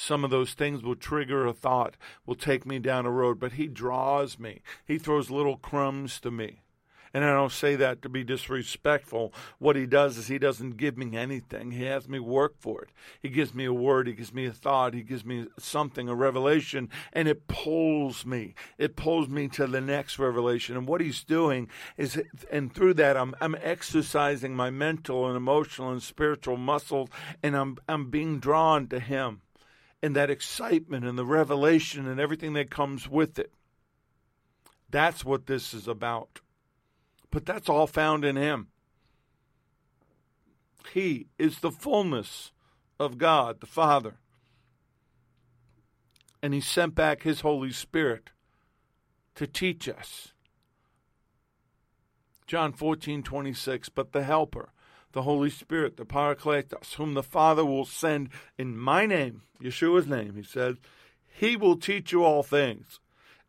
Some 0.00 0.22
of 0.22 0.30
those 0.30 0.54
things 0.54 0.84
will 0.84 0.94
trigger 0.94 1.44
a 1.44 1.52
thought, 1.52 1.96
will 2.24 2.36
take 2.36 2.64
me 2.64 2.78
down 2.78 3.04
a 3.04 3.10
road, 3.10 3.40
but 3.40 3.54
He 3.54 3.66
draws 3.66 4.38
me. 4.38 4.62
He 4.86 4.96
throws 4.96 5.28
little 5.28 5.56
crumbs 5.56 6.20
to 6.20 6.30
me. 6.30 6.62
And 7.12 7.24
I 7.24 7.32
don't 7.32 7.50
say 7.50 7.74
that 7.74 8.00
to 8.02 8.08
be 8.08 8.22
disrespectful. 8.22 9.32
What 9.58 9.74
he 9.76 9.86
does 9.86 10.18
is 10.18 10.28
he 10.28 10.38
doesn't 10.38 10.76
give 10.76 10.96
me 10.98 11.16
anything. 11.16 11.72
He 11.72 11.84
has 11.84 12.06
me 12.06 12.20
work 12.20 12.56
for 12.60 12.82
it. 12.82 12.90
He 13.20 13.28
gives 13.28 13.54
me 13.54 13.64
a 13.64 13.72
word, 13.72 14.06
he 14.06 14.12
gives 14.12 14.32
me 14.32 14.44
a 14.44 14.52
thought, 14.52 14.94
he 14.94 15.02
gives 15.02 15.24
me 15.24 15.46
something, 15.58 16.08
a 16.08 16.14
revelation, 16.14 16.90
and 17.12 17.26
it 17.26 17.48
pulls 17.48 18.26
me. 18.26 18.54
It 18.76 18.94
pulls 18.94 19.28
me 19.28 19.48
to 19.48 19.66
the 19.66 19.80
next 19.80 20.18
revelation. 20.18 20.76
And 20.76 20.86
what 20.86 21.00
he's 21.00 21.24
doing 21.24 21.68
is, 21.96 22.22
and 22.52 22.72
through 22.72 22.94
that, 22.94 23.16
I'm, 23.16 23.34
I'm 23.40 23.56
exercising 23.62 24.54
my 24.54 24.70
mental 24.70 25.26
and 25.26 25.36
emotional 25.36 25.90
and 25.90 26.02
spiritual 26.02 26.58
muscles, 26.58 27.08
and 27.42 27.56
I'm, 27.56 27.78
I'm 27.88 28.10
being 28.10 28.38
drawn 28.38 28.86
to 28.88 29.00
him 29.00 29.40
and 30.02 30.14
that 30.14 30.30
excitement 30.30 31.04
and 31.04 31.18
the 31.18 31.24
revelation 31.24 32.06
and 32.06 32.20
everything 32.20 32.52
that 32.54 32.70
comes 32.70 33.08
with 33.08 33.38
it. 33.38 33.52
That's 34.90 35.24
what 35.24 35.46
this 35.46 35.74
is 35.74 35.88
about. 35.88 36.40
But 37.30 37.44
that's 37.44 37.68
all 37.68 37.86
found 37.86 38.24
in 38.24 38.36
Him. 38.36 38.68
He 40.92 41.26
is 41.38 41.58
the 41.58 41.70
fullness 41.70 42.52
of 42.98 43.18
God, 43.18 43.60
the 43.60 43.66
Father. 43.66 44.16
And 46.42 46.54
He 46.54 46.60
sent 46.60 46.94
back 46.94 47.22
His 47.22 47.40
Holy 47.40 47.72
Spirit 47.72 48.30
to 49.34 49.46
teach 49.46 49.88
us. 49.88 50.32
John 52.46 52.72
14, 52.72 53.22
26, 53.22 53.90
but 53.90 54.12
the 54.12 54.24
Helper, 54.24 54.72
the 55.18 55.22
Holy 55.22 55.50
Spirit, 55.50 55.96
the 55.96 56.06
Parakletos, 56.06 56.94
whom 56.94 57.14
the 57.14 57.24
Father 57.24 57.64
will 57.64 57.84
send 57.84 58.28
in 58.56 58.78
my 58.78 59.04
name, 59.04 59.42
Yeshua's 59.60 60.06
name, 60.06 60.36
he 60.36 60.44
says, 60.44 60.76
he 61.26 61.56
will 61.56 61.76
teach 61.76 62.12
you 62.12 62.22
all 62.22 62.44
things 62.44 63.00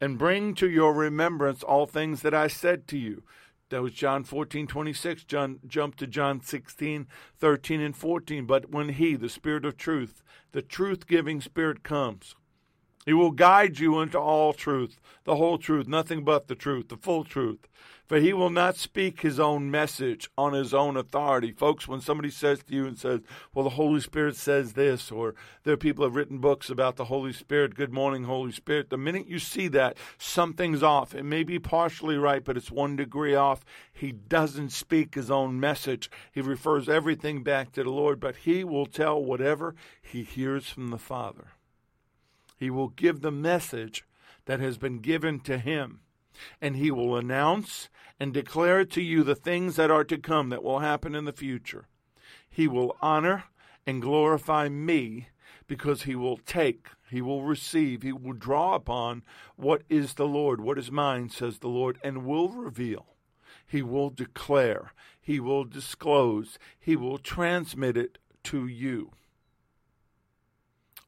and 0.02 0.18
bring 0.18 0.56
to 0.56 0.68
your 0.68 0.96
remembrance 0.96 1.62
all 1.62 1.86
things 1.86 2.24
that 2.24 2.34
I 2.34 2.48
said 2.48 2.88
to 2.88 2.98
you. 2.98 3.22
That 3.70 3.84
was 3.84 3.94
John 3.94 4.24
14, 4.24 4.66
26. 4.66 5.26
John 5.26 5.60
jumped 5.68 6.00
to 6.00 6.08
John 6.08 6.42
16, 6.42 7.06
13, 7.38 7.82
and 7.82 7.96
14. 7.96 8.48
But 8.48 8.72
when 8.72 8.90
he, 8.90 9.16
the 9.16 9.30
Spirit 9.30 9.64
of 9.64 9.78
truth, 9.78 10.24
the 10.54 10.64
truth 10.64 11.06
giving 11.06 11.40
Spirit 11.40 11.84
comes, 11.84 12.34
he 13.06 13.14
will 13.14 13.30
guide 13.30 13.78
you 13.78 14.02
into 14.02 14.18
all 14.18 14.54
truth, 14.54 15.00
the 15.24 15.36
whole 15.36 15.60
truth, 15.60 15.88
nothing 15.88 16.24
but 16.24 16.48
the 16.48 16.56
truth, 16.56 16.88
the 16.90 16.98
full 16.98 17.24
truth. 17.24 17.68
For 18.10 18.20
he 18.20 18.34
will 18.34 18.50
not 18.50 18.76
speak 18.76 19.22
his 19.22 19.40
own 19.40 19.70
message 19.70 20.32
on 20.36 20.54
his 20.54 20.74
own 20.74 20.98
authority. 20.98 21.52
Folks, 21.52 21.88
when 21.88 22.02
somebody 22.02 22.32
says 22.32 22.64
to 22.64 22.74
you 22.74 22.88
and 22.88 22.98
says, 22.98 23.20
Well, 23.54 23.64
the 23.64 23.70
Holy 23.70 24.02
Spirit 24.02 24.36
says 24.36 24.74
this, 24.74 25.12
or 25.12 25.36
there 25.64 25.76
are 25.76 25.78
people 25.78 26.02
who 26.02 26.10
have 26.10 26.16
written 26.16 26.40
books 26.40 26.72
about 26.72 26.96
the 26.96 27.06
Holy 27.06 27.32
Spirit, 27.32 27.76
Good 27.76 27.94
morning, 27.94 28.24
Holy 28.24 28.52
Spirit. 28.52 28.90
The 28.90 28.98
minute 28.98 29.28
you 29.28 29.38
see 29.38 29.68
that, 29.68 29.96
something's 30.18 30.82
off. 30.82 31.14
It 31.14 31.22
may 31.22 31.44
be 31.44 31.60
partially 31.60 32.18
right, 32.18 32.44
but 32.44 32.58
it's 32.58 32.72
one 32.72 32.96
degree 32.96 33.36
off. 33.36 33.64
He 33.94 34.12
doesn't 34.12 34.72
speak 34.72 35.14
his 35.14 35.30
own 35.30 35.60
message. 35.60 36.10
He 36.32 36.42
refers 36.42 36.90
everything 36.90 37.44
back 37.44 37.72
to 37.74 37.84
the 37.84 37.92
Lord, 37.92 38.20
but 38.20 38.38
he 38.38 38.64
will 38.64 38.88
tell 38.88 39.24
whatever 39.24 39.76
he 40.02 40.24
hears 40.24 40.68
from 40.68 40.88
the 40.88 40.98
Father. 40.98 41.50
He 42.58 42.72
will 42.72 42.90
give 42.90 43.22
the 43.22 43.30
message 43.30 44.04
that 44.46 44.60
has 44.60 44.80
been 44.80 44.98
given 44.98 45.42
to 45.42 45.60
him, 45.60 46.00
and 46.62 46.76
he 46.76 46.92
will 46.92 47.16
announce 47.16 47.90
and 48.20 48.34
declare 48.34 48.86
to 48.86 49.02
you 49.02 49.24
the 49.24 49.36
things 49.36 49.76
that 49.76 49.92
are 49.92 50.04
to 50.04 50.18
come 50.18 50.50
that 50.50 50.64
will 50.64 50.80
happen 50.80 51.16
in 51.16 51.26
the 51.26 51.34
future. 51.34 51.88
He 52.50 52.68
will 52.68 52.98
honor 53.02 53.46
and 53.86 54.02
glorify 54.02 54.70
me 54.70 55.30
because 55.68 56.04
he 56.04 56.16
will 56.16 56.38
take, 56.38 56.88
he 57.10 57.22
will 57.22 57.44
receive, 57.44 58.02
he 58.02 58.12
will 58.12 58.34
draw 58.34 58.76
upon 58.76 59.24
what 59.56 59.84
is 59.88 60.16
the 60.16 60.28
Lord, 60.28 60.60
what 60.60 60.78
is 60.78 60.92
mine, 60.92 61.30
says 61.30 61.60
the 61.60 61.68
Lord, 61.68 62.00
and 62.04 62.26
will 62.26 62.50
reveal. 62.50 63.06
He 63.66 63.82
will 63.82 64.10
declare, 64.10 64.94
he 65.22 65.40
will 65.40 65.64
disclose, 65.64 66.58
he 66.80 66.96
will 66.96 67.20
transmit 67.20 67.96
it 67.96 68.18
to 68.46 68.66
you. 68.66 69.12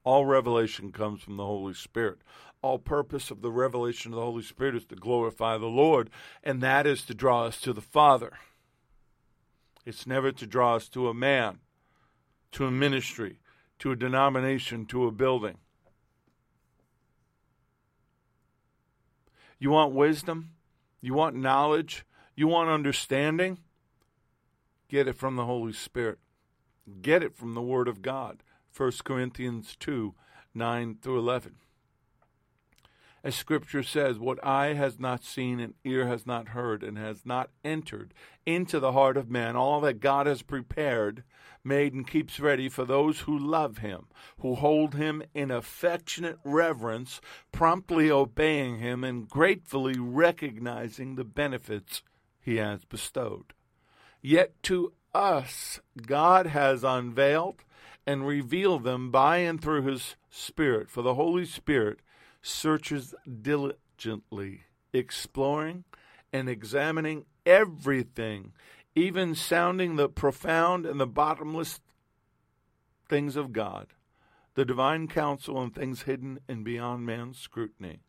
All 0.03 0.25
revelation 0.25 0.91
comes 0.91 1.21
from 1.21 1.37
the 1.37 1.45
Holy 1.45 1.73
Spirit. 1.73 2.19
All 2.61 2.77
purpose 2.79 3.31
of 3.31 3.41
the 3.41 3.51
revelation 3.51 4.11
of 4.11 4.17
the 4.17 4.25
Holy 4.25 4.43
Spirit 4.43 4.75
is 4.75 4.85
to 4.85 4.95
glorify 4.95 5.57
the 5.57 5.65
Lord, 5.65 6.09
and 6.43 6.61
that 6.61 6.85
is 6.85 7.03
to 7.03 7.13
draw 7.13 7.45
us 7.45 7.59
to 7.61 7.73
the 7.73 7.81
Father. 7.81 8.33
It's 9.85 10.05
never 10.05 10.31
to 10.31 10.45
draw 10.45 10.75
us 10.75 10.87
to 10.89 11.07
a 11.07 11.13
man. 11.13 11.59
to 12.51 12.65
a 12.65 12.71
ministry, 12.71 13.39
to 13.79 13.91
a 13.91 13.95
denomination, 13.95 14.85
to 14.85 15.05
a 15.07 15.11
building. 15.11 15.57
You 19.57 19.71
want 19.71 19.93
wisdom? 19.93 20.51
You 21.01 21.13
want 21.13 21.35
knowledge? 21.35 22.05
You 22.35 22.47
want 22.47 22.69
understanding? 22.69 23.59
Get 24.89 25.07
it 25.07 25.15
from 25.15 25.35
the 25.35 25.45
Holy 25.45 25.73
Spirit. 25.73 26.19
Get 27.01 27.23
it 27.23 27.35
from 27.35 27.53
the 27.53 27.61
Word 27.61 27.87
of 27.87 28.01
God. 28.01 28.43
1 28.75 28.91
Corinthians 29.03 29.75
2 29.79 30.13
9 30.53 30.97
through 31.01 31.19
11. 31.19 31.55
As 33.23 33.35
Scripture 33.35 33.83
says, 33.83 34.17
what 34.17 34.43
eye 34.43 34.73
has 34.73 34.99
not 34.99 35.23
seen 35.23 35.59
and 35.59 35.75
ear 35.83 36.07
has 36.07 36.25
not 36.25 36.49
heard 36.49 36.81
and 36.81 36.97
has 36.97 37.23
not 37.23 37.51
entered 37.63 38.15
into 38.47 38.79
the 38.79 38.93
heart 38.93 39.15
of 39.15 39.29
man, 39.29 39.55
all 39.55 39.79
that 39.81 39.99
God 39.99 40.25
has 40.25 40.41
prepared, 40.41 41.23
made, 41.63 41.93
and 41.93 42.07
keeps 42.07 42.39
ready 42.39 42.67
for 42.67 42.83
those 42.83 43.21
who 43.21 43.37
love 43.37 43.77
Him, 43.77 44.07
who 44.39 44.55
hold 44.55 44.95
Him 44.95 45.21
in 45.35 45.51
affectionate 45.51 46.39
reverence, 46.43 47.21
promptly 47.51 48.09
obeying 48.09 48.79
Him, 48.79 49.03
and 49.03 49.29
gratefully 49.29 49.99
recognizing 49.99 51.13
the 51.13 51.23
benefits 51.23 52.01
He 52.39 52.55
has 52.55 52.85
bestowed. 52.85 53.53
Yet 54.23 54.53
to 54.63 54.93
us, 55.13 55.79
God 56.07 56.47
has 56.47 56.83
unveiled 56.83 57.63
and 58.07 58.25
revealed 58.25 58.83
them 58.83 59.11
by 59.11 59.37
and 59.37 59.61
through 59.61 59.83
His 59.83 60.15
Spirit, 60.31 60.89
for 60.89 61.03
the 61.03 61.13
Holy 61.13 61.45
Spirit 61.45 61.99
searches 62.41 63.13
diligently, 63.41 64.61
exploring 64.93 65.83
and 66.33 66.49
examining 66.49 67.25
everything, 67.45 68.53
even 68.95 69.35
sounding 69.35 69.95
the 69.95 70.09
profound 70.09 70.85
and 70.85 70.99
the 70.99 71.07
bottomless 71.07 71.79
things 73.07 73.35
of 73.35 73.53
God, 73.53 73.87
the 74.55 74.65
divine 74.65 75.07
counsel 75.07 75.61
and 75.61 75.73
things 75.73 76.03
hidden 76.03 76.39
and 76.47 76.63
beyond 76.63 77.05
man's 77.05 77.37
scrutiny. 77.37 77.99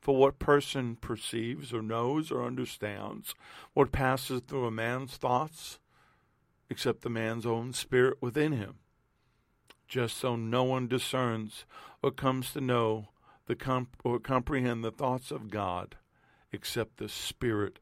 For 0.00 0.16
what 0.16 0.38
person 0.38 0.96
perceives 0.96 1.74
or 1.74 1.82
knows 1.82 2.30
or 2.30 2.44
understands 2.44 3.34
what 3.74 3.92
passes 3.92 4.40
through 4.46 4.66
a 4.66 4.70
man's 4.70 5.16
thoughts 5.16 5.78
except 6.70 7.02
the 7.02 7.10
man's 7.10 7.44
own 7.44 7.72
spirit 7.72 8.18
within 8.20 8.52
him? 8.52 8.79
Just 9.90 10.18
so 10.18 10.36
no 10.36 10.62
one 10.62 10.86
discerns 10.86 11.64
or 12.00 12.12
comes 12.12 12.52
to 12.52 12.60
know 12.60 13.08
the 13.46 13.56
comp- 13.56 14.00
or 14.04 14.20
comprehend 14.20 14.84
the 14.84 14.92
thoughts 14.92 15.32
of 15.32 15.50
God 15.50 15.96
except 16.52 16.98
the 16.98 17.08
Spirit 17.08 17.80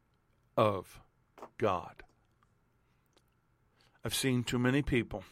of 0.57 1.01
God. 1.59 2.03
I've 4.03 4.15
seen 4.15 4.43
too 4.43 4.59
many 4.59 4.81
people 4.81 5.23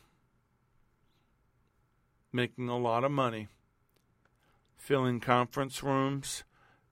making 2.31 2.69
a 2.69 2.77
lot 2.77 3.05
of 3.05 3.11
money, 3.11 3.49
filling 4.77 5.19
conference 5.19 5.83
rooms 5.83 6.45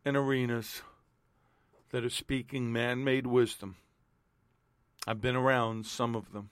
and 0.03 0.17
arenas 0.17 0.81
that 1.91 2.07
are 2.07 2.11
speaking 2.11 2.73
man 2.73 3.05
made 3.05 3.27
wisdom. 3.27 3.77
I've 5.07 5.21
been 5.21 5.37
around 5.37 5.85
some 5.85 6.17
of 6.17 6.33
them. 6.33 6.49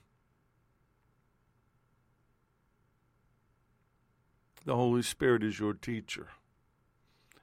The 4.65 4.75
Holy 4.75 5.01
Spirit 5.01 5.43
is 5.43 5.59
your 5.59 5.73
teacher. 5.73 6.29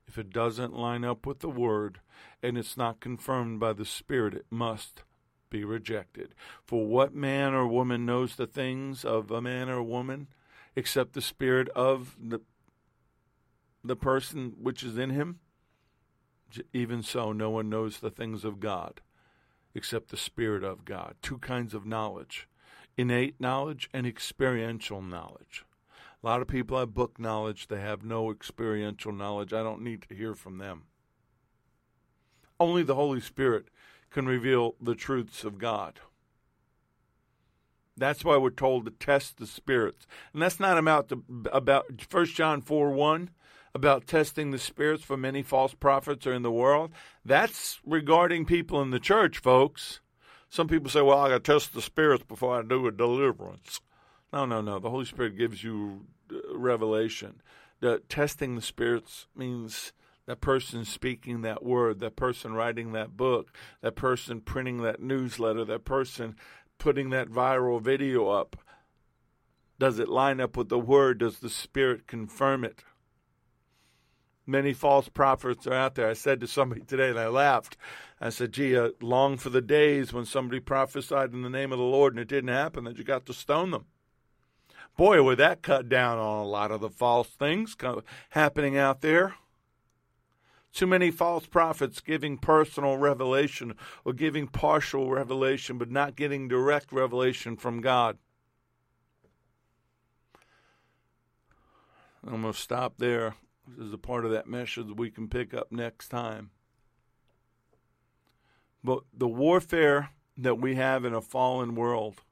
If 0.06 0.18
it 0.18 0.30
doesn't 0.30 0.76
line 0.76 1.04
up 1.04 1.26
with 1.26 1.40
the 1.40 1.50
Word 1.50 2.00
and 2.42 2.56
it's 2.56 2.76
not 2.76 3.00
confirmed 3.00 3.60
by 3.60 3.74
the 3.74 3.84
Spirit, 3.84 4.34
it 4.34 4.46
must 4.50 5.02
be 5.50 5.64
rejected. 5.64 6.34
For 6.64 6.86
what 6.86 7.14
man 7.14 7.54
or 7.54 7.66
woman 7.66 8.06
knows 8.06 8.36
the 8.36 8.46
things 8.46 9.04
of 9.04 9.30
a 9.30 9.42
man 9.42 9.68
or 9.68 9.82
woman 9.82 10.28
except 10.74 11.12
the 11.12 11.20
Spirit 11.20 11.68
of 11.70 12.16
the, 12.20 12.40
the 13.84 13.96
person 13.96 14.54
which 14.60 14.82
is 14.82 14.96
in 14.96 15.10
him? 15.10 15.40
Even 16.72 17.02
so, 17.02 17.32
no 17.32 17.50
one 17.50 17.68
knows 17.68 18.00
the 18.00 18.10
things 18.10 18.44
of 18.44 18.60
God 18.60 19.00
except 19.74 20.08
the 20.08 20.16
Spirit 20.16 20.64
of 20.64 20.84
God. 20.84 21.14
Two 21.22 21.38
kinds 21.38 21.74
of 21.74 21.86
knowledge 21.86 22.48
innate 22.96 23.40
knowledge 23.40 23.88
and 23.94 24.06
experiential 24.06 25.00
knowledge. 25.00 25.64
A 26.22 26.26
lot 26.26 26.42
of 26.42 26.48
people 26.48 26.78
have 26.78 26.92
book 26.92 27.18
knowledge, 27.18 27.68
they 27.68 27.80
have 27.80 28.04
no 28.04 28.30
experiential 28.30 29.12
knowledge. 29.12 29.52
I 29.52 29.62
don't 29.62 29.82
need 29.82 30.02
to 30.08 30.14
hear 30.14 30.34
from 30.34 30.58
them. 30.58 30.82
Only 32.58 32.82
the 32.82 32.94
Holy 32.94 33.20
Spirit 33.20 33.68
can 34.10 34.26
reveal 34.26 34.74
the 34.80 34.94
truths 34.94 35.44
of 35.44 35.58
God. 35.58 36.00
That's 37.96 38.24
why 38.24 38.36
we're 38.36 38.50
told 38.50 38.84
to 38.84 38.90
test 38.90 39.38
the 39.38 39.46
spirits. 39.46 40.06
And 40.32 40.42
that's 40.42 40.60
not 40.60 40.78
about 40.78 41.08
the, 41.08 41.22
about 41.52 41.86
1 42.10 42.26
John 42.26 42.60
4 42.60 42.90
1 42.90 43.30
about 43.74 44.06
testing 44.06 44.50
the 44.50 44.58
spirits 44.58 45.04
for 45.04 45.16
many 45.16 45.42
false 45.42 45.74
prophets 45.74 46.26
are 46.26 46.32
in 46.32 46.42
the 46.42 46.50
world. 46.50 46.90
That's 47.24 47.80
regarding 47.86 48.44
people 48.44 48.82
in 48.82 48.90
the 48.90 48.98
church, 48.98 49.38
folks. 49.38 50.00
Some 50.48 50.66
people 50.66 50.90
say, 50.90 51.02
well, 51.02 51.18
I 51.18 51.28
got 51.28 51.44
to 51.44 51.52
test 51.52 51.72
the 51.72 51.82
spirits 51.82 52.24
before 52.24 52.58
I 52.58 52.62
do 52.62 52.86
a 52.86 52.90
deliverance. 52.90 53.80
No, 54.32 54.46
no, 54.46 54.60
no. 54.60 54.78
The 54.78 54.90
Holy 54.90 55.04
Spirit 55.04 55.36
gives 55.36 55.64
you 55.64 56.06
uh, 56.32 56.56
revelation. 56.56 57.42
The 57.80 58.02
testing 58.08 58.54
the 58.54 58.62
spirits 58.62 59.26
means 59.34 59.92
that 60.26 60.40
person 60.40 60.84
speaking 60.84 61.42
that 61.42 61.64
word, 61.64 61.98
that 62.00 62.16
person 62.16 62.52
writing 62.54 62.92
that 62.92 63.16
book, 63.16 63.52
that 63.80 63.96
person 63.96 64.40
printing 64.40 64.82
that 64.82 65.00
newsletter, 65.00 65.64
that 65.64 65.84
person 65.84 66.36
putting 66.78 67.10
that 67.10 67.28
viral 67.28 67.80
video 67.80 68.28
up. 68.28 68.56
Does 69.78 69.98
it 69.98 70.08
line 70.08 70.40
up 70.40 70.56
with 70.56 70.68
the 70.68 70.78
word? 70.78 71.18
Does 71.18 71.38
the 71.38 71.48
Spirit 71.48 72.06
confirm 72.06 72.64
it? 72.64 72.84
Many 74.46 74.72
false 74.72 75.08
prophets 75.08 75.66
are 75.66 75.74
out 75.74 75.94
there. 75.94 76.08
I 76.08 76.12
said 76.12 76.40
to 76.40 76.46
somebody 76.46 76.82
today, 76.82 77.10
and 77.10 77.18
I 77.18 77.28
laughed. 77.28 77.76
I 78.20 78.30
said, 78.30 78.52
gee, 78.52 78.78
I 78.78 78.90
long 79.00 79.36
for 79.36 79.48
the 79.48 79.62
days 79.62 80.12
when 80.12 80.26
somebody 80.26 80.60
prophesied 80.60 81.32
in 81.32 81.42
the 81.42 81.50
name 81.50 81.72
of 81.72 81.78
the 81.78 81.84
Lord 81.84 82.12
and 82.12 82.20
it 82.20 82.28
didn't 82.28 82.48
happen, 82.48 82.84
that 82.84 82.98
you 82.98 83.04
got 83.04 83.26
to 83.26 83.32
stone 83.32 83.70
them. 83.70 83.86
Boy, 84.96 85.22
would 85.22 85.38
that 85.38 85.62
cut 85.62 85.88
down 85.88 86.18
on 86.18 86.40
a 86.40 86.48
lot 86.48 86.70
of 86.70 86.80
the 86.80 86.90
false 86.90 87.28
things 87.28 87.76
happening 88.30 88.76
out 88.76 89.00
there. 89.00 89.34
Too 90.72 90.86
many 90.86 91.10
false 91.10 91.46
prophets 91.46 92.00
giving 92.00 92.38
personal 92.38 92.96
revelation 92.96 93.74
or 94.04 94.12
giving 94.12 94.46
partial 94.46 95.10
revelation, 95.10 95.78
but 95.78 95.90
not 95.90 96.16
getting 96.16 96.48
direct 96.48 96.92
revelation 96.92 97.56
from 97.56 97.80
God. 97.80 98.18
I'm 102.24 102.42
going 102.42 102.52
to 102.52 102.58
stop 102.58 102.98
there. 102.98 103.34
This 103.66 103.86
is 103.86 103.92
a 103.92 103.98
part 103.98 104.24
of 104.24 104.30
that 104.32 104.46
message 104.46 104.86
we 104.94 105.10
can 105.10 105.28
pick 105.28 105.54
up 105.54 105.72
next 105.72 106.08
time. 106.08 106.50
But 108.84 109.00
the 109.12 109.28
warfare 109.28 110.10
that 110.36 110.56
we 110.56 110.76
have 110.76 111.04
in 111.04 111.14
a 111.14 111.20
fallen 111.20 111.74
world, 111.74 112.22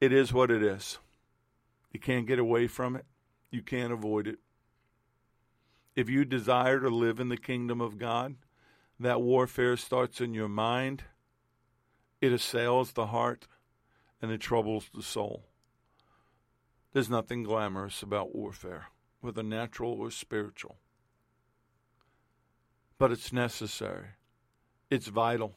it 0.00 0.12
is 0.12 0.32
what 0.32 0.50
it 0.50 0.62
is. 0.62 0.98
You 1.92 2.00
can't 2.00 2.26
get 2.26 2.38
away 2.38 2.66
from 2.66 2.96
it. 2.96 3.06
You 3.50 3.62
can't 3.62 3.92
avoid 3.92 4.26
it. 4.26 4.38
If 5.96 6.08
you 6.08 6.24
desire 6.24 6.80
to 6.80 6.90
live 6.90 7.18
in 7.18 7.28
the 7.28 7.36
kingdom 7.36 7.80
of 7.80 7.98
God, 7.98 8.36
that 9.00 9.22
warfare 9.22 9.76
starts 9.76 10.20
in 10.20 10.34
your 10.34 10.48
mind, 10.48 11.04
it 12.20 12.32
assails 12.32 12.92
the 12.92 13.06
heart, 13.06 13.46
and 14.20 14.30
it 14.30 14.40
troubles 14.40 14.90
the 14.94 15.02
soul. 15.02 15.46
There's 16.92 17.10
nothing 17.10 17.42
glamorous 17.42 18.02
about 18.02 18.34
warfare, 18.34 18.86
whether 19.20 19.42
natural 19.42 19.92
or 19.92 20.10
spiritual. 20.10 20.76
But 22.98 23.12
it's 23.12 23.32
necessary, 23.32 24.08
it's 24.90 25.06
vital. 25.06 25.56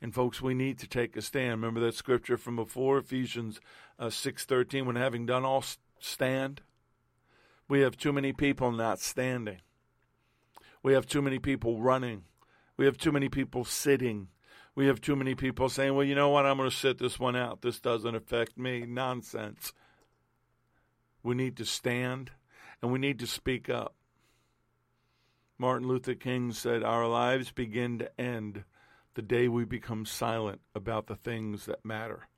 And 0.00 0.14
folks, 0.14 0.40
we 0.40 0.54
need 0.54 0.78
to 0.78 0.86
take 0.86 1.16
a 1.16 1.22
stand. 1.22 1.60
Remember 1.60 1.80
that 1.80 1.94
scripture 1.94 2.36
from 2.36 2.56
before, 2.56 2.98
Ephesians 2.98 3.60
uh, 3.98 4.06
6.13, 4.06 4.86
when 4.86 4.96
having 4.96 5.26
done 5.26 5.44
all 5.44 5.64
stand? 5.98 6.60
We 7.68 7.80
have 7.80 7.96
too 7.96 8.12
many 8.12 8.32
people 8.32 8.70
not 8.70 9.00
standing. 9.00 9.60
We 10.82 10.92
have 10.92 11.06
too 11.06 11.20
many 11.20 11.38
people 11.38 11.80
running. 11.80 12.24
We 12.76 12.84
have 12.84 12.96
too 12.96 13.10
many 13.10 13.28
people 13.28 13.64
sitting. 13.64 14.28
We 14.74 14.86
have 14.86 15.00
too 15.00 15.16
many 15.16 15.34
people 15.34 15.68
saying, 15.68 15.94
well, 15.94 16.06
you 16.06 16.14
know 16.14 16.28
what, 16.28 16.46
I'm 16.46 16.56
going 16.56 16.70
to 16.70 16.76
sit 16.76 16.98
this 16.98 17.18
one 17.18 17.34
out. 17.34 17.62
This 17.62 17.80
doesn't 17.80 18.14
affect 18.14 18.56
me. 18.56 18.86
Nonsense. 18.86 19.72
We 21.24 21.34
need 21.34 21.56
to 21.56 21.64
stand 21.64 22.30
and 22.80 22.92
we 22.92 23.00
need 23.00 23.18
to 23.18 23.26
speak 23.26 23.68
up. 23.68 23.94
Martin 25.58 25.88
Luther 25.88 26.14
King 26.14 26.52
said, 26.52 26.84
Our 26.84 27.08
lives 27.08 27.50
begin 27.50 27.98
to 27.98 28.20
end 28.20 28.62
the 29.18 29.22
day 29.22 29.48
we 29.48 29.64
become 29.64 30.06
silent 30.06 30.60
about 30.76 31.08
the 31.08 31.16
things 31.16 31.66
that 31.66 31.84
matter. 31.84 32.28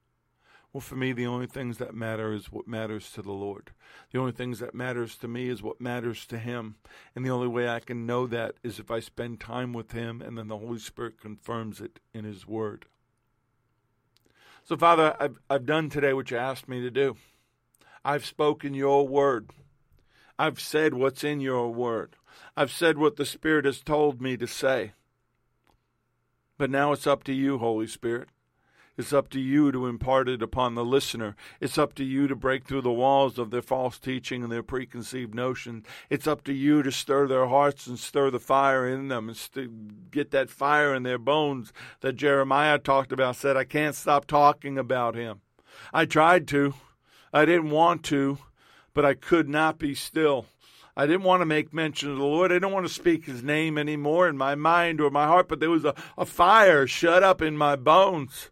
Well, 0.73 0.81
for 0.81 0.97
me, 0.97 1.13
the 1.13 1.27
only 1.27 1.47
things 1.47 1.77
that 1.77 1.93
matter 1.93 2.33
is 2.33 2.51
what 2.51 2.67
matters 2.67 3.11
to 3.13 3.21
the 3.21 3.33
Lord. 3.33 3.73
The 4.11 4.19
only 4.19 4.33
things 4.33 4.61
that 4.61 4.75
matters 4.75 5.15
to 5.17 5.29
me 5.29 5.51
is 5.51 5.63
what 5.63 5.79
matters 5.79 6.25
to 6.29 6.39
Him. 6.39 6.77
And 7.15 7.23
the 7.23 7.29
only 7.29 7.49
way 7.49 7.69
I 7.69 7.81
can 7.81 8.07
know 8.07 8.27
that 8.29 8.55
is 8.63 8.79
if 8.79 8.91
I 8.91 9.01
spend 9.01 9.41
time 9.41 9.75
with 9.75 9.93
Him 9.93 10.23
and 10.23 10.39
then 10.39 10.49
the 10.49 10.57
Holy 10.57 10.79
Spirit 10.79 11.21
confirms 11.21 11.83
it 11.83 12.01
in 12.15 12.25
His 12.25 12.47
Word. 12.47 12.87
So, 14.65 14.75
Father, 14.75 15.15
I've, 15.21 15.39
I've 15.51 15.67
done 15.67 15.91
today 15.91 16.15
what 16.15 16.31
you 16.31 16.39
asked 16.39 16.67
me 16.67 16.81
to 16.81 16.91
do. 16.91 17.15
I've 18.07 18.25
spoken 18.25 18.73
your 18.73 19.07
word. 19.07 19.51
I've 20.39 20.59
said 20.59 20.95
what's 20.95 21.25
in 21.25 21.43
your 21.43 21.75
word. 21.75 22.17
I've 22.57 22.73
said 22.73 22.97
what 22.97 23.17
the 23.17 23.27
Spirit 23.27 23.67
has 23.67 23.83
told 23.83 24.23
me 24.23 24.39
to 24.39 24.47
say. 24.47 24.93
But 26.61 26.71
now 26.71 26.93
it's 26.93 27.07
up 27.07 27.25
to 27.25 27.33
you, 27.33 27.57
Holy 27.57 27.87
Spirit. 27.87 28.29
It's 28.99 29.15
up 29.15 29.31
to 29.31 29.41
you 29.41 29.73
to 29.73 29.87
impart 29.87 30.29
it 30.29 30.43
upon 30.43 30.75
the 30.75 30.85
listener. 30.85 31.35
It's 31.59 31.79
up 31.79 31.95
to 31.95 32.05
you 32.05 32.29
to 32.29 32.37
break 32.37 32.67
through 32.67 32.83
the 32.83 32.93
walls 32.93 33.39
of 33.39 33.51
their 33.51 33.63
false 33.63 33.99
teaching 33.99 34.43
and 34.43 34.53
their 34.53 34.63
preconceived 34.63 35.35
notions. 35.35 35.87
It's 36.11 36.27
up 36.27 36.45
to 36.45 36.53
you 36.53 36.83
to 36.83 36.93
stir 36.93 37.27
their 37.29 37.47
hearts 37.47 37.87
and 37.87 37.99
stir 37.99 38.31
the 38.31 38.39
fire 38.39 38.87
in 38.87 39.09
them 39.09 39.31
and 39.31 39.39
st- 39.39 40.11
get 40.11 40.33
that 40.33 40.51
fire 40.51 40.95
in 40.95 41.03
their 41.03 41.17
bones 41.17 41.73
that 42.01 42.17
Jeremiah 42.17 42.79
talked 42.79 43.11
about. 43.11 43.37
Said, 43.37 43.57
I 43.57 43.65
can't 43.65 43.95
stop 43.95 44.27
talking 44.27 44.77
about 44.77 45.15
him. 45.15 45.41
I 45.95 46.05
tried 46.05 46.47
to. 46.49 46.75
I 47.33 47.47
didn't 47.47 47.71
want 47.71 48.03
to, 48.05 48.37
but 48.93 49.07
I 49.07 49.15
could 49.15 49.49
not 49.49 49.79
be 49.79 49.95
still. 49.95 50.45
I 50.97 51.07
didn't 51.07 51.23
want 51.23 51.41
to 51.41 51.47
make 51.47 51.73
mention 51.73 52.11
of 52.11 52.19
the 52.19 52.25
Lord. 52.25 52.51
I 52.51 52.57
didn't 52.57 52.73
want 52.73 52.87
to 52.87 52.93
speak 52.93 53.25
his 53.25 53.43
name 53.43 53.79
anymore 53.79 54.29
in 54.29 54.37
my 54.37 54.55
mind 54.55 55.01
or 55.01 55.11
my 55.11 55.27
heart, 55.27 55.49
but 55.49 55.61
there 55.61 55.71
was 55.71 55.85
a, 55.85 55.95
a 56.19 56.27
fire 56.27 56.87
shut 56.87 57.23
up 57.23 57.41
in 57.41 57.57
my 57.57 57.77
bones 57.77 58.51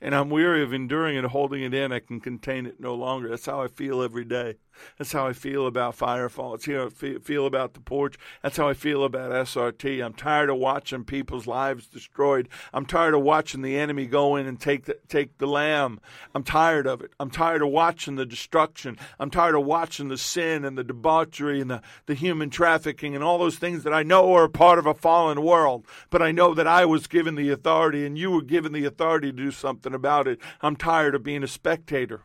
and 0.00 0.14
I'm 0.14 0.30
weary 0.30 0.62
of 0.62 0.72
enduring 0.72 1.16
it, 1.16 1.24
holding 1.24 1.62
it 1.62 1.74
in. 1.74 1.92
I 1.92 2.00
can 2.00 2.20
contain 2.20 2.66
it 2.66 2.80
no 2.80 2.94
longer. 2.94 3.28
That's 3.28 3.46
how 3.46 3.62
I 3.62 3.68
feel 3.68 4.02
every 4.02 4.24
day. 4.24 4.56
That's 4.98 5.12
how 5.12 5.26
I 5.26 5.32
feel 5.32 5.66
about 5.66 5.96
Firefall. 5.96 6.54
It's 6.54 6.66
how 6.66 6.86
I 6.86 7.18
feel 7.18 7.46
about 7.46 7.74
the 7.74 7.80
porch. 7.80 8.16
That's 8.42 8.56
how 8.56 8.68
I 8.68 8.74
feel 8.74 9.04
about 9.04 9.30
SRT. 9.30 10.04
I'm 10.04 10.14
tired 10.14 10.50
of 10.50 10.56
watching 10.56 11.04
people's 11.04 11.46
lives 11.46 11.86
destroyed. 11.86 12.48
I'm 12.72 12.86
tired 12.86 13.14
of 13.14 13.22
watching 13.22 13.62
the 13.62 13.76
enemy 13.76 14.06
go 14.06 14.36
in 14.36 14.46
and 14.46 14.60
take 14.60 14.84
the, 14.84 14.98
take 15.08 15.38
the 15.38 15.46
lamb. 15.46 16.00
I'm 16.34 16.42
tired 16.42 16.86
of 16.86 17.00
it. 17.02 17.10
I'm 17.18 17.30
tired 17.30 17.62
of 17.62 17.68
watching 17.68 18.16
the 18.16 18.26
destruction. 18.26 18.98
I'm 19.18 19.30
tired 19.30 19.54
of 19.54 19.64
watching 19.64 20.08
the 20.08 20.18
sin 20.18 20.64
and 20.64 20.76
the 20.76 20.84
debauchery 20.84 21.60
and 21.60 21.70
the, 21.70 21.82
the 22.06 22.14
human 22.14 22.50
trafficking 22.50 23.14
and 23.14 23.24
all 23.24 23.38
those 23.38 23.58
things 23.58 23.82
that 23.84 23.92
I 23.92 24.02
know 24.02 24.32
are 24.34 24.48
part 24.48 24.78
of 24.78 24.86
a 24.86 24.94
fallen 24.94 25.42
world. 25.42 25.84
But 26.10 26.22
I 26.22 26.32
know 26.32 26.54
that 26.54 26.66
I 26.66 26.84
was 26.84 27.06
given 27.06 27.34
the 27.34 27.50
authority 27.50 28.06
and 28.06 28.16
you 28.16 28.30
were 28.30 28.42
given 28.42 28.72
the 28.72 28.84
authority 28.84 29.30
to 29.30 29.36
do 29.36 29.50
something 29.90 29.94
about 29.94 30.28
it. 30.28 30.40
I'm 30.60 30.76
tired 30.76 31.14
of 31.14 31.22
being 31.22 31.42
a 31.42 31.48
spectator. 31.48 32.22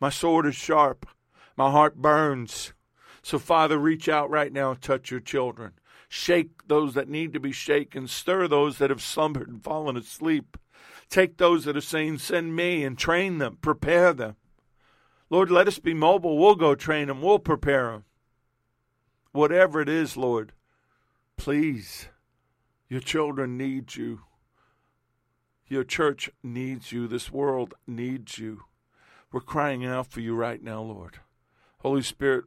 My 0.00 0.10
sword 0.10 0.46
is 0.46 0.54
sharp. 0.54 1.06
My 1.56 1.70
heart 1.70 1.96
burns. 1.96 2.72
So, 3.22 3.38
Father, 3.38 3.78
reach 3.78 4.08
out 4.08 4.30
right 4.30 4.52
now 4.52 4.72
and 4.72 4.80
touch 4.80 5.10
your 5.10 5.20
children. 5.20 5.72
Shake 6.08 6.66
those 6.66 6.94
that 6.94 7.08
need 7.08 7.32
to 7.32 7.40
be 7.40 7.52
shaken. 7.52 8.08
Stir 8.08 8.48
those 8.48 8.78
that 8.78 8.90
have 8.90 9.02
slumbered 9.02 9.48
and 9.48 9.62
fallen 9.62 9.96
asleep. 9.96 10.56
Take 11.08 11.36
those 11.36 11.64
that 11.64 11.76
are 11.76 11.82
saying, 11.82 12.18
Send 12.18 12.56
me, 12.56 12.84
and 12.84 12.96
train 12.96 13.38
them, 13.38 13.58
prepare 13.60 14.12
them. 14.12 14.36
Lord, 15.28 15.50
let 15.50 15.68
us 15.68 15.78
be 15.78 15.94
mobile. 15.94 16.38
We'll 16.38 16.56
go 16.56 16.74
train 16.74 17.08
them, 17.08 17.20
we'll 17.22 17.38
prepare 17.38 17.92
them. 17.92 18.04
Whatever 19.32 19.80
it 19.80 19.88
is, 19.88 20.16
Lord, 20.16 20.52
please, 21.36 22.08
your 22.88 23.00
children 23.00 23.56
need 23.56 23.94
you. 23.94 24.20
Your 25.70 25.84
church 25.84 26.28
needs 26.42 26.90
you. 26.90 27.06
This 27.06 27.30
world 27.30 27.74
needs 27.86 28.38
you. 28.38 28.64
We're 29.30 29.40
crying 29.40 29.86
out 29.86 30.08
for 30.08 30.18
you 30.18 30.34
right 30.34 30.60
now, 30.60 30.82
Lord. 30.82 31.20
Holy 31.78 32.02
Spirit, 32.02 32.46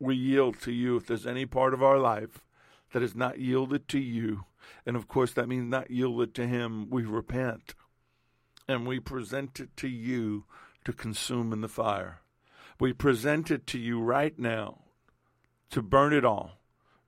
we 0.00 0.16
yield 0.16 0.60
to 0.62 0.72
you 0.72 0.96
if 0.96 1.06
there's 1.06 1.28
any 1.28 1.46
part 1.46 1.72
of 1.72 1.82
our 1.82 1.96
life 1.96 2.40
that 2.92 3.04
is 3.04 3.14
not 3.14 3.38
yielded 3.38 3.86
to 3.86 4.00
you. 4.00 4.46
And 4.84 4.96
of 4.96 5.06
course, 5.06 5.32
that 5.34 5.48
means 5.48 5.70
not 5.70 5.92
yielded 5.92 6.34
to 6.34 6.48
Him. 6.48 6.90
We 6.90 7.04
repent 7.04 7.76
and 8.66 8.84
we 8.84 8.98
present 8.98 9.60
it 9.60 9.76
to 9.76 9.88
you 9.88 10.44
to 10.84 10.92
consume 10.92 11.52
in 11.52 11.60
the 11.60 11.68
fire. 11.68 12.20
We 12.80 12.92
present 12.92 13.52
it 13.52 13.64
to 13.68 13.78
you 13.78 14.00
right 14.00 14.36
now 14.36 14.80
to 15.70 15.82
burn 15.82 16.12
it 16.12 16.24
all. 16.24 16.58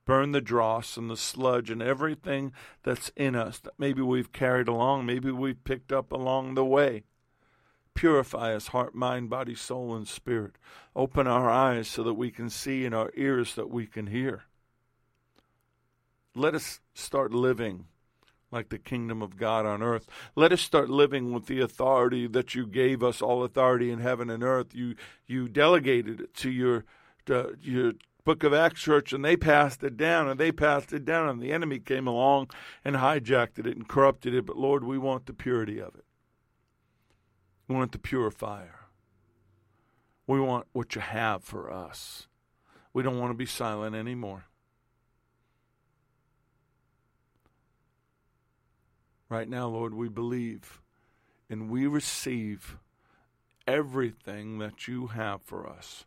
Burn 0.07 0.31
the 0.31 0.39
dross 0.39 0.95
and 0.95 1.09
the 1.09 1.17
sludge 1.17 1.69
and 1.69 1.81
everything 1.81 2.53
that's 2.81 3.11
in 3.17 3.35
us 3.35 3.59
that 3.59 3.73
maybe 3.77 4.01
we've 4.01 4.31
carried 4.31 4.69
along, 4.69 5.05
maybe 5.05 5.29
we've 5.31 5.63
picked 5.65 5.91
up 5.91 6.13
along 6.13 6.55
the 6.55 6.65
way. 6.65 7.03
Purify 7.93 8.55
us, 8.55 8.67
heart, 8.67 8.95
mind, 8.95 9.29
body, 9.29 9.53
soul, 9.53 9.93
and 9.95 10.07
spirit. 10.07 10.53
Open 10.95 11.27
our 11.27 11.49
eyes 11.49 11.89
so 11.89 12.03
that 12.03 12.13
we 12.13 12.31
can 12.31 12.49
see 12.49 12.85
and 12.85 12.95
our 12.95 13.11
ears 13.17 13.55
that 13.55 13.69
we 13.69 13.85
can 13.85 14.07
hear. 14.07 14.43
Let 16.33 16.55
us 16.55 16.79
start 16.93 17.33
living 17.33 17.87
like 18.49 18.69
the 18.69 18.77
kingdom 18.77 19.21
of 19.21 19.35
God 19.35 19.65
on 19.65 19.83
earth. 19.83 20.07
Let 20.35 20.53
us 20.53 20.61
start 20.61 20.89
living 20.89 21.33
with 21.33 21.47
the 21.47 21.59
authority 21.59 22.27
that 22.27 22.55
you 22.55 22.65
gave 22.65 23.03
us, 23.03 23.21
all 23.21 23.43
authority 23.43 23.91
in 23.91 23.99
heaven 23.99 24.29
and 24.29 24.41
earth. 24.41 24.73
You 24.73 24.95
you 25.25 25.49
delegated 25.49 26.21
it 26.21 26.33
to 26.35 26.49
your 26.49 26.85
to 27.25 27.57
your 27.61 27.93
Book 28.27 28.43
of 28.43 28.53
Acts 28.53 28.81
church, 28.81 29.13
and 29.13 29.23
they 29.23 29.37
passed 29.37 29.81
it 29.85 29.95
down, 29.95 30.27
and 30.27 30.37
they 30.37 30.51
passed 30.51 30.91
it 30.91 31.05
down, 31.05 31.29
and 31.29 31.41
the 31.41 31.53
enemy 31.53 31.79
came 31.79 32.07
along 32.07 32.49
and 32.83 32.97
hijacked 32.97 33.57
it 33.57 33.65
and 33.65 33.87
corrupted 33.87 34.33
it. 34.33 34.45
But 34.45 34.57
Lord, 34.57 34.83
we 34.83 34.97
want 34.97 35.27
the 35.27 35.33
purity 35.33 35.79
of 35.79 35.95
it. 35.95 36.03
We 37.69 37.75
want 37.75 37.93
the 37.93 37.99
purifier. 37.99 38.81
We 40.27 40.41
want 40.41 40.67
what 40.73 40.93
you 40.93 40.99
have 40.99 41.41
for 41.41 41.71
us. 41.71 42.27
We 42.91 43.01
don't 43.01 43.17
want 43.17 43.31
to 43.31 43.37
be 43.37 43.45
silent 43.45 43.95
anymore. 43.95 44.47
Right 49.29 49.47
now, 49.47 49.69
Lord, 49.69 49.93
we 49.93 50.09
believe 50.09 50.81
and 51.49 51.69
we 51.69 51.87
receive 51.87 52.75
everything 53.65 54.57
that 54.57 54.85
you 54.85 55.07
have 55.07 55.41
for 55.43 55.65
us. 55.65 56.06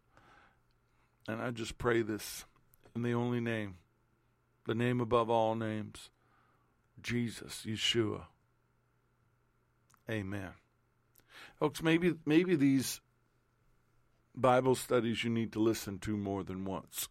And 1.28 1.40
I 1.40 1.50
just 1.50 1.78
pray 1.78 2.02
this 2.02 2.44
in 2.94 3.02
the 3.02 3.14
only 3.14 3.40
name, 3.40 3.76
the 4.66 4.74
name 4.74 5.00
above 5.00 5.30
all 5.30 5.54
names, 5.54 6.10
Jesus, 7.00 7.64
Yeshua. 7.66 8.22
Amen. 10.10 10.50
Folks, 11.58 11.82
maybe 11.82 12.14
maybe 12.26 12.56
these 12.56 13.00
Bible 14.34 14.74
studies 14.74 15.22
you 15.22 15.30
need 15.30 15.52
to 15.52 15.60
listen 15.60 15.98
to 16.00 16.16
more 16.16 16.42
than 16.42 16.64
once. 16.64 17.08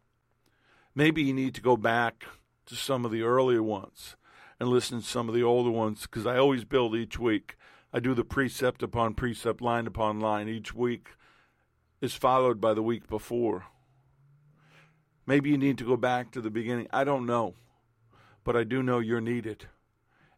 Maybe 0.96 1.24
you 1.24 1.34
need 1.34 1.56
to 1.56 1.62
go 1.62 1.78
back 1.78 2.26
to 2.66 2.76
some 2.76 3.06
of 3.06 3.12
the 3.12 3.22
earlier 3.22 3.64
ones 3.64 4.16
and 4.60 4.70
listen 4.70 5.00
to 5.00 5.06
some 5.06 5.30
of 5.30 5.36
the 5.36 5.44
older 5.44 5.72
ones 5.72 6.02
because 6.02 6.26
I 6.26 6.38
always 6.38 6.66
build 6.66 6.96
each 6.96 7.18
week. 7.18 7.56
I 7.94 8.00
do 8.00 8.14
the 8.14 8.24
precept 8.24 8.84
upon 8.84 9.14
precept, 9.14 9.62
line 9.62 9.88
upon 9.88 10.20
line. 10.20 10.50
Each 10.50 10.74
week 10.74 11.10
is 12.02 12.14
followed 12.14 12.60
by 12.60 12.74
the 12.74 12.84
week 12.84 13.08
before. 13.08 13.66
Maybe 15.30 15.52
you 15.52 15.60
need 15.60 15.78
to 15.78 15.86
go 15.86 15.96
back 15.96 16.32
to 16.32 16.42
the 16.42 16.50
beginning. 16.50 16.88
I 16.92 17.04
don't 17.04 17.28
know. 17.28 17.54
But 18.44 18.58
I 18.58 18.64
do 18.64 18.82
know 18.82 18.98
you're 18.98 19.22
needed. 19.22 19.68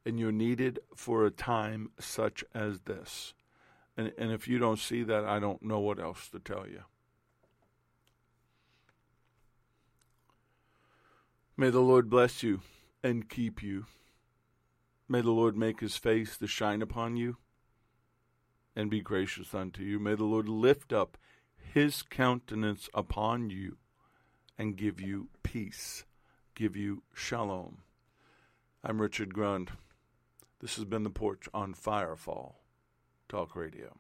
And 0.06 0.20
you're 0.20 0.34
needed 0.34 0.80
for 0.98 1.26
a 1.26 1.32
time 1.32 1.92
such 1.98 2.44
as 2.54 2.82
this. 2.82 3.34
And, 3.96 4.12
and 4.18 4.34
if 4.34 4.50
you 4.50 4.60
don't 4.60 4.80
see 4.80 5.04
that, 5.04 5.24
I 5.24 5.40
don't 5.40 5.64
know 5.64 5.80
what 5.80 5.98
else 5.98 6.28
to 6.32 6.40
tell 6.40 6.68
you. 6.68 6.82
May 11.56 11.70
the 11.70 11.80
Lord 11.80 12.10
bless 12.10 12.44
you 12.44 12.60
and 13.02 13.30
keep 13.30 13.64
you. 13.64 13.86
May 15.08 15.22
the 15.22 15.32
Lord 15.32 15.56
make 15.56 15.80
his 15.80 15.96
face 15.96 16.36
to 16.36 16.48
shine 16.48 16.82
upon 16.82 17.16
you 17.16 17.38
and 18.76 18.90
be 18.90 19.00
gracious 19.00 19.56
unto 19.56 19.84
you. 19.84 20.02
May 20.02 20.16
the 20.16 20.26
Lord 20.26 20.50
lift 20.50 20.92
up 20.92 21.18
his 21.56 22.02
countenance 22.02 22.90
upon 22.94 23.52
you 23.52 23.78
and 24.62 24.78
give 24.78 25.02
you 25.02 25.28
peace, 25.42 26.04
give 26.54 26.76
you 26.76 27.02
shalom. 27.16 27.80
I'm 28.84 29.02
Richard 29.02 29.34
Grund. 29.34 29.70
This 30.60 30.76
has 30.76 30.86
been 30.86 31.02
The 31.02 31.10
Porch 31.10 31.50
on 31.52 31.74
Firefall. 31.74 32.54
Talk 33.28 33.56
Radio. 33.56 33.98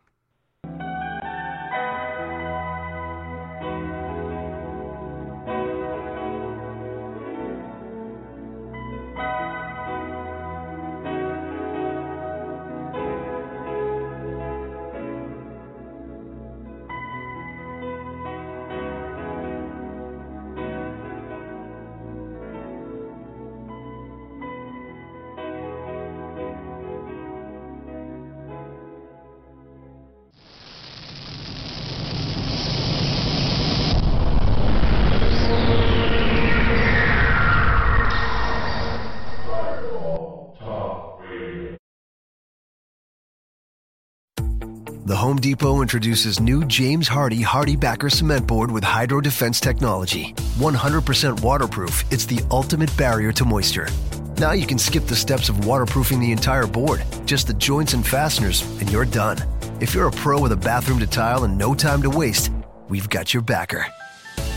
The 45.11 45.17
Home 45.17 45.35
Depot 45.35 45.81
introduces 45.81 46.39
new 46.39 46.63
James 46.63 47.09
Hardie 47.09 47.43
Hardy 47.43 47.75
Backer 47.75 48.09
Cement 48.09 48.47
Board 48.47 48.71
with 48.71 48.81
Hydro 48.81 49.19
Defense 49.19 49.59
technology. 49.59 50.33
100% 50.57 51.41
waterproof, 51.41 52.05
it's 52.13 52.25
the 52.25 52.39
ultimate 52.49 52.95
barrier 52.95 53.33
to 53.33 53.43
moisture. 53.43 53.89
Now 54.37 54.53
you 54.53 54.65
can 54.65 54.77
skip 54.77 55.07
the 55.07 55.15
steps 55.17 55.49
of 55.49 55.65
waterproofing 55.65 56.21
the 56.21 56.31
entire 56.31 56.65
board, 56.65 57.03
just 57.25 57.47
the 57.47 57.53
joints 57.55 57.93
and 57.93 58.07
fasteners, 58.07 58.61
and 58.79 58.89
you're 58.89 59.03
done. 59.03 59.37
If 59.81 59.93
you're 59.93 60.07
a 60.07 60.11
pro 60.13 60.39
with 60.39 60.53
a 60.53 60.55
bathroom 60.55 60.99
to 60.99 61.07
tile 61.07 61.43
and 61.43 61.57
no 61.57 61.75
time 61.75 62.01
to 62.03 62.09
waste, 62.09 62.49
we've 62.87 63.09
got 63.09 63.33
your 63.33 63.43
backer. 63.43 63.85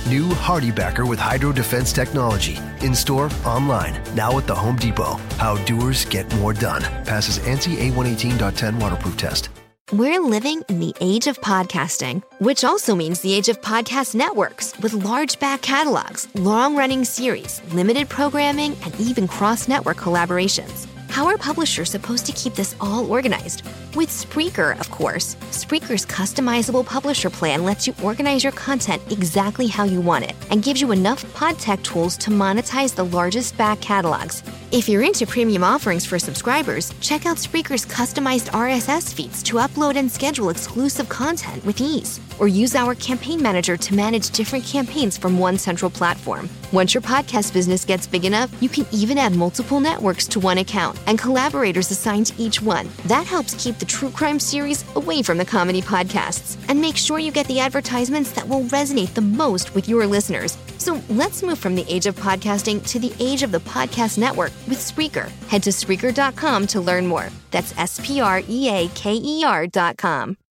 New 0.06 0.28
HardieBacker 0.28 1.04
with 1.08 1.18
Hydro 1.18 1.50
Defense 1.50 1.92
technology. 1.92 2.58
In 2.80 2.94
store, 2.94 3.28
online, 3.44 4.00
now 4.14 4.38
at 4.38 4.46
the 4.46 4.54
Home 4.54 4.76
Depot. 4.76 5.14
How 5.36 5.56
doers 5.64 6.04
get 6.04 6.32
more 6.36 6.52
done. 6.52 6.82
Passes 7.04 7.40
ANSI 7.40 7.90
A118.10 7.90 8.80
waterproof 8.80 9.16
test. 9.16 9.48
We're 9.92 10.18
living 10.18 10.62
in 10.70 10.80
the 10.80 10.94
age 11.02 11.26
of 11.26 11.38
podcasting, 11.42 12.22
which 12.38 12.64
also 12.64 12.94
means 12.94 13.20
the 13.20 13.34
age 13.34 13.50
of 13.50 13.60
podcast 13.60 14.14
networks 14.14 14.72
with 14.78 14.94
large 14.94 15.38
back 15.38 15.60
catalogs, 15.60 16.26
long 16.36 16.74
running 16.74 17.04
series, 17.04 17.60
limited 17.74 18.08
programming, 18.08 18.78
and 18.82 18.98
even 18.98 19.28
cross 19.28 19.68
network 19.68 19.98
collaborations. 19.98 20.86
How 21.10 21.26
are 21.26 21.36
publishers 21.36 21.90
supposed 21.90 22.24
to 22.26 22.32
keep 22.32 22.54
this 22.54 22.74
all 22.80 23.12
organized? 23.12 23.62
With 23.94 24.08
Spreaker, 24.08 24.80
of 24.80 24.90
course. 24.90 25.34
Spreaker's 25.50 26.06
customizable 26.06 26.84
publisher 26.84 27.28
plan 27.28 27.62
lets 27.62 27.86
you 27.86 27.94
organize 28.02 28.42
your 28.42 28.54
content 28.54 29.02
exactly 29.12 29.66
how 29.66 29.84
you 29.84 30.00
want 30.00 30.24
it 30.24 30.34
and 30.50 30.62
gives 30.62 30.80
you 30.80 30.92
enough 30.92 31.30
pod 31.34 31.58
tech 31.58 31.82
tools 31.82 32.16
to 32.16 32.30
monetize 32.30 32.94
the 32.94 33.04
largest 33.04 33.58
back 33.58 33.82
catalogs. 33.82 34.42
If 34.74 34.88
you're 34.88 35.04
into 35.04 35.24
premium 35.24 35.62
offerings 35.62 36.04
for 36.04 36.18
subscribers, 36.18 36.92
check 37.00 37.26
out 37.26 37.36
Spreaker's 37.36 37.86
customized 37.86 38.50
RSS 38.50 39.14
feeds 39.14 39.40
to 39.44 39.58
upload 39.58 39.94
and 39.94 40.10
schedule 40.10 40.48
exclusive 40.48 41.08
content 41.08 41.64
with 41.64 41.80
ease. 41.80 42.18
Or 42.40 42.48
use 42.48 42.74
our 42.74 42.96
campaign 42.96 43.40
manager 43.40 43.76
to 43.76 43.94
manage 43.94 44.30
different 44.30 44.64
campaigns 44.64 45.16
from 45.16 45.38
one 45.38 45.58
central 45.58 45.92
platform. 45.92 46.50
Once 46.72 46.92
your 46.92 47.02
podcast 47.02 47.52
business 47.52 47.84
gets 47.84 48.08
big 48.08 48.24
enough, 48.24 48.50
you 48.60 48.68
can 48.68 48.84
even 48.90 49.16
add 49.16 49.36
multiple 49.36 49.78
networks 49.78 50.26
to 50.26 50.40
one 50.40 50.58
account 50.58 50.98
and 51.06 51.20
collaborators 51.20 51.92
assigned 51.92 52.26
to 52.26 52.42
each 52.42 52.60
one. 52.60 52.88
That 53.04 53.28
helps 53.28 53.54
keep 53.54 53.78
the 53.78 53.84
true 53.84 54.10
crime 54.10 54.40
series 54.40 54.84
away 54.96 55.22
from 55.22 55.38
the 55.38 55.44
comedy 55.44 55.82
podcasts 55.82 56.56
and 56.68 56.80
make 56.80 56.96
sure 56.96 57.20
you 57.20 57.30
get 57.30 57.46
the 57.46 57.60
advertisements 57.60 58.32
that 58.32 58.48
will 58.48 58.64
resonate 58.64 59.14
the 59.14 59.20
most 59.20 59.72
with 59.76 59.88
your 59.88 60.04
listeners. 60.04 60.58
So 60.84 61.00
let's 61.08 61.42
move 61.42 61.58
from 61.58 61.76
the 61.76 61.86
age 61.88 62.04
of 62.04 62.14
podcasting 62.14 62.86
to 62.88 62.98
the 62.98 63.10
age 63.18 63.42
of 63.42 63.50
the 63.50 63.60
podcast 63.60 64.18
network 64.18 64.52
with 64.68 64.76
Spreaker. 64.76 65.30
Head 65.48 65.62
to 65.62 65.70
Spreaker.com 65.70 66.66
to 66.66 66.80
learn 66.82 67.06
more. 67.06 67.30
That's 67.52 67.72
S 67.78 68.00
P 68.06 68.20
R 68.20 68.42
E 68.46 68.68
A 68.68 68.88
K 68.88 69.14
E 69.14 69.44
R.com. 69.44 70.36